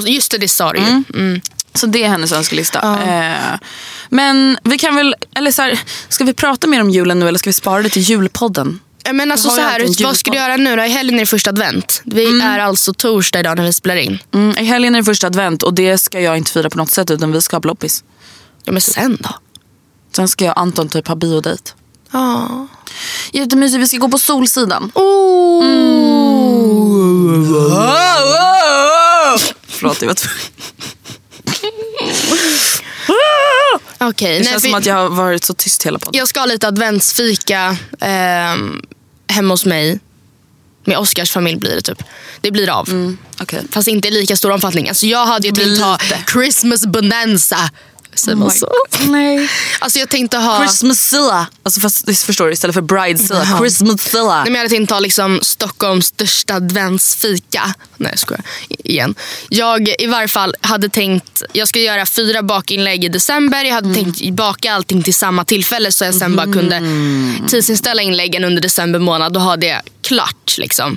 Just 0.06 0.30
det, 0.30 0.38
det 0.38 0.48
sa 0.48 0.72
du 0.72 0.78
ju. 0.78 1.02
Mm. 1.14 1.40
Så 1.74 1.86
det 1.86 2.04
är 2.04 2.08
hennes 2.08 2.32
önskelista. 2.32 2.98
Eh, 3.08 3.58
men 4.08 4.58
vi 4.64 4.78
kan 4.78 4.96
väl, 4.96 5.14
eller 5.34 5.50
så 5.50 5.62
här, 5.62 5.80
ska 6.08 6.24
vi 6.24 6.32
prata 6.32 6.66
mer 6.66 6.80
om 6.80 6.90
julen 6.90 7.18
nu 7.18 7.28
eller 7.28 7.38
ska 7.38 7.50
vi 7.50 7.54
spara 7.54 7.82
det 7.82 7.88
till 7.88 8.02
julpodden? 8.02 8.80
Ja, 9.08 9.12
Men 9.12 9.32
alltså 9.32 9.50
så 9.50 9.60
här, 9.60 10.04
vad 10.04 10.16
ska 10.16 10.30
du 10.30 10.36
göra 10.36 10.56
nu 10.56 10.76
då? 10.76 10.84
I 10.84 10.88
helgen 10.88 11.14
är 11.14 11.20
det 11.20 11.26
första 11.26 11.50
advent. 11.50 12.02
Vi 12.04 12.40
är 12.40 12.58
alltså 12.58 12.94
torsdag 12.94 13.40
idag 13.40 13.56
när 13.56 13.64
vi 13.64 13.72
spelar 13.72 13.96
in. 13.96 14.18
Mm, 14.34 14.58
I 14.58 14.64
helgen 14.64 14.94
är 14.94 14.98
det 14.98 15.04
första 15.04 15.26
advent 15.26 15.62
och 15.62 15.74
det 15.74 15.98
ska 15.98 16.20
jag 16.20 16.36
inte 16.36 16.50
fira 16.50 16.70
på 16.70 16.78
något 16.78 16.90
sätt 16.90 17.10
utan 17.10 17.32
vi 17.32 17.42
ska 17.42 17.56
ha 17.56 17.60
loppis. 17.62 18.04
Ja 18.64 18.72
men 18.72 18.80
sen 18.80 19.18
då? 19.20 19.28
Sen 20.16 20.28
ska 20.28 20.44
jag 20.44 20.52
och 20.52 20.60
Anton 20.60 20.88
typ 20.88 21.08
ha 21.08 21.14
biodejt. 21.14 21.62
Ja. 22.10 22.66
Jättemysigt, 23.32 23.82
vi 23.82 23.86
ska 23.86 23.96
gå 23.96 24.08
på 24.08 24.18
Solsidan. 24.18 24.90
Oh. 24.94 25.64
Förlåt, 29.68 30.02
jag 30.02 30.08
var. 30.08 30.16
Okej, 34.00 34.32
Det 34.32 34.38
nej, 34.38 34.44
känns 34.44 34.62
för- 34.62 34.68
som 34.68 34.78
att 34.78 34.86
jag 34.86 34.94
har 34.94 35.08
varit 35.08 35.44
så 35.44 35.54
tyst 35.54 35.86
hela 35.86 35.98
podden. 35.98 36.18
Jag 36.18 36.28
ska 36.28 36.40
ha 36.40 36.46
lite 36.46 36.68
adventsfika 36.68 37.76
ehm, 38.00 38.82
hemma 39.28 39.54
hos 39.54 39.64
mig. 39.64 40.00
Med 40.84 40.98
Oscars 40.98 41.30
familj 41.30 41.58
blir 41.58 41.74
det 41.74 41.82
typ. 41.82 42.02
Det 42.40 42.50
blir 42.50 42.70
av. 42.70 42.88
Mm, 42.88 43.18
okej. 43.40 43.62
Fast 43.70 43.88
inte 43.88 44.08
i 44.08 44.10
lika 44.10 44.36
stor 44.36 44.50
omfattning. 44.50 44.88
Alltså 44.88 45.06
jag 45.06 45.26
hade 45.26 45.48
ju 45.48 45.54
tänkt 45.54 45.80
ha 45.80 45.98
lite. 46.02 46.24
Christmas 46.32 46.86
bonanza 46.86 47.70
Säger 48.18 48.36
man 48.36 48.50
så? 48.50 48.68
Nej. 49.08 49.48
Alltså 49.78 49.98
jag 49.98 50.08
tänkte 50.08 50.36
ha... 50.36 50.58
Christmasilla. 50.66 51.46
Alltså 51.62 51.80
fast, 51.80 52.24
förstår 52.24 52.46
du, 52.46 52.52
istället 52.52 52.74
för 52.74 52.80
bridezilla. 52.82 53.44
Jaha. 53.44 53.58
Christmasilla. 53.58 54.34
Nej, 54.34 54.44
men 54.44 54.52
jag 54.54 54.58
hade 54.60 54.68
tänkt 54.74 54.90
ha 54.90 55.00
liksom 55.00 55.38
Stockholms 55.42 56.06
största 56.06 56.54
adventsfika. 56.54 57.74
Nej 57.96 58.10
jag 58.12 58.18
skojar. 58.18 58.42
I- 58.68 58.76
Igen. 58.92 59.14
Jag 59.48 59.88
i 59.98 60.06
varje 60.06 60.28
fall 60.28 60.54
hade 60.60 60.88
tänkt, 60.88 61.42
jag 61.52 61.68
ska 61.68 61.78
göra 61.80 62.06
fyra 62.06 62.42
bakinlägg 62.42 63.04
i 63.04 63.08
december. 63.08 63.64
Jag 63.64 63.74
hade 63.74 63.94
tänkt 63.94 64.30
baka 64.30 64.72
allting 64.72 65.02
till 65.02 65.14
samma 65.14 65.44
tillfälle 65.44 65.92
så 65.92 66.04
jag 66.04 66.14
sen 66.14 66.36
bara 66.36 66.52
kunde 66.52 66.82
tidsinställa 67.48 68.02
inläggen 68.02 68.44
under 68.44 68.62
december 68.62 68.98
månad 68.98 69.36
och 69.36 69.42
ha 69.42 69.56
det 69.56 69.82
klart. 70.02 70.58
Liksom. 70.58 70.96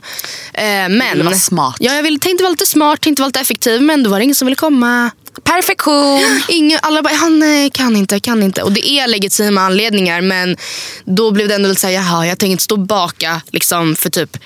Eh, 0.54 0.64
men, 0.90 1.40
smart. 1.40 1.76
Ja, 1.80 1.94
jag 1.94 2.04
ville, 2.04 2.20
tänkte 2.20 2.44
vara 2.44 2.52
lite 2.52 2.66
smart, 2.66 3.02
tänkte 3.02 3.22
vara 3.22 3.28
lite 3.28 3.40
effektiv 3.40 3.82
men 3.82 4.04
då 4.04 4.10
var 4.10 4.18
det 4.18 4.24
ingen 4.24 4.36
som 4.36 4.46
ville 4.46 4.56
komma. 4.56 5.12
Perfektion. 5.44 6.42
Ingen, 6.48 6.80
alla 6.82 7.02
bara, 7.02 7.14
han 7.14 7.40
nej, 7.40 7.70
kan 7.70 7.96
inte, 7.96 8.20
kan 8.20 8.44
inte. 8.44 8.64
Och 8.64 8.72
det 8.72 8.90
är 8.90 9.08
legitima 9.08 9.62
anledningar 9.62 10.22
men 10.22 10.58
då 11.06 11.32
blev 11.32 11.48
det 11.48 11.56
ändå 11.56 11.70
lite 11.70 11.82
såhär, 11.82 11.94
jaha 11.94 12.28
jag 12.28 12.40
tänker 12.40 12.52
inte 12.52 12.64
stå 12.64 12.76
och 12.76 12.80
baka 12.80 13.42
liksom, 13.52 13.96
för 13.96 14.10
typ 14.10 14.38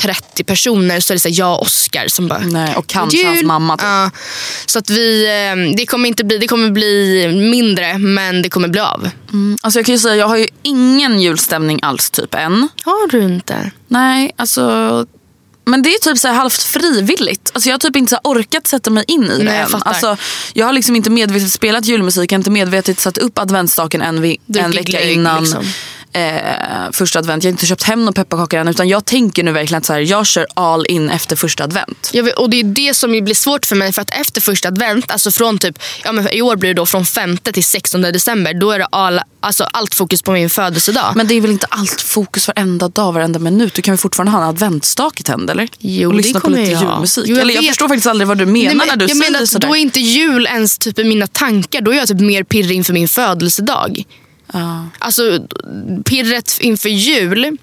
30 0.00 0.44
personer 0.44 1.00
så 1.00 1.12
är 1.12 1.14
det 1.14 1.20
såhär, 1.20 1.38
jag 1.38 1.54
och 1.54 1.62
Oscar 1.62 2.08
som 2.08 2.28
bara 2.28 2.38
Nej, 2.38 2.76
och 2.76 2.86
kanske 2.86 3.26
hans 3.26 3.42
mamma, 3.42 3.76
typ. 3.76 3.84
Ja, 3.84 4.10
så 4.66 4.78
att 4.78 4.90
vi, 4.90 5.26
eh, 5.26 5.76
det 5.76 5.86
kommer 5.86 6.08
inte 6.08 6.24
bli, 6.24 6.38
det 6.38 6.48
kommer 6.48 6.70
bli 6.70 7.28
mindre 7.50 7.98
men 7.98 8.42
det 8.42 8.48
kommer 8.48 8.68
bli 8.68 8.80
av. 8.80 9.10
Alltså 9.62 9.78
jag 9.78 9.86
kan 9.86 9.98
säga, 9.98 10.16
jag 10.16 10.28
har 10.28 10.36
ju 10.36 10.48
ingen 10.62 11.20
julstämning 11.20 11.78
alls 11.82 12.10
typ 12.10 12.34
än. 12.34 12.68
Har 12.84 13.10
du 13.10 13.22
inte? 13.22 13.70
Nej, 13.88 14.32
alltså... 14.36 15.06
Men 15.70 15.82
det 15.82 15.90
är 15.94 15.98
typ 15.98 16.18
så 16.18 16.28
halvt 16.28 16.62
frivilligt. 16.62 17.50
Alltså 17.54 17.68
jag 17.68 17.74
har 17.74 17.78
typ 17.78 17.96
inte 17.96 18.10
så 18.10 18.18
orkat 18.24 18.66
sätta 18.66 18.90
mig 18.90 19.04
in 19.06 19.24
i 19.24 19.28
det 19.38 19.44
Nej, 19.44 19.54
jag 19.54 19.62
än. 19.62 19.68
fattar. 19.70 19.90
Alltså, 19.90 20.16
jag 20.52 20.66
har 20.66 20.72
liksom 20.72 20.96
inte 20.96 21.10
medvetet 21.10 21.52
spelat 21.52 21.84
julmusik, 21.86 22.32
jag 22.32 22.36
har 22.36 22.40
inte 22.40 22.50
medvetet 22.50 23.00
satt 23.00 23.18
upp 23.18 23.38
adventsstaken 23.38 24.02
en, 24.02 24.20
vi- 24.22 24.40
en 24.56 24.70
vecka 24.70 24.82
glögg, 24.82 25.12
innan 25.12 25.42
liksom. 25.42 25.64
Eh, 26.12 26.92
första 26.92 27.18
advent. 27.18 27.44
Jag 27.44 27.48
har 27.48 27.52
inte 27.52 27.66
köpt 27.66 27.82
hem 27.82 28.00
några 28.00 28.12
pepparkakor 28.12 28.60
än 28.60 28.68
utan 28.68 28.88
jag 28.88 29.04
tänker 29.04 29.42
nu 29.42 29.52
verkligen 29.52 29.78
att 29.78 29.84
så 29.86 29.92
här, 29.92 30.00
jag 30.00 30.26
kör 30.26 30.46
all 30.54 30.86
in 30.86 31.10
efter 31.10 31.36
första 31.36 31.64
advent. 31.64 32.10
Jag 32.12 32.24
vet, 32.24 32.34
och 32.34 32.50
det 32.50 32.60
är 32.60 32.64
det 32.64 32.94
som 32.94 33.10
blir 33.10 33.34
svårt 33.34 33.66
för 33.66 33.76
mig 33.76 33.92
för 33.92 34.02
att 34.02 34.10
efter 34.10 34.40
första 34.40 34.68
advent, 34.68 35.10
alltså 35.10 35.30
från 35.30 35.58
typ, 35.58 35.78
ja 36.04 36.12
men 36.12 36.28
i 36.28 36.42
år 36.42 36.56
blir 36.56 36.70
det 36.70 36.74
då 36.74 36.86
från 36.86 37.06
5 37.06 37.36
till 37.36 37.64
16 37.64 38.02
december, 38.02 38.54
då 38.54 38.70
är 38.70 38.78
det 38.78 38.86
all, 38.86 39.20
alltså 39.40 39.64
allt 39.64 39.94
fokus 39.94 40.22
på 40.22 40.32
min 40.32 40.50
födelsedag. 40.50 41.12
Men 41.16 41.26
det 41.26 41.34
är 41.34 41.40
väl 41.40 41.50
inte 41.50 41.66
allt 41.70 42.00
fokus 42.00 42.48
varenda 42.48 42.88
dag, 42.88 43.12
varenda 43.12 43.38
minut. 43.38 43.74
Du 43.74 43.82
kan 43.82 43.92
väl 43.92 43.98
fortfarande 43.98 44.32
ha 44.32 44.42
en 44.42 44.48
adventsstake 44.48 45.22
tänd 45.22 45.50
eller? 45.50 45.68
Jo, 45.78 46.08
och 46.08 46.14
det 46.14 46.22
lyssna 46.22 46.40
på 46.40 46.46
kommer 46.46 46.58
lite 46.58 46.72
jag 46.72 46.82
julmusik. 46.82 47.24
Jo, 47.26 47.34
jag 47.34 47.42
eller 47.42 47.54
jag 47.54 47.60
vet. 47.60 47.70
förstår 47.70 47.88
faktiskt 47.88 48.06
aldrig 48.06 48.28
vad 48.28 48.38
du 48.38 48.46
menar 48.46 48.66
Nej, 48.66 48.76
men 48.76 48.86
när 48.88 48.96
du 48.96 49.04
jag 49.04 49.16
säger 49.16 49.30
menar 49.30 49.42
att 49.42 49.48
sådär. 49.48 49.68
Då 49.68 49.76
är 49.76 49.80
inte 49.80 50.00
jul 50.00 50.46
ens 50.46 50.78
typ 50.78 50.98
i 50.98 51.04
mina 51.04 51.26
tankar. 51.26 51.80
Då 51.80 51.90
är 51.90 51.96
jag 51.96 52.08
typ 52.08 52.20
mer 52.20 52.44
pirrig 52.44 52.76
inför 52.76 52.92
min 52.92 53.08
födelsedag. 53.08 54.04
Alltså 54.98 55.46
pirret 56.04 56.58
inför 56.60 56.88
jul 56.88 57.56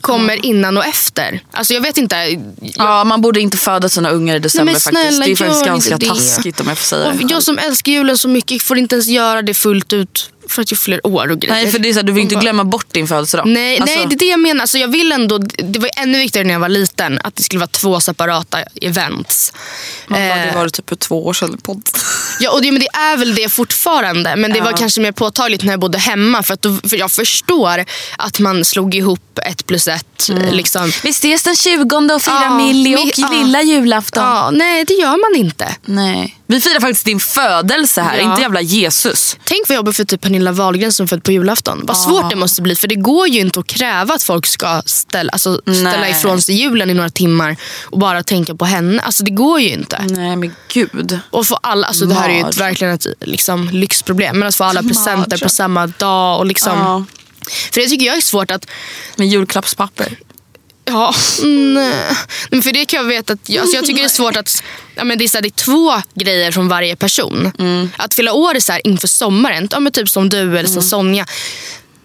kommer 0.00 0.46
innan 0.46 0.76
och 0.76 0.86
efter. 0.86 1.40
Alltså 1.52 1.74
jag 1.74 1.80
vet 1.80 1.98
inte. 1.98 2.16
Jag, 2.16 2.42
Ja, 2.76 3.04
man 3.04 3.20
borde 3.20 3.40
inte 3.40 3.56
föda 3.56 3.88
sina 3.88 4.10
ungar 4.10 4.36
i 4.36 4.38
december 4.38 4.64
Nej, 4.64 4.72
men 4.74 4.80
faktiskt. 4.80 5.16
snälla, 5.16 5.26
Det 5.26 5.32
är 5.32 5.36
faktiskt 5.36 5.64
ganska 5.64 5.96
det. 5.98 6.06
taskigt 6.06 6.60
om 6.60 6.68
jag 6.68 6.78
får 6.78 6.84
säga 6.86 7.10
och 7.10 7.16
det. 7.16 7.26
jag 7.32 7.42
som 7.42 7.58
älskar 7.58 7.92
julen 7.92 8.18
så 8.18 8.28
mycket 8.28 8.62
får 8.62 8.78
inte 8.78 8.94
ens 8.94 9.06
göra 9.08 9.42
det 9.42 9.54
fullt 9.54 9.92
ut 9.92 10.30
för 10.48 10.62
att 10.62 10.70
jag 10.70 10.78
fyller 10.80 11.06
år 11.06 11.30
och 11.30 11.38
grejer. 11.40 11.54
Nej, 11.54 11.72
för 11.72 11.78
det 11.78 11.88
är 11.88 11.92
så 11.92 11.98
här, 11.98 12.04
du 12.06 12.12
vill 12.12 12.22
inte 12.22 12.34
glömma 12.34 12.64
bort 12.64 12.86
din 12.92 13.08
födelsedag. 13.08 13.46
Nej, 13.46 13.80
Alltså, 13.80 13.96
nej, 13.98 14.06
det 14.08 14.14
är 14.14 14.18
det 14.18 14.24
jag 14.26 14.40
menar. 14.40 14.60
Alltså, 14.60 14.78
jag 14.78 14.88
vill 14.88 15.12
ändå, 15.12 15.38
det 15.38 15.78
var 15.78 15.90
ännu 15.96 16.18
viktigare 16.18 16.46
när 16.46 16.52
jag 16.54 16.60
var 16.60 16.68
liten 16.68 17.20
att 17.24 17.36
det 17.36 17.42
skulle 17.42 17.58
vara 17.58 17.66
två 17.68 18.00
separata 18.00 18.58
events. 18.82 19.52
man 20.06 20.20
bara, 20.28 20.36
det 20.36 20.42
Eh, 20.48 20.54
var 20.54 20.64
det 20.64 20.70
typ 20.70 20.88
för 20.88 20.96
två 20.96 21.26
år 21.26 21.32
sedan 21.32 21.58
podd. 21.62 21.88
Ja, 22.40 22.50
och 22.50 22.62
det, 22.62 22.72
men 22.72 22.80
det 22.80 22.88
är 22.92 23.16
väl 23.16 23.34
det 23.34 23.48
fortfarande. 23.48 24.36
Men 24.36 24.52
det 24.52 24.60
var 24.60 24.72
kanske 24.72 25.00
mer 25.00 25.12
påtagligt 25.12 25.62
när 25.64 25.72
jag 25.72 25.80
bodde 25.80 25.98
hemma. 25.98 26.42
För, 26.42 26.54
att 26.54 26.62
då, 26.62 26.76
för 26.88 26.96
Jag 26.96 27.10
förstår 27.12 27.84
att 28.18 28.38
man 28.38 28.64
slog 28.64 28.94
ihop 28.94 29.38
ett 29.46 29.66
plus 29.66 29.88
ett. 29.88 30.28
Mm. 30.28 30.54
Liksom. 30.54 30.92
Vi 31.02 31.10
ses 31.10 31.42
den 31.42 31.56
20 31.56 31.96
och 32.14 32.22
firar 32.22 32.42
Ja, 32.44 32.56
Millie 32.56 32.96
och 32.96 33.00
mi- 33.06 33.12
ja. 33.16 33.30
lilla 33.30 33.62
julafton. 33.62 34.22
Ja, 34.24 34.50
nej, 34.50 34.84
det 34.84 34.94
gör 34.94 35.30
man 35.32 35.40
inte. 35.46 35.76
Nej. 35.84 36.37
Vi 36.50 36.60
firar 36.60 36.80
faktiskt 36.80 37.04
din 37.04 37.20
födelse 37.20 38.00
här, 38.02 38.16
Ja. 38.18 38.30
inte 38.30 38.42
jävla 38.42 38.60
Jesus. 38.60 39.36
Tänk 39.44 39.68
vad 39.68 39.76
jobbigt 39.76 39.96
för 39.96 40.04
typ 40.04 40.20
Pernilla 40.20 40.52
Wahlgren 40.52 40.92
som 40.92 41.08
född 41.08 41.22
på 41.22 41.32
julafton. 41.32 41.80
Vad 41.84 41.96
svårt 41.98 42.30
det 42.30 42.36
måste 42.36 42.62
bli. 42.62 42.76
För 42.76 42.88
det 42.88 42.94
går 42.94 43.28
ju 43.28 43.40
inte 43.40 43.60
att 43.60 43.66
kräva 43.66 44.14
att 44.14 44.22
folk 44.22 44.46
ska 44.46 44.82
ställa, 44.86 45.32
alltså, 45.32 45.60
ställa 45.64 45.90
Nej. 46.00 46.10
ifrån 46.10 46.40
sig 46.42 46.54
julen 46.54 46.90
i 46.90 46.94
några 46.94 47.10
timmar 47.10 47.56
och 47.84 47.98
bara 47.98 48.22
tänka 48.22 48.54
på 48.54 48.64
henne. 48.64 49.02
Alltså 49.02 49.24
det 49.24 49.30
går 49.30 49.60
ju 49.60 49.68
inte. 49.68 50.04
Nej 50.08 50.36
men 50.36 50.54
gud. 50.72 51.18
Och 51.30 51.46
få 51.46 51.54
alla, 51.62 51.86
alltså 51.86 52.06
det 52.06 52.14
här 52.14 52.28
är 52.28 52.34
ju 52.34 52.40
ett, 52.48 52.56
verkligen 52.56 52.94
ett 52.94 53.06
liksom, 53.20 53.68
lyxproblem. 53.72 54.38
Men 54.38 54.48
att 54.48 54.56
få 54.56 54.64
alla 54.64 54.82
presenter 54.82 55.16
Mardröm. 55.16 55.40
på 55.40 55.48
samma 55.48 55.86
dag. 55.86 56.38
Och 56.38 56.46
liksom, 56.46 56.78
Ja. 56.78 57.04
För 57.72 57.80
det 57.80 57.86
tycker 57.88 58.06
jag 58.06 58.16
är 58.16 58.20
svårt 58.20 58.50
att 58.50 58.66
Med 59.16 59.28
julklappspapper. 59.28 60.16
Ja, 60.88 61.14
nej. 61.74 62.04
Men 62.50 62.62
för 62.62 62.72
det 62.72 62.84
kan 62.84 62.96
jag 62.96 63.04
veta 63.04 63.32
att 63.32 63.48
jag, 63.48 63.62
alltså 63.62 63.76
jag 63.76 63.84
tycker 63.84 64.02
det 64.02 64.06
är 64.06 64.08
svårt 64.08 64.36
att 64.36 64.62
ja, 64.94 65.04
men 65.04 65.18
det, 65.18 65.24
är 65.24 65.28
så 65.28 65.36
här, 65.36 65.42
det 65.42 65.48
är 65.48 65.64
två 65.64 66.02
grejer 66.14 66.52
från 66.52 66.68
varje 66.68 66.96
person. 66.96 67.52
Att 67.96 68.14
fylla 68.14 68.32
år 68.32 68.54
är 68.56 68.60
så 68.60 68.72
här, 68.72 68.86
inför 68.86 69.08
sommaren, 69.08 69.68
ja, 69.70 69.80
men 69.80 69.92
typ 69.92 70.08
som 70.08 70.28
du 70.28 70.58
eller 70.58 70.68
som 70.68 70.82
Sonja, 70.82 71.26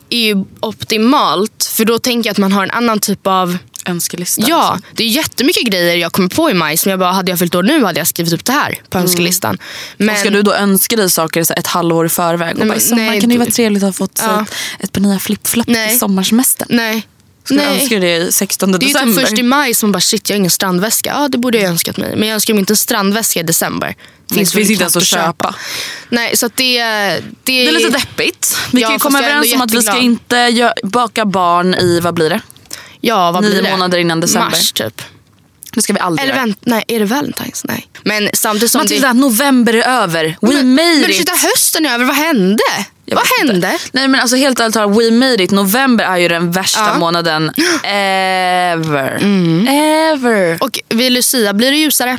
är 0.09 0.17
ju 0.17 0.45
optimalt. 0.59 1.71
För 1.75 1.85
då 1.85 1.99
tänker 1.99 2.27
jag 2.27 2.31
att 2.31 2.37
man 2.37 2.51
har 2.51 2.63
en 2.63 2.71
annan 2.71 2.99
typ 2.99 3.27
av 3.27 3.57
Önskelista. 3.85 4.41
Ja, 4.47 4.73
liksom. 4.75 4.91
det 4.95 5.03
är 5.03 5.07
jättemycket 5.07 5.63
grejer 5.65 5.95
jag 5.95 6.11
kommer 6.11 6.29
på 6.29 6.49
i 6.49 6.53
maj 6.53 6.77
som 6.77 6.89
jag 6.89 6.99
bara, 6.99 7.11
hade 7.11 7.31
jag 7.31 7.39
fyllt 7.39 7.55
år 7.55 7.63
nu 7.63 7.83
hade 7.83 7.99
jag 7.99 8.07
skrivit 8.07 8.33
upp 8.33 8.45
det 8.45 8.51
här 8.51 8.81
på 8.89 8.97
önskelistan. 8.97 9.57
Men, 9.97 10.17
Ska 10.17 10.29
du 10.29 10.41
då 10.41 10.53
önska 10.53 10.95
dig 10.95 11.09
saker 11.09 11.43
så 11.43 11.53
ett 11.53 11.67
halvår 11.67 12.05
i 12.05 12.09
förväg? 12.09 12.51
Och 12.51 12.57
Nej, 12.59 12.67
bara, 12.67 12.67
men 12.67 12.77
I 12.77 12.81
sommar 12.81 13.03
nej, 13.03 13.21
kan 13.21 13.29
det 13.29 13.33
ju 13.33 13.39
vara 13.39 13.51
trevligt 13.51 13.83
att 13.83 13.87
ha 13.87 13.93
fått 13.93 14.21
Ja. 14.23 14.41
ett, 14.41 14.83
ett 14.83 14.91
par 14.91 15.01
nya 15.01 15.19
flipflops 15.19 15.69
i 15.69 15.97
sommarsemestern. 15.99 16.67
Nej. 16.71 17.07
Ska 17.45 17.53
Nej. 17.55 17.81
önska 17.81 17.99
dig 17.99 18.19
det 18.19 18.25
i 18.27 18.31
16 18.31 18.71
Det 18.71 18.77
är 18.77 18.87
ju 18.87 18.93
december? 18.93 19.21
typ 19.21 19.27
först 19.29 19.39
i 19.39 19.43
maj 19.43 19.73
som 19.73 19.87
man 19.87 19.91
bara 19.91 20.01
shit 20.01 20.29
jag 20.29 20.35
har 20.35 20.37
ingen 20.39 20.51
strandväska. 20.51 21.09
Ja 21.09 21.27
det 21.27 21.37
borde 21.37 21.57
jag 21.57 21.67
önskat 21.69 21.97
mig. 21.97 22.15
Men 22.15 22.27
jag 22.27 22.35
önskar 22.35 22.53
mig 22.53 22.59
inte 22.59 22.73
en 22.73 22.77
strandväska 22.77 23.39
i 23.39 23.43
december. 23.43 23.95
Det 24.27 24.35
finns, 24.35 24.55
inte 24.55 24.73
ens 24.73 24.95
att 24.95 25.05
köpa. 25.05 25.55
Nej 26.09 26.37
så 26.37 26.47
det, 26.47 26.83
det, 26.83 27.21
Det 27.43 27.67
är 27.67 27.71
lite 27.71 27.89
deppigt. 27.89 28.57
Vi 28.71 28.81
Ja, 28.81 28.87
kan 28.87 28.95
ju 28.95 28.99
komma 28.99 29.19
överens 29.19 29.53
om 29.53 29.61
att 29.61 29.73
vi 29.73 29.81
ska 29.81 29.97
inte 29.97 30.35
gö- 30.35 30.73
baka 30.83 31.25
barn 31.25 31.73
i, 31.75 31.99
vad 31.99 32.13
blir 32.13 32.29
det? 32.29 32.41
Ja 33.01 33.31
vad 33.31 33.43
Nio 33.43 33.49
blir 33.51 33.61
det? 33.61 33.71
månader 33.71 33.97
innan 33.97 34.19
december. 34.19 34.49
Mars 34.49 34.71
typ. 34.71 35.01
Det 35.73 35.81
ska 35.81 35.93
vi 35.93 35.99
aldrig 35.99 36.23
Eller 36.29 36.35
vänt, 36.39 36.57
nej 36.61 36.83
är 36.87 36.99
det 36.99 37.05
Valentine's? 37.05 37.61
Nej. 37.63 37.87
Men 38.03 38.29
samtidigt 38.33 38.71
som 38.71 38.81
Matilda, 38.81 39.13
november 39.13 39.73
är 39.73 39.87
över. 40.01 40.37
We 40.41 40.53
men, 40.53 40.75
made 40.75 40.97
men 41.01 41.09
it. 41.09 41.15
sluta 41.15 41.31
hösten 41.35 41.85
är 41.85 41.93
över, 41.93 42.05
vad 42.05 42.15
hände? 42.15 42.63
Vad 43.05 43.23
inte. 43.41 43.51
hände? 43.53 43.77
Nej 43.91 44.07
men 44.07 44.21
alltså 44.21 44.35
helt 44.35 44.59
ärligt 44.59 44.73
talat, 44.73 44.97
we 44.97 45.11
made 45.11 45.43
it. 45.43 45.51
November 45.51 46.05
är 46.05 46.17
ju 46.17 46.27
den 46.27 46.51
värsta 46.51 46.79
Ja. 46.79 46.97
månaden 46.97 47.51
ever. 47.83 49.19
Ever. 49.69 50.57
Och 50.63 50.79
vid 50.89 51.11
Lucia 51.11 51.53
blir 51.53 51.71
det 51.71 51.77
ljusare. 51.77 52.17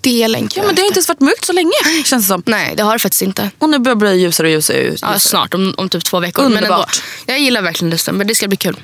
Det 0.00 0.28
längtar 0.28 0.60
Ja 0.60 0.66
men 0.66 0.74
det 0.74 0.82
har 0.82 0.86
inte 0.86 0.98
ens 0.98 1.08
varit 1.08 1.20
mörkt 1.20 1.44
så 1.44 1.52
länge 1.52 1.70
känns 2.04 2.24
det 2.24 2.28
som. 2.28 2.42
Nej 2.46 2.74
det 2.76 2.82
har 2.82 2.92
det 2.92 2.98
faktiskt 2.98 3.22
inte. 3.22 3.50
Och 3.58 3.70
nu 3.70 3.78
börjar 3.78 3.94
det 3.94 3.98
bli 4.00 4.20
ljusare 4.20 4.46
och 4.46 4.52
ljusare. 4.52 4.82
ljusare. 4.82 5.10
Ja, 5.12 5.18
snart 5.18 5.54
om, 5.54 5.74
om 5.76 5.88
typ 5.88 6.04
två 6.04 6.20
veckor. 6.20 6.42
Men 6.42 6.52
ändå, 6.52 6.58
Underbart. 6.66 7.02
jag 7.26 7.38
gillar 7.40 7.62
verkligen 7.62 7.90
december, 7.90 8.24
det 8.24 8.34
ska 8.34 8.48
bli 8.48 8.56
kul. 8.56 8.80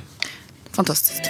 Fantastiskt. 0.76 1.20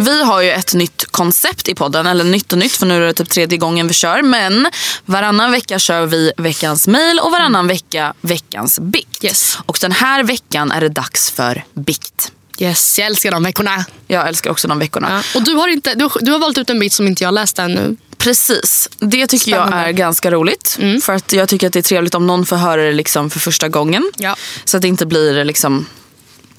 Vi 0.00 0.22
har 0.22 0.40
ju 0.40 0.50
ett 0.50 0.74
nytt 0.74 1.04
koncept 1.10 1.68
i 1.68 1.74
podden, 1.74 2.06
eller 2.06 2.24
nytt 2.24 2.52
och 2.52 2.58
nytt 2.58 2.72
för 2.72 2.86
nu 2.86 2.96
är 2.96 3.00
det 3.00 3.12
typ 3.12 3.28
tredje 3.28 3.58
gången 3.58 3.88
vi 3.88 3.94
kör. 3.94 4.22
Men 4.22 4.68
varannan 5.04 5.52
vecka 5.52 5.78
kör 5.78 6.06
vi 6.06 6.32
veckans 6.36 6.86
mail 6.86 7.20
och 7.20 7.30
varannan 7.30 7.66
vecka 7.66 8.14
veckans 8.20 8.78
bikt. 8.78 9.24
Yes. 9.24 9.58
Och 9.66 9.78
den 9.80 9.92
här 9.92 10.22
veckan 10.22 10.72
är 10.72 10.80
det 10.80 10.88
dags 10.88 11.30
för 11.30 11.64
bikt. 11.74 12.32
Yes, 12.58 12.98
jag 12.98 13.06
älskar 13.06 13.30
de 13.30 13.42
veckorna. 13.42 13.84
Jag 14.06 14.28
älskar 14.28 14.50
också 14.50 14.68
de 14.68 14.78
veckorna. 14.78 15.08
Ja. 15.10 15.38
Och 15.38 15.44
du 15.44 15.54
har, 15.54 15.68
inte, 15.68 15.94
du, 15.94 16.08
du 16.20 16.32
har 16.32 16.38
valt 16.38 16.58
ut 16.58 16.70
en 16.70 16.80
bit 16.80 16.92
som 16.92 17.06
inte 17.06 17.24
jag 17.24 17.34
läst 17.34 17.58
ännu. 17.58 17.96
Precis. 18.16 18.88
Det 18.98 19.26
tycker 19.26 19.50
Spännande. 19.50 19.76
jag 19.76 19.88
är 19.88 19.92
ganska 19.92 20.30
roligt. 20.30 20.78
För 21.02 21.12
att 21.12 21.32
jag 21.32 21.48
tycker 21.48 21.66
att 21.66 21.72
det 21.72 21.78
är 21.78 21.82
trevligt 21.82 22.14
om 22.14 22.26
någon 22.26 22.46
får 22.46 22.56
höra 22.56 22.82
det 22.82 22.92
liksom 22.92 23.30
för 23.30 23.40
första 23.40 23.68
gången. 23.68 24.12
Ja. 24.16 24.36
Så 24.64 24.76
att 24.76 24.82
det 24.82 24.88
inte 24.88 25.06
blir 25.06 25.44
liksom 25.44 25.86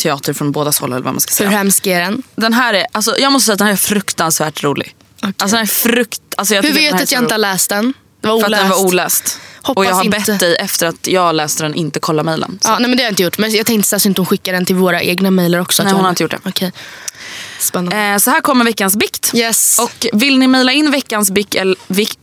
teater 0.02 0.34
från 0.34 0.52
bådas 0.52 0.80
håll 0.80 0.92
eller 0.94 1.02
vad 1.04 1.14
man 1.14 1.22
ska 1.22 1.32
Hur 1.32 1.36
säga. 1.38 1.50
hemsk 1.50 1.88
är 1.88 2.02
den? 2.02 2.24
Den 2.36 2.54
här 2.54 2.74
är, 2.74 2.86
alltså, 2.92 3.18
jag 3.20 3.32
måste 3.32 3.46
säga 3.46 3.54
att 3.54 3.58
den 3.60 3.68
här 3.68 3.74
är 3.74 3.78
fruktansvärt 3.78 4.64
rolig. 4.64 4.96
Alltså 5.22 5.46
den 5.56 5.64
är 5.64 5.66
frukt... 5.66 6.22
Alltså, 6.38 6.56
jag 6.56 6.64
Hur 6.64 6.74
vet 6.74 6.98
du 6.98 7.04
att 7.04 7.12
jag 7.12 7.24
inte 7.24 7.34
har 7.34 7.40
läst 7.40 7.70
den? 7.70 7.94
Det 8.22 8.28
var 8.28 8.40
För 8.40 8.46
oläst. 8.48 8.62
att 8.64 8.70
den 8.70 8.70
var 8.70 8.86
oläst. 8.88 9.40
Hoppas 9.62 9.78
och 9.82 9.86
jag 9.86 9.96
har 9.96 10.04
inte. 10.04 10.18
bett 10.32 10.40
dig 10.40 10.56
efter 10.56 10.88
att 10.88 11.08
jag 11.08 11.36
läste 11.36 11.64
den 11.64 11.76
inte 11.76 12.00
kolla 12.00 12.24
mejlen. 12.24 12.60
Ja, 12.64 12.80
nej, 12.80 12.88
men 12.90 12.98
det 12.98 13.04
har 13.04 13.06
jag 13.06 13.12
inte 13.12 13.24
gjort. 13.24 13.38
Men 13.38 13.52
jag 13.54 13.66
tänkte 13.66 13.96
att 13.96 14.04
hon 14.18 14.26
skickar 14.26 14.54
den 14.54 14.66
till 14.66 14.76
våra 14.76 15.02
egna 15.02 15.32
mejlar 15.32 15.60
också. 15.60 15.84
Nej, 15.84 15.94
hon 15.94 16.02
har 16.04 16.10
inte 16.10 16.24
gjort 16.24 16.32
det. 16.32 16.40
Okej. 16.46 16.72
Spännande. 17.60 17.98
Eh, 17.98 18.18
så 18.18 18.30
här 18.32 18.42
kommer 18.42 18.66
veckans 18.66 18.96
bikt. 18.96 19.32
Yes. 19.36 19.80
Och 19.80 20.08
vill 20.14 20.38
ni 20.38 20.48
mejla 20.48 20.72
in 20.72 20.92
veckans 20.92 21.32
bikt... 21.32 21.56
Eller, 21.56 21.76
vik, 21.88 22.20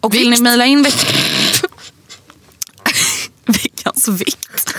och 0.00 0.14
vill 0.14 0.24
ni 0.24 0.30
Vikt. 0.30 0.42
mejla 0.42 0.66
in 0.66 0.82
veck, 0.82 0.94
veckans 3.46 4.08
vikt. 4.08 4.74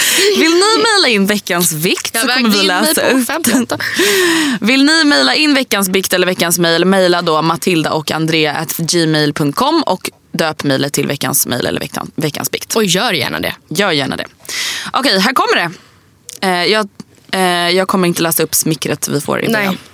Vill 0.38 0.52
ni 0.52 0.82
mejla 0.82 1.08
in 1.08 1.26
veckans 1.26 1.72
vikt 1.72 2.16
så 2.16 2.28
kommer 2.28 2.48
vi 2.48 2.62
läsa 2.62 3.10
upp 3.10 3.26
58. 3.26 3.78
Vill 4.60 4.84
ni 4.84 5.04
mejla 5.04 5.34
in 5.34 5.54
veckans 5.54 5.88
bikt 5.88 6.12
eller 6.12 6.26
veckans 6.26 6.58
mejl, 6.58 6.84
mejla 6.84 7.22
då 7.22 7.42
Matilda 7.42 7.92
och 7.92 8.10
Andrea 8.10 8.66
gmail.com 8.78 9.82
och 9.86 10.10
döp 10.32 10.64
mejlet 10.64 10.92
till 10.92 11.06
veckans 11.06 11.46
mejl 11.46 11.66
eller 11.66 11.80
veckan, 11.80 12.10
veckans 12.14 12.50
bikt. 12.50 12.76
Och 12.76 12.84
gör 12.84 13.12
gärna 13.12 13.40
det. 13.40 13.54
Gör 13.68 13.90
gärna 13.90 14.16
det. 14.16 14.26
Okej, 14.92 15.18
här 15.18 15.32
kommer 15.32 15.56
det. 15.56 15.70
Eh, 16.46 16.64
jag, 16.64 16.88
eh, 17.32 17.76
jag 17.76 17.88
kommer 17.88 18.08
inte 18.08 18.22
läsa 18.22 18.42
upp 18.42 18.54
smickret 18.54 19.08
vi 19.08 19.20
får 19.20 19.40
i 19.40 19.46
början. 19.46 19.74
Nej. 19.74 19.91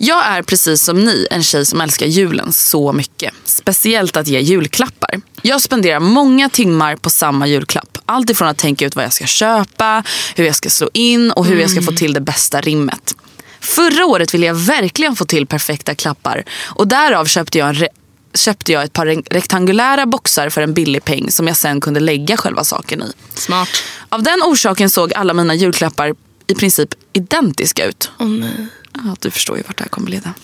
Jag 0.00 0.26
är 0.26 0.42
precis 0.42 0.82
som 0.82 1.04
ni 1.04 1.26
en 1.30 1.42
tjej 1.42 1.66
som 1.66 1.80
älskar 1.80 2.06
julen 2.06 2.52
så 2.52 2.92
mycket. 2.92 3.34
Speciellt 3.44 4.16
att 4.16 4.28
ge 4.28 4.40
julklappar. 4.40 5.20
Jag 5.42 5.60
spenderar 5.62 6.00
många 6.00 6.48
timmar 6.48 6.96
på 6.96 7.10
samma 7.10 7.46
julklapp. 7.46 7.98
Allt 8.06 8.30
ifrån 8.30 8.48
att 8.48 8.58
tänka 8.58 8.86
ut 8.86 8.96
vad 8.96 9.04
jag 9.04 9.12
ska 9.12 9.26
köpa, 9.26 10.02
hur 10.36 10.44
jag 10.44 10.56
ska 10.56 10.70
slå 10.70 10.90
in 10.92 11.30
och 11.30 11.46
hur 11.46 11.60
jag 11.60 11.70
ska 11.70 11.82
få 11.82 11.92
till 11.92 12.12
det 12.12 12.20
bästa 12.20 12.60
rimmet. 12.60 13.14
Förra 13.60 14.06
året 14.06 14.34
ville 14.34 14.46
jag 14.46 14.54
verkligen 14.54 15.16
få 15.16 15.24
till 15.24 15.46
perfekta 15.46 15.94
klappar 15.94 16.44
och 16.64 16.88
därav 16.88 17.26
köpte 17.26 17.58
jag, 17.58 17.74
re- 17.74 17.88
köpte 18.34 18.72
jag 18.72 18.84
ett 18.84 18.92
par 18.92 19.06
re- 19.06 19.26
rektangulära 19.30 20.06
boxar 20.06 20.48
för 20.48 20.62
en 20.62 20.74
billig 20.74 21.04
peng 21.04 21.30
som 21.30 21.46
jag 21.46 21.56
sen 21.56 21.80
kunde 21.80 22.00
lägga 22.00 22.36
själva 22.36 22.64
saken 22.64 23.02
i. 23.02 23.12
Smart. 23.34 23.68
Av 24.08 24.22
den 24.22 24.42
orsaken 24.42 24.90
såg 24.90 25.12
alla 25.14 25.34
mina 25.34 25.54
julklappar 25.54 26.14
i 26.46 26.54
princip 26.54 26.88
identiska 27.12 27.84
ut. 27.86 28.10
Nej. 28.18 28.66
Ja, 29.04 29.16
du 29.20 29.30
förstår 29.30 29.56
ju 29.56 29.62
vart 29.62 29.76
det 29.76 29.84
här 29.84 29.88
kommer 29.88 30.10
leda. 30.10 30.34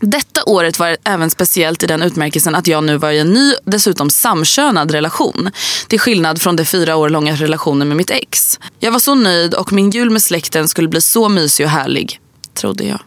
Detta 0.00 0.44
året 0.46 0.78
var 0.78 0.96
även 1.04 1.30
speciellt 1.30 1.82
i 1.82 1.86
den 1.86 2.02
utmärkelsen 2.02 2.54
att 2.54 2.66
jag 2.66 2.84
nu 2.84 2.96
var 2.96 3.10
i 3.10 3.18
en 3.18 3.32
ny, 3.32 3.52
dessutom 3.64 4.10
samkönad 4.10 4.90
relation. 4.90 5.50
Till 5.88 6.00
skillnad 6.00 6.42
från 6.42 6.56
den 6.56 6.66
fyra 6.66 6.96
år 6.96 7.08
långa 7.08 7.34
relationen 7.34 7.88
med 7.88 7.96
mitt 7.96 8.10
ex. 8.10 8.60
Jag 8.80 8.92
var 8.92 8.98
så 8.98 9.14
nöjd 9.14 9.54
och 9.54 9.72
min 9.72 9.90
jul 9.90 10.10
med 10.10 10.22
släkten 10.22 10.68
skulle 10.68 10.88
bli 10.88 11.00
så 11.00 11.28
mysig 11.28 11.66
och 11.66 11.70
härlig. 11.70 12.20
Trodde 12.54 12.84
jag. 12.84 13.00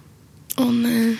Åh 0.57 0.71
nej. 0.71 1.17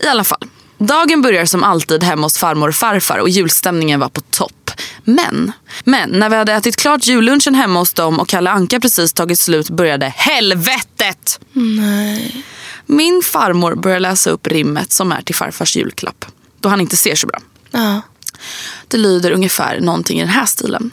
I 0.00 0.06
alla 0.06 0.24
fall. 0.24 0.48
Dagen 0.78 1.22
börjar 1.22 1.46
som 1.46 1.64
alltid 1.64 2.04
hemma 2.04 2.26
hos 2.26 2.38
farmor 2.38 2.68
och 2.68 2.74
farfar 2.74 3.18
och 3.18 3.28
julstämningen 3.28 4.00
var 4.00 4.08
på 4.08 4.20
topp. 4.20 4.70
Men, 5.04 5.52
men 5.84 6.10
när 6.10 6.28
vi 6.28 6.36
hade 6.36 6.52
ätit 6.52 6.76
klart 6.76 7.06
jullunchen 7.06 7.54
hemma 7.54 7.78
hos 7.78 7.94
dem 7.94 8.20
och 8.20 8.28
Kalle 8.28 8.50
Anka 8.50 8.80
precis 8.80 9.12
tagit 9.12 9.38
slut 9.38 9.70
började 9.70 10.06
helvetet! 10.16 11.40
Nej. 11.52 12.44
Min 12.90 13.22
farmor 13.22 13.74
börjar 13.74 14.00
läsa 14.00 14.30
upp 14.30 14.46
rimmet 14.46 14.92
som 14.92 15.12
är 15.12 15.22
till 15.22 15.34
farfars 15.34 15.76
julklapp. 15.76 16.24
Då 16.60 16.68
han 16.68 16.80
inte 16.80 16.96
ser 16.96 17.14
så 17.14 17.26
bra. 17.26 17.38
Ja. 17.70 18.00
Det 18.88 18.96
lyder 18.96 19.30
ungefär 19.30 19.80
någonting 19.80 20.18
i 20.18 20.20
den 20.20 20.30
här 20.30 20.46
stilen. 20.46 20.90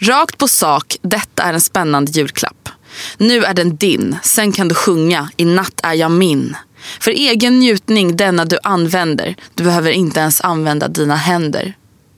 Rakt 0.00 0.38
på 0.38 0.48
sak, 0.48 0.96
detta 1.02 1.42
är 1.42 1.52
en 1.52 1.60
spännande 1.60 2.12
julklapp. 2.12 2.68
Nu 3.16 3.44
är 3.44 3.54
den 3.54 3.76
din, 3.76 4.16
sen 4.22 4.52
kan 4.52 4.68
du 4.68 4.74
sjunga, 4.74 5.30
i 5.36 5.44
natt 5.44 5.80
är 5.82 5.94
jag 5.94 6.10
min. 6.10 6.56
För 7.00 7.10
egen 7.10 7.58
njutning 7.58 8.16
denna 8.16 8.44
du 8.44 8.58
använder, 8.62 9.36
du 9.54 9.64
behöver 9.64 9.90
inte 9.90 10.20
ens 10.20 10.40
använda 10.40 10.88
dina 10.88 11.16
händer. 11.16 11.76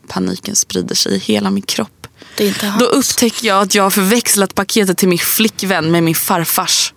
Paniken 0.09 0.57
sprider 0.57 0.94
sig 0.94 1.14
i 1.14 1.18
hela 1.18 1.51
min 1.51 1.62
kropp. 1.62 2.07
Då 2.78 2.84
upptäcker 2.84 3.48
jag 3.48 3.62
att 3.62 3.74
jag 3.74 3.82
har 3.82 3.90
förväxlat 3.90 4.55
paketet 4.55 4.98
till 4.98 5.09
min 5.09 5.18
flickvän 5.18 5.90
med 5.90 6.03
min 6.03 6.14
farfars. 6.14 6.92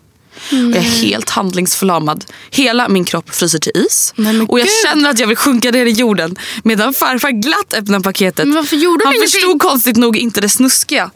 Och 0.51 0.57
jag 0.57 0.75
är 0.75 0.81
helt 0.81 1.29
handlingsförlamad. 1.29 2.25
Hela 2.51 2.89
min 2.89 3.05
kropp 3.05 3.35
fryser 3.35 3.59
till 3.59 3.71
is. 3.75 4.13
Och 4.47 4.59
jag 4.59 4.67
gud. 4.67 4.75
känner 4.85 5.09
att 5.09 5.19
jag 5.19 5.27
vill 5.27 5.37
sjunka 5.37 5.71
ner 5.71 5.85
i 5.85 5.91
jorden. 5.91 6.35
Medan 6.63 6.93
farfar 6.93 7.29
glatt 7.31 7.73
öppnar 7.73 7.99
paketet. 7.99 8.45
Men 8.47 8.55
varför 8.55 8.75
gjorde 8.75 9.05
Han 9.05 9.11
du 9.13 9.17
ingenting? 9.17 9.39
förstod 9.41 9.61
konstigt 9.61 9.95
nog 9.97 10.17
inte 10.17 10.41
det 10.41 10.49
snuskiga. 10.49 11.11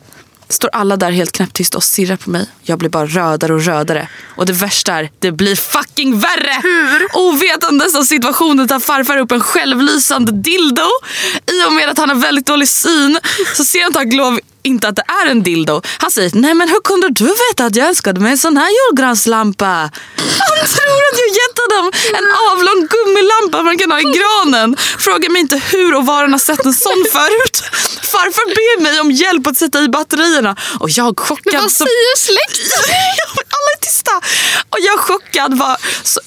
Står 0.50 0.70
alla 0.74 0.98
där 0.98 1.12
helt 1.12 1.32
knäpptysta 1.32 1.78
och 1.78 1.84
stirrar 1.84 2.16
på 2.16 2.30
mig. 2.30 2.50
Jag 2.64 2.80
blir 2.80 2.90
bara 2.90 3.06
rödare 3.06 3.54
och 3.54 3.66
rödare. 3.66 4.08
Och 4.36 4.46
det 4.46 4.54
värsta 4.54 4.94
är, 4.94 5.10
det 5.20 5.32
blir 5.32 5.56
fucking 5.56 6.20
värre! 6.20 6.60
Hur? 6.64 7.08
Ovetandes 7.14 7.96
om 7.96 8.06
situationen 8.06 8.68
tar 8.68 8.80
farfar 8.80 9.18
upp 9.18 9.32
en 9.32 9.42
självlysande 9.42 10.32
dildo. 10.32 10.82
I 11.52 11.68
och 11.68 11.74
med 11.74 11.90
att 11.90 11.98
han 11.98 12.10
har 12.10 12.16
väldigt 12.16 12.46
dålig 12.46 12.70
syn 12.70 13.20
så 13.56 13.64
ser 13.64 13.84
han 13.84 13.94
tack 13.94 14.14
lov 14.14 14.40
inte 14.68 14.88
att 14.88 14.96
det 14.96 15.04
är 15.24 15.32
en 15.32 15.44
dildo. 15.44 15.82
Han 15.98 16.12
säger, 16.12 16.32
nej 16.34 16.54
men 16.54 16.70
hur 16.70 16.80
kunde 16.84 17.10
du 17.10 17.26
veta 17.50 17.66
att 17.66 17.76
jag 17.76 17.88
önskade 17.88 18.20
mig 18.20 18.32
en 18.32 18.38
sån 18.38 18.58
här 18.58 18.70
julgranslampa? 18.80 19.66
Han 20.40 20.58
tror 20.76 21.00
att 21.12 21.20
jag 21.24 21.30
gett 21.40 21.58
honom 21.64 21.92
en 22.18 22.28
avlång 22.52 22.88
gummilampa 22.94 23.64
man 23.64 23.78
kan 23.78 23.92
ha 23.92 24.00
i 24.00 24.04
granen. 24.04 24.78
Frågar 25.00 25.30
mig 25.30 25.42
inte 25.42 25.58
hur 25.72 25.96
och 25.96 26.06
var 26.06 26.22
han 26.22 26.32
har 26.32 26.40
sett 26.40 26.66
en 26.66 26.74
sån 26.74 27.06
förut. 27.12 27.64
Farfar 28.12 28.48
ber 28.48 28.82
mig 28.82 29.00
om 29.00 29.12
hjälp 29.12 29.48
att 29.48 29.58
sätta 29.58 29.80
i 29.84 29.90
batterierna 29.90 30.56
och 30.80 30.90
jag 30.90 31.20
chockad. 31.20 31.54
Men 31.54 31.62
vad 31.62 31.72
så- 31.72 31.86
säger 31.86 32.18
släkten? 32.18 32.80
Alla 33.58 33.72
är 33.78 33.86
tysta. 33.86 34.12
Och 34.70 34.80
jag 34.80 35.00
chockad 35.00 35.58
var, 35.58 35.78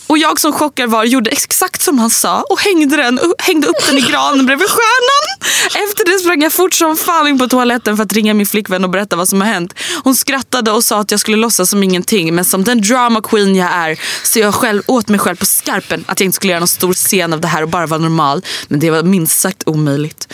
och 0.06 0.18
jag 0.18 0.40
som 0.40 0.52
chockad 0.52 0.90
var 0.90 1.04
gjorde 1.04 1.30
exakt 1.30 1.82
som 1.82 1.98
han 1.98 2.10
sa 2.10 2.44
och 2.50 2.60
hängde, 2.60 2.96
den, 2.96 3.20
hängde 3.38 3.66
upp 3.66 3.86
den 3.86 3.98
i 3.98 4.00
granen 4.00 4.46
bredvid 4.46 4.68
stjärnan. 4.68 5.50
Efter 5.88 6.04
det 6.04 6.18
sprang 6.18 6.42
jag 6.42 6.52
fort 6.52 6.74
som 6.74 6.96
fan 6.96 7.26
in 7.28 7.38
på 7.38 7.48
toaletten 7.48 7.96
för 7.96 8.04
att 8.04 8.12
ringa 8.12 8.29
min 8.34 8.46
flickvän 8.46 8.84
och 8.84 8.90
berätta 8.90 9.16
vad 9.16 9.28
som 9.28 9.40
har 9.40 9.48
hänt. 9.48 9.74
Hon 10.04 10.14
skrattade 10.14 10.70
och 10.70 10.84
sa 10.84 11.00
att 11.00 11.10
jag 11.10 11.20
skulle 11.20 11.36
låtsas 11.36 11.70
som 11.70 11.82
ingenting 11.82 12.34
men 12.34 12.44
som 12.44 12.64
den 12.64 12.80
drama 12.80 13.20
queen 13.20 13.56
jag 13.56 13.72
är 13.72 14.00
så 14.24 14.38
jag 14.38 14.54
själv 14.54 14.82
åt 14.86 15.08
mig 15.08 15.18
själv 15.18 15.36
på 15.36 15.46
skarpen 15.46 16.04
att 16.06 16.20
jag 16.20 16.24
inte 16.24 16.36
skulle 16.36 16.52
göra 16.52 16.60
någon 16.60 16.68
stor 16.68 16.92
scen 16.92 17.32
av 17.32 17.40
det 17.40 17.48
här 17.48 17.62
och 17.62 17.68
bara 17.68 17.86
vara 17.86 18.00
normal. 18.00 18.44
Men 18.68 18.80
det 18.80 18.90
var 18.90 19.02
minst 19.02 19.40
sagt 19.40 19.62
omöjligt. 19.66 20.28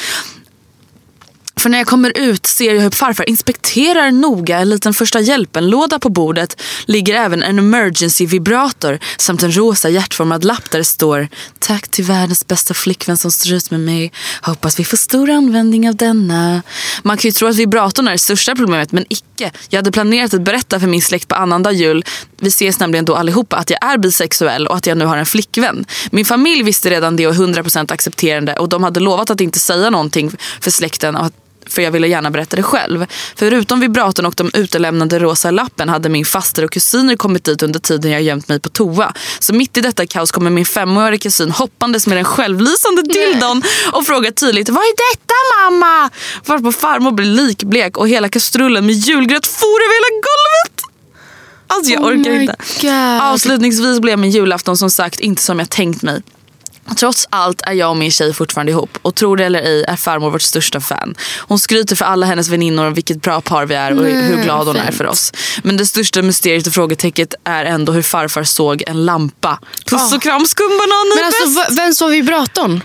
För 1.61 1.71
när 1.71 1.79
jag 1.79 1.87
kommer 1.87 2.19
ut 2.19 2.47
ser 2.47 2.75
jag 2.75 2.83
hur 2.83 2.91
farfar 2.91 3.29
inspekterar 3.29 4.11
noga 4.11 4.59
en 4.59 4.69
liten 4.69 4.95
första 4.95 5.21
hjälpen-låda 5.21 5.99
på 5.99 6.09
bordet. 6.09 6.63
Ligger 6.85 7.15
även 7.15 7.43
en 7.43 7.59
emergency 7.59 8.27
vibrator 8.27 8.99
samt 9.19 9.43
en 9.43 9.57
rosa 9.57 9.89
hjärtformad 9.89 10.45
lapp 10.45 10.71
där 10.71 10.79
det 10.79 10.85
står 10.85 11.29
Tack 11.59 11.89
till 11.89 12.05
världens 12.05 12.47
bästa 12.47 12.75
flickvän 12.75 13.17
som 13.17 13.31
står 13.31 13.53
ut 13.53 13.71
med 13.71 13.81
mig. 13.81 14.13
Hoppas 14.43 14.81
vi 14.81 14.85
får 14.85 14.97
stor 14.97 15.31
användning 15.31 15.89
av 15.89 15.97
denna. 15.97 16.63
Man 17.03 17.17
kan 17.17 17.29
ju 17.29 17.33
tro 17.33 17.49
att 17.49 17.57
vibratorn 17.57 18.09
är 18.09 18.13
det 18.13 18.19
största 18.19 18.55
problemet 18.55 18.93
men 18.93 19.05
icke. 19.09 19.51
Jag 19.69 19.79
hade 19.79 19.93
planerat 19.93 20.35
att 20.35 20.43
berätta 20.43 20.81
för 20.81 20.87
min 20.87 21.03
släkt 21.03 21.29
på 21.29 21.35
annandag 21.35 21.73
jul, 21.73 22.05
vi 22.41 22.49
ses 22.49 22.81
nämligen 22.81 23.05
då 23.05 23.15
allihopa, 23.15 23.57
att 23.57 23.71
jag 23.71 23.85
är 23.85 23.99
bisexuell 23.99 24.67
och 24.67 24.77
att 24.77 24.87
jag 24.87 24.99
nu 24.99 25.05
har 25.05 25.17
en 25.17 25.27
flickvän. 25.27 25.85
Min 26.11 26.25
familj 26.25 26.63
visste 26.63 26.91
redan 26.91 27.17
det 27.17 27.27
och 27.27 27.35
100% 27.35 27.93
accepterande 27.93 28.55
och 28.55 28.69
de 28.69 28.83
hade 28.83 29.01
lovat 29.01 29.31
att 29.31 29.41
inte 29.41 29.59
säga 29.59 29.91
någonting 29.91 30.31
för 30.61 30.71
släkten 30.71 31.17
och 31.17 31.27
att 31.27 31.33
för 31.69 31.83
jag 31.83 31.91
ville 31.91 32.07
gärna 32.07 32.31
berätta 32.31 32.57
det 32.57 32.63
själv. 32.63 33.07
Förutom 33.37 33.81
vibratorn 33.81 34.27
och 34.27 34.35
de 34.37 34.51
utelämnade 34.55 35.19
rosa 35.19 35.51
lappen 35.51 35.89
hade 35.89 36.09
min 36.09 36.25
faster 36.25 36.65
och 36.65 36.71
kusiner 36.71 37.17
kommit 37.17 37.45
dit 37.45 37.63
under 37.63 37.81
tiden 37.81 38.11
jag 38.11 38.23
gömt 38.23 38.49
mig 38.49 38.61
på 38.61 38.69
toa. 38.69 39.13
Så 39.39 39.55
mitt 39.55 39.77
i 39.77 39.81
detta 39.81 40.07
kaos 40.07 40.31
kommer 40.31 40.51
min 40.51 40.67
femåriga 40.67 41.19
kusin 41.19 41.51
hoppandes 41.51 42.07
med 42.07 42.17
den 42.17 42.25
självlysande 42.25 43.03
dildon 43.03 43.63
och 43.93 44.07
frågar 44.07 44.31
tydligt 44.31 44.69
Vad 44.69 44.85
är 44.85 45.13
detta 45.13 45.35
mamma? 45.63 46.11
Varpå 46.45 46.73
farmor 46.73 47.13
blir 47.13 47.27
likblek 47.27 47.97
och 47.97 48.09
hela 48.09 48.29
kastrullen 48.29 48.87
med 48.87 48.95
julgröt 48.95 49.47
for 49.47 49.67
över 49.67 49.95
hela 49.95 50.23
golvet. 50.23 50.83
Alltså 51.67 51.93
jag 51.93 52.03
Oh 52.03 52.09
orkar 52.09 52.31
my 52.31 52.41
inte. 52.41 52.57
God. 52.81 53.23
Avslutningsvis 53.23 54.01
blev 54.01 54.19
min 54.19 54.31
julafton 54.31 54.77
som 54.77 54.91
sagt 54.91 55.21
inte 55.21 55.43
som 55.43 55.59
jag 55.59 55.71
tänkt 55.71 56.03
mig. 56.03 56.23
Trots 56.97 57.27
allt 57.31 57.63
är 57.63 57.73
jag 57.73 57.91
och 57.91 57.97
min 57.97 58.11
tjej 58.11 58.35
fortfarande 58.35 58.73
ihop 58.73 58.99
och 59.03 59.15
tror 59.15 59.37
det 59.37 59.45
eller 59.45 59.63
ej 59.63 59.85
är 59.89 59.97
farmor 59.97 60.31
vårt 60.31 60.43
största 60.43 60.81
fan. 60.81 61.15
Hon 61.39 61.59
skryter 61.59 61.97
för 61.97 62.05
alla 62.05 62.27
hennes 62.27 62.49
väninnor 62.49 62.87
om 62.87 62.95
vilket 62.95 63.23
bra 63.23 63.41
par 63.41 63.67
vi 63.67 63.75
är 63.75 63.99
och 63.99 64.05
hur 64.07 64.43
glad 64.43 64.67
hon 64.67 64.77
är 64.77 64.93
för 64.93 65.07
oss. 65.07 65.33
Men 65.63 65.77
det 65.77 65.87
största 65.87 66.23
mysteriet 66.23 66.67
och 66.67 66.73
frågetecket 66.73 67.35
är 67.45 67.65
ändå 67.65 67.93
hur 67.93 68.03
farfar 68.03 68.45
såg 68.45 68.83
en 68.87 69.05
lampa. 69.05 69.59
Puss 69.87 70.13
och 70.13 70.23
kram 70.23 70.47
skumbanan, 70.47 71.09
ni 71.09 71.17
Men 71.17 71.25
alltså, 71.25 71.61
bäst. 71.61 71.79
vem 71.79 71.93
var 72.01 72.11
vibratorn? 72.11 72.83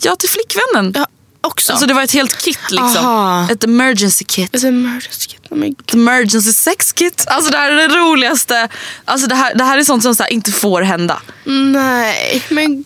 Ja, 0.00 0.16
till 0.16 0.28
flickvännen. 0.28 0.92
Ja, 0.96 1.06
också. 1.40 1.72
Alltså 1.72 1.86
det 1.86 1.94
var 1.94 2.02
ett 2.02 2.12
helt 2.12 2.42
kit 2.42 2.70
liksom. 2.70 3.06
Aha. 3.06 3.48
Ett 3.50 3.64
emergency 3.64 4.24
kit. 4.24 4.54
Ett 4.54 4.64
emergency 4.64 5.28
kit. 5.28 5.40
Oh. 5.50 5.66
Ett 5.66 5.94
emergency 5.94 6.52
sex 6.52 6.92
kit. 6.92 7.24
Alltså 7.28 7.50
det 7.50 7.56
här 7.58 7.72
är 7.72 7.88
det 7.88 7.94
roligaste. 7.94 8.68
Alltså 9.04 9.26
det 9.26 9.34
här, 9.34 9.54
det 9.54 9.64
här 9.64 9.78
är 9.78 9.84
sånt 9.84 10.02
som 10.02 10.14
så 10.14 10.26
inte 10.26 10.52
får 10.52 10.82
hända. 10.82 11.22
Nej, 11.44 12.42
men 12.48 12.84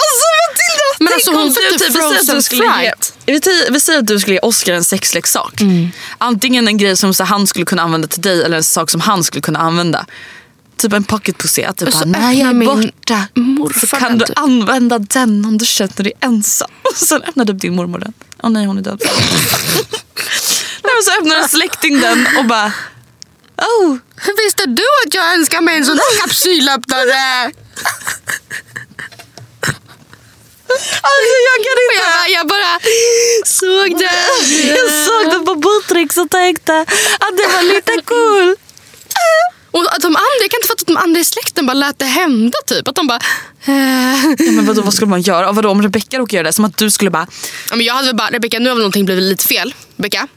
Alltså 0.00 0.26
Matilda! 0.48 0.86
Men 1.04 1.12
alltså, 1.12 1.30
hon 1.32 1.48
du 1.48 1.78
typ, 1.78 1.92
du 1.92 2.00
frozen 2.00 2.42
skulle 2.42 2.62
ge, 2.82 2.92
vi, 3.26 3.40
säger- 3.40 3.70
vi 3.70 3.80
säger 3.80 3.98
att 3.98 4.06
du 4.06 4.20
skulle 4.20 4.34
ge 4.34 4.40
Oscar 4.40 4.72
en 4.72 4.84
sexleksak. 4.84 5.60
Antingen 6.18 6.68
en 6.68 6.78
grej 6.78 6.96
som 6.96 7.14
så 7.14 7.24
han 7.24 7.46
skulle 7.46 7.64
kunna 7.64 7.82
använda 7.82 8.08
till 8.08 8.22
dig 8.22 8.42
eller 8.44 8.56
en 8.56 8.64
sak 8.64 8.90
som 8.90 9.00
han 9.00 9.24
skulle 9.24 9.42
kunna 9.42 9.58
använda. 9.58 10.06
Typ 10.76 10.92
en 10.92 11.04
pocketpussé. 11.04 11.64
Att 11.64 11.76
du 11.76 11.84
Och 11.86 11.92
bara, 11.92 11.98
så 12.02 12.08
när 12.08 12.32
jag 12.32 12.48
är 12.50 12.54
min 12.54 12.68
borta 12.68 13.26
så 13.34 13.40
morfar 13.40 13.98
kan 13.98 14.18
du 14.18 14.24
typ. 14.26 14.38
använda 14.38 14.98
den 14.98 15.44
om 15.44 15.58
du 15.58 15.64
känner 15.64 16.02
dig 16.04 16.12
ensam. 16.20 16.70
Och 16.82 16.96
sen 16.96 17.22
öppnar 17.22 17.44
du 17.44 17.52
din 17.52 17.74
mormor 17.76 17.98
den. 17.98 18.12
Åh 18.42 18.50
nej 18.50 18.66
hon 18.66 18.78
är 18.78 18.82
död. 18.82 19.02
nej, 20.82 20.92
men 20.94 21.02
så 21.04 21.20
öppnar 21.20 21.36
en 21.36 21.48
släkting 21.48 22.00
den 22.00 22.26
och 22.38 22.44
bara 22.44 22.72
Oh, 23.58 23.96
visste 24.44 24.66
du 24.66 24.82
att 25.06 25.14
jag 25.14 25.34
önskar 25.34 25.60
mig 25.60 25.76
en 25.76 25.84
sån 25.84 25.98
här 25.98 26.20
kapsylöppnare? 26.20 27.52
Alltså 31.10 31.34
jag 31.48 31.58
kan 31.66 31.76
Och 31.88 31.94
jag, 31.98 32.06
bara, 32.14 32.28
jag 32.36 32.46
bara 32.54 32.72
såg 33.44 33.98
det. 33.98 34.18
Jag 34.76 34.88
såg 35.06 35.24
det 35.32 35.46
på 35.46 35.54
Buttricks 35.54 36.16
och 36.16 36.30
tänkte 36.30 36.80
att 37.24 37.36
det 37.36 37.46
var 37.54 37.62
lite 37.62 37.92
cool. 38.04 38.56
Och 39.70 39.82
att 39.94 40.00
de 40.00 40.06
andra, 40.06 40.40
jag 40.40 40.50
kan 40.50 40.58
inte 40.58 40.68
fatta 40.68 40.80
att 40.80 40.86
de 40.86 40.96
andra 40.96 41.20
i 41.20 41.24
släkten 41.24 41.66
bara 41.66 41.74
lät 41.74 41.98
det 41.98 42.04
hända. 42.04 42.58
Typ. 42.66 42.88
Att 42.88 42.94
de 42.94 43.06
bara... 43.06 43.20
Eh. 43.64 44.24
Ja, 44.46 44.52
men 44.52 44.66
vadå, 44.66 44.82
vad 44.82 44.94
skulle 44.94 45.10
man 45.10 45.20
göra? 45.22 45.48
Och 45.48 45.56
vadå, 45.56 45.70
om 45.70 45.82
Rebecca 45.82 46.18
råkar 46.18 46.36
göra 46.36 46.46
det? 46.46 46.52
Som 46.52 46.64
att 46.64 46.76
du 46.76 46.90
skulle 46.90 47.10
bara... 47.10 47.26
Ja, 47.70 47.76
men 47.76 47.86
jag 47.86 47.94
hade 47.94 48.14
bara, 48.14 48.28
Rebecka 48.30 48.58
nu 48.58 48.68
har 48.68 48.76
någonting 48.76 49.04
blivit 49.04 49.24
lite 49.24 49.44
fel. 49.44 49.74
Rebecka? 49.96 50.28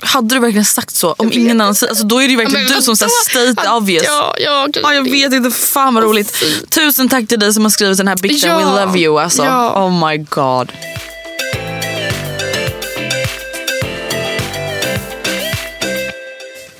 Hade 0.00 0.34
du 0.34 0.40
verkligen 0.40 0.64
sagt 0.64 0.94
så? 0.94 1.12
Om 1.12 1.32
ingen 1.32 1.60
annan. 1.60 1.68
Alltså, 1.68 2.04
då 2.04 2.22
är 2.22 2.28
det 2.28 2.36
verkligen 2.36 2.64
men 2.64 2.76
du 2.76 2.82
som 2.82 2.96
säger 2.96 3.52
state 3.54 3.70
obvious. 3.70 4.04
Ja, 4.06 4.34
ja, 4.38 4.68
Ja, 4.82 4.94
jag 4.94 5.02
vet 5.02 5.32
inte, 5.32 5.50
fan 5.50 5.94
vad 5.94 6.04
roligt. 6.04 6.42
Tusen 6.70 7.08
tack 7.08 7.28
till 7.28 7.38
dig 7.38 7.54
som 7.54 7.62
har 7.62 7.70
skrivit 7.70 7.98
den 7.98 8.08
här 8.08 8.16
bikten. 8.16 8.50
Ja. 8.50 8.58
We 8.76 8.84
love 8.86 8.98
you 8.98 9.20
alltså. 9.20 9.44
Ja. 9.44 9.86
Oh 9.86 10.08
my 10.08 10.16
god. 10.18 10.72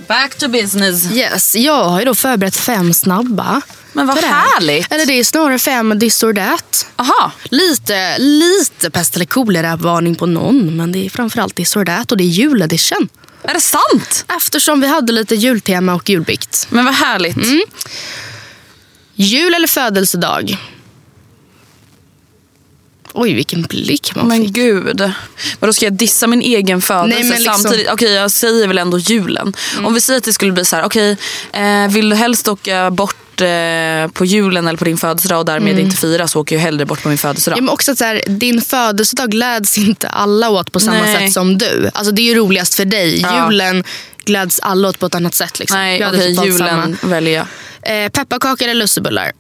Back 0.09 0.35
to 0.39 0.49
business. 0.49 1.13
Yes, 1.13 1.57
jag 1.57 1.85
har 1.85 1.99
ju 1.99 2.05
då 2.05 2.15
förberett 2.15 2.57
fem 2.57 2.95
snabba. 2.95 3.63
Men 3.97 4.07
vad 4.07 4.19
härligt. 4.19 4.93
Eller 4.93 5.07
det 5.07 5.13
är 5.13 5.25
snarare 5.25 5.59
fem 5.59 6.01
this 6.01 6.23
or 6.23 6.33
that. 6.35 6.87
Aha. 6.97 7.33
Lite, 7.45 8.19
lite 8.19 8.91
pest 8.91 9.17
eller 9.17 9.25
kolera-varning 9.27 10.15
på 10.15 10.27
någon. 10.27 10.77
Men 10.77 10.93
det 10.93 11.07
är 11.07 11.11
framförallt 11.11 11.55
this 11.55 11.77
or 11.77 11.85
that 11.85 12.13
och 12.13 12.19
det 12.19 12.25
är 12.25 12.29
juledition. 12.29 13.09
Är 13.43 13.55
det 13.55 13.61
sant? 13.61 14.25
Eftersom 14.37 14.81
vi 14.81 14.87
hade 14.87 15.13
lite 15.13 15.35
jultema 15.35 15.95
och 15.95 16.11
julbikt. 16.11 16.67
Men 16.71 16.85
vad 16.85 16.95
härligt. 16.95 17.37
Mm. 17.37 17.63
Jul 19.15 19.55
eller 19.55 19.69
födelsedag? 19.69 20.57
Oj, 23.17 23.35
vilken 23.35 23.63
blick 23.63 24.13
man 24.17 24.29
Men 24.29 24.43
fick. 24.43 24.53
gud. 24.55 25.13
Vadå 25.61 25.73
ska 25.73 25.87
jag 25.87 25.93
dissa 25.93 26.27
min 26.27 26.43
egen 26.43 26.83
födelse 26.83 27.19
Nej, 27.21 27.29
men 27.31 27.43
liksom- 27.43 27.63
samtidigt? 27.63 27.89
Okej 27.93 28.13
jag 28.13 28.31
säger 28.31 28.69
väl 28.69 28.79
ändå 28.79 28.99
julen. 28.99 29.55
Om 29.85 29.95
vi 29.95 30.01
säger 30.01 30.19
att 30.19 30.25
det 30.25 30.33
skulle 30.33 30.53
bli 30.53 30.65
så 30.65 30.77
här, 30.77 30.85
okej 30.85 31.17
eh, 31.53 31.89
vill 31.89 32.11
du 32.11 32.17
helst 32.17 32.49
åka 32.49 32.91
bort 32.91 33.17
eh, 33.41 34.09
på 34.09 34.25
julen 34.25 34.67
eller 34.67 34.79
på 34.79 34.85
din 34.85 34.97
födelsedag 34.97 35.39
och 35.39 35.45
därmed 35.45 35.79
inte 35.79 35.97
fira 35.97 36.29
så 36.29 36.41
åker 36.41 36.57
jag 36.57 36.63
hellre 36.63 36.87
bort 36.87 37.03
på 37.03 37.09
min 37.09 37.19
födelsedag. 37.19 37.59
Ja, 37.59 37.63
men 37.63 37.69
också 37.75 37.97
så 37.97 38.05
här, 38.05 38.23
din 38.27 38.61
födelsedag 38.61 39.31
gläds 39.31 39.79
inte 39.79 40.09
alla 40.09 40.51
åt 40.51 40.73
på 40.73 40.81
samma 40.81 41.03
Nej. 41.03 41.27
sätt 41.27 41.33
som 41.33 41.59
du. 41.59 41.91
Alltså, 41.95 42.13
det 42.13 42.23
är 42.23 42.35
ju 42.35 42.35
roligast 42.35 42.75
för 42.75 42.85
dig. 42.85 43.21
Ja. 43.21 43.51
Julen 43.51 43.85
gläds 44.25 44.61
alla 44.61 44.89
åt 44.89 44.99
på 44.99 45.07
ett 45.07 45.15
annat 45.15 45.35
sätt. 45.35 45.59
Liksom. 45.59 45.79
Nej 45.79 46.07
okej 46.07 46.37
totalt 46.37 46.49
julen 46.49 46.97
väljer 47.03 47.35
jag. 47.35 47.47
samma. 47.83 48.05
Eh, 48.05 48.11
pepparkakor 48.11 48.69
eller 48.69 48.75
lussebullar? 48.81 49.33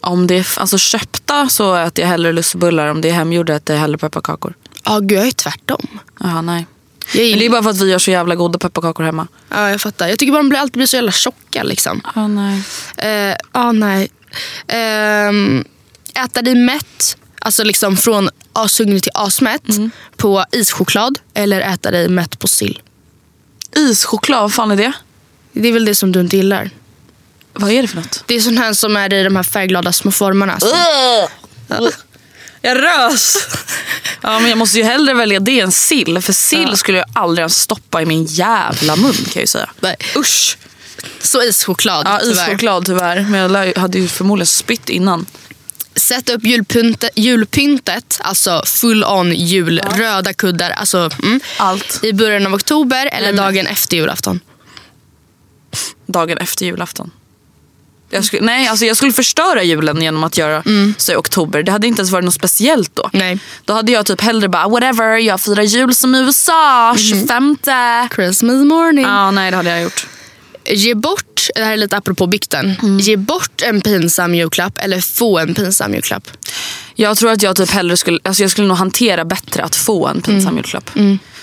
Om 0.00 0.26
det 0.26 0.34
är 0.34 0.46
alltså, 0.56 0.78
köpta 0.78 1.48
så 1.48 1.76
äter 1.76 2.02
jag 2.02 2.08
hellre 2.08 2.32
lussebullar. 2.32 2.86
Om 2.86 3.00
det 3.00 3.08
är 3.08 3.12
hemgjorda 3.12 3.54
äter 3.54 3.76
jag 3.76 3.80
hellre 3.80 3.98
pepparkakor. 3.98 4.54
Ja, 4.84 4.98
gud, 4.98 5.18
jag 5.18 5.26
är 5.26 5.32
tvärtom. 5.32 5.88
Jaha 6.20 6.42
nej. 6.42 6.66
Men 7.14 7.38
det 7.38 7.46
är 7.46 7.50
bara 7.50 7.62
för 7.62 7.70
att 7.70 7.80
vi 7.80 7.90
gör 7.90 7.98
så 7.98 8.10
jävla 8.10 8.34
goda 8.34 8.58
pepparkakor 8.58 9.04
hemma. 9.04 9.26
Ja, 9.48 9.70
jag 9.70 9.80
fattar. 9.80 10.08
Jag 10.08 10.18
tycker 10.18 10.32
bara 10.32 10.42
de 10.42 10.48
blir, 10.48 10.58
alltid 10.58 10.72
blir 10.78 10.86
så 10.86 10.96
jävla 10.96 11.12
tjocka. 11.12 11.62
Liksom. 11.62 12.02
Ja 12.14 12.28
nej. 12.28 12.62
Eh, 12.96 13.36
ah, 13.52 13.72
nej. 13.72 14.08
Ehm, 14.68 15.64
äta 16.14 16.42
dig 16.42 16.54
mätt, 16.54 17.16
alltså 17.38 17.64
liksom 17.64 17.96
från 17.96 18.30
ashungrig 18.52 19.02
till 19.02 19.12
asmätt 19.14 19.68
Mm. 19.68 19.90
på 20.16 20.44
ischoklad 20.52 21.18
eller 21.34 21.60
äta 21.60 21.90
dig 21.90 22.08
mätt 22.08 22.38
på 22.38 22.48
sill. 22.48 22.82
Ischoklad, 23.76 24.40
vad 24.40 24.54
fan 24.54 24.70
är 24.70 24.76
det? 24.76 24.92
Det 25.52 25.68
är 25.68 25.72
väl 25.72 25.84
det 25.84 25.94
som 25.94 26.12
du 26.12 26.20
inte 26.20 26.36
gillar. 26.36 26.70
Vad 27.52 27.70
är 27.70 27.82
det 27.82 27.88
för 27.88 27.96
något? 27.96 28.24
Det 28.26 28.34
är 28.34 28.40
sån 28.40 28.58
här 28.58 28.72
som 28.72 28.96
är 28.96 29.12
i 29.12 29.22
de 29.24 29.36
här 29.36 29.42
färgglada 29.42 29.92
små 29.92 30.10
formarna. 30.10 30.58
Jag 32.66 32.82
rös! 32.82 33.36
Ja, 34.20 34.38
men 34.40 34.48
jag 34.48 34.58
måste 34.58 34.78
ju 34.78 34.84
hellre 34.84 35.14
välja 35.14 35.40
det 35.40 35.60
än 35.60 35.72
sill. 35.72 36.20
För 36.22 36.32
sill 36.32 36.76
skulle 36.76 36.98
jag 36.98 37.06
aldrig 37.12 37.42
ens 37.42 37.60
stoppa 37.60 38.02
i 38.02 38.06
min 38.06 38.24
jävla 38.24 38.96
mun 38.96 39.12
kan 39.12 39.24
jag 39.34 39.40
ju 39.42 39.46
säga. 39.46 39.70
Nej. 39.80 39.96
Usch! 40.16 40.58
Så 41.22 41.42
ischoklad 41.42 42.06
Ja, 42.06 42.18
tyvärr. 42.22 42.48
ischoklad 42.48 42.86
tyvärr. 42.86 43.20
Men 43.30 43.40
jag 43.54 43.78
hade 43.78 43.98
ju 43.98 44.08
förmodligen 44.08 44.46
spytt 44.46 44.88
innan. 44.88 45.26
Sätt 45.96 46.28
upp 46.30 46.44
julpyntet, 46.44 47.10
julpyntet, 47.14 48.18
alltså 48.22 48.62
full 48.66 49.04
on 49.04 49.32
jul, 49.34 49.78
röda 49.94 50.32
kuddar, 50.32 50.70
alltså 50.70 51.10
mm, 51.22 51.40
Allt. 51.58 52.00
i 52.04 52.12
början 52.12 52.46
av 52.46 52.54
oktober 52.54 53.08
eller 53.12 53.28
Mm. 53.28 53.36
dagen 53.44 53.66
efter 53.66 53.96
julafton. 53.96 54.40
Dagen 56.06 56.38
efter 56.38 56.66
julafton. 56.66 57.10
Jag 58.10 58.24
skulle, 58.24 58.42
nej, 58.42 58.68
alltså 58.68 58.84
jag 58.84 58.96
skulle 58.96 59.12
förstöra 59.12 59.62
julen 59.62 60.02
genom 60.02 60.24
att 60.24 60.38
göra 60.38 60.62
så 60.96 61.12
i 61.12 61.16
oktober. 61.16 61.62
Det 61.62 61.72
hade 61.72 61.86
inte 61.86 62.00
ens 62.00 62.10
varit 62.10 62.24
något 62.24 62.34
speciellt 62.34 62.96
då. 62.96 63.10
Nej. 63.12 63.38
Då 63.64 63.72
hade 63.72 63.92
jag 63.92 64.06
typ 64.06 64.20
hellre 64.20 64.48
bara 64.48 64.68
whatever, 64.68 65.16
jag 65.16 65.40
firar 65.40 65.62
jul 65.62 65.94
som 65.94 66.14
i 66.14 66.18
USA 66.18 66.96
25. 66.98 67.56
Christmas 68.14 68.64
morning. 68.64 69.04
Ja, 69.04 69.30
nej 69.30 69.50
det 69.50 69.56
hade 69.56 69.70
jag 69.70 69.82
gjort. 69.82 70.06
Ge 70.64 70.94
bort, 70.94 71.48
det 71.54 71.64
här 71.64 71.72
är 71.72 71.76
lite 71.76 71.96
apropå 71.96 72.26
bikten, 72.26 72.76
ge 73.00 73.16
bort 73.16 73.62
en 73.62 73.80
pinsam 73.80 74.34
julklapp 74.34 74.78
eller 74.78 75.00
få 75.00 75.38
en 75.38 75.54
pinsam 75.54 75.94
julklapp. 75.94 76.28
Jag 76.94 77.16
tror 77.16 77.30
att 77.30 77.42
jag 77.42 77.56
typ 77.56 77.70
hellre 77.70 77.96
skulle, 77.96 78.18
alltså 78.22 78.42
jag 78.42 78.50
skulle 78.50 78.68
nog 78.68 78.76
hantera 78.76 79.24
bättre 79.24 79.62
att 79.62 79.76
få 79.76 80.06
en 80.06 80.22
pinsam 80.22 80.56
julklapp. 80.56 80.90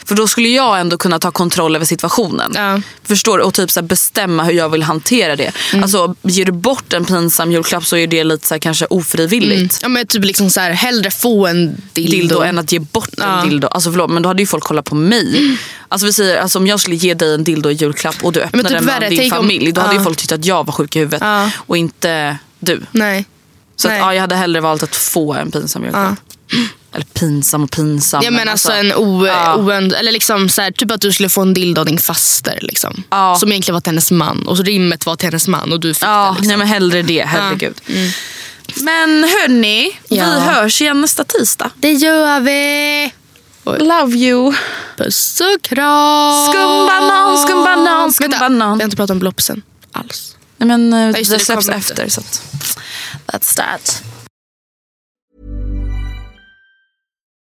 För 0.06 0.16
då 0.16 0.28
skulle 0.28 0.48
jag 0.50 0.80
ändå 0.80 0.98
kunna 0.98 1.20
ta 1.20 1.32
kontroll 1.32 1.76
över 1.76 1.86
situationen. 1.86 2.52
Ja. 2.56 2.82
Förstår 3.04 3.38
du? 3.38 3.44
Och 3.44 3.54
typ 3.54 3.72
så 3.72 3.82
bestämma 3.82 4.44
hur 4.44 4.54
jag 4.54 4.70
vill 4.70 4.84
hantera 4.84 5.36
det. 5.36 5.52
Alltså 5.82 6.16
ger 6.22 6.46
du 6.46 6.52
bort 6.52 6.94
en 6.94 7.06
pinsam 7.06 7.52
julklapp 7.52 7.86
så 7.86 7.98
är 7.98 8.08
det 8.08 8.24
lite 8.24 8.48
så 8.48 8.54
här 8.54 8.60
kanske 8.60 8.86
ofrivilligt. 8.86 9.80
Ja, 9.82 9.88
men 9.88 10.08
typ 10.08 10.26
liksom 10.26 10.50
så 10.50 10.60
här, 10.60 10.72
hellre 10.72 11.12
få 11.12 11.48
en 11.48 11.82
dildo. 11.94 12.12
Dildo 12.18 12.42
än 12.42 12.60
att 12.60 12.72
ge 12.72 12.80
bort 12.80 13.10
Ja. 13.18 13.42
en 13.42 13.50
dildo. 13.50 13.68
Alltså 13.68 13.92
förlåt 13.92 14.10
men 14.12 14.24
då 14.24 14.30
hade 14.30 14.42
ju 14.42 14.48
folk 14.48 14.64
kollat 14.64 14.86
på 14.86 14.96
mig. 14.96 15.58
Alltså 15.88 16.06
vi 16.06 16.14
säger 16.14 16.38
alltså, 16.38 16.60
om 16.60 16.68
jag 16.68 16.80
skulle 16.80 16.96
ge 16.96 17.14
dig 17.14 17.34
en 17.34 17.44
dildo 17.44 17.70
i 17.70 17.74
julklapp 17.74 18.16
och 18.22 18.32
du 18.34 18.42
öppnade 18.42 18.70
typ 18.70 18.78
den 18.78 18.86
värre, 18.86 19.00
med 19.00 19.12
din 19.12 19.20
tänk 19.20 19.34
om- 19.34 19.40
familj. 19.40 19.72
Då 19.72 19.82
hade 19.82 19.96
ju 19.96 20.04
folk 20.04 20.18
tyckt 20.18 20.32
att 20.32 20.46
jag 20.46 20.66
var 20.66 20.74
sjuk 20.74 20.96
i 20.96 21.00
huvudet. 21.00 21.24
Och 21.56 21.78
inte 21.78 22.38
du. 22.60 22.82
Nej. 22.92 23.26
Så 23.76 23.88
att, 23.88 23.92
Nej. 23.92 24.00
ja, 24.00 24.14
jag 24.14 24.22
hade 24.22 24.36
hellre 24.36 24.62
valt 24.62 24.84
att 24.84 24.96
få 24.96 25.34
en 25.34 25.52
pinsam 25.52 25.84
julklapp. 25.84 26.16
Eller 26.94 27.06
pinsam 27.06 27.64
och 27.64 27.72
pinsam. 27.72 28.24
Jag 28.24 28.34
menar 28.34 28.52
alltså 28.52 28.72
en 28.72 28.94
o, 28.94 29.28
ja. 29.28 29.56
oönd, 29.56 29.94
eller 29.94 30.12
liksom 30.12 30.50
så 30.50 30.62
här, 30.62 30.72
typ 30.72 30.92
att 30.92 31.02
du 31.02 31.12
skulle 31.12 31.30
få 31.30 31.42
en 31.42 31.54
dildo 31.54 31.82
av 31.82 31.86
din 31.88 31.98
faster. 31.98 32.60
Liksom. 32.62 33.04
Ja. 33.10 33.36
Som 33.40 33.52
egentligen 33.52 33.74
var 33.74 33.82
till 33.82 33.90
hennes 33.92 34.12
man. 34.12 34.48
Och 34.48 34.58
så 34.58 34.64
rimmet 34.64 35.06
var 35.06 35.16
till 35.16 35.28
hennes 35.28 35.48
man 35.48 35.74
och 35.74 35.80
du 35.80 35.94
fick 35.94 36.04
Ja, 36.04 36.26
det. 36.26 36.32
Liksom. 36.32 36.48
nej 36.48 36.58
men 36.58 36.68
hellre 36.68 37.02
det. 37.02 37.24
Herregud. 37.28 37.82
Men 38.76 39.10
hörni, 39.24 39.92
Ja. 40.08 40.26
vi 40.26 40.40
hörs 40.40 40.82
igen 40.82 41.02
nästa 41.02 41.24
tisdag. 41.24 41.70
Det 41.76 41.92
gör 41.94 42.40
vi! 42.40 43.12
Love 43.66 44.16
you. 44.18 44.54
Puss 44.98 45.42
och 45.42 45.62
kram! 45.62 46.46
Skumbanan, 46.48 47.38
skumbanan, 47.38 48.02
Vänta, 48.02 48.14
skumbanan. 48.14 48.78
vi 48.78 48.82
har 48.82 48.86
inte 48.86 48.98
pratat 48.98 49.12
om 49.12 49.20
blopsen 49.20 49.62
alls. 49.92 50.36
Nej, 50.58 50.68
men 50.68 50.94
eh, 50.94 51.20
just 51.20 51.32
det, 51.32 51.38
det, 51.38 51.46
släpps 51.46 51.70
efter. 51.70 52.10
Så 52.10 52.20
att, 52.22 52.42
that's 53.28 53.56
that. 53.56 54.04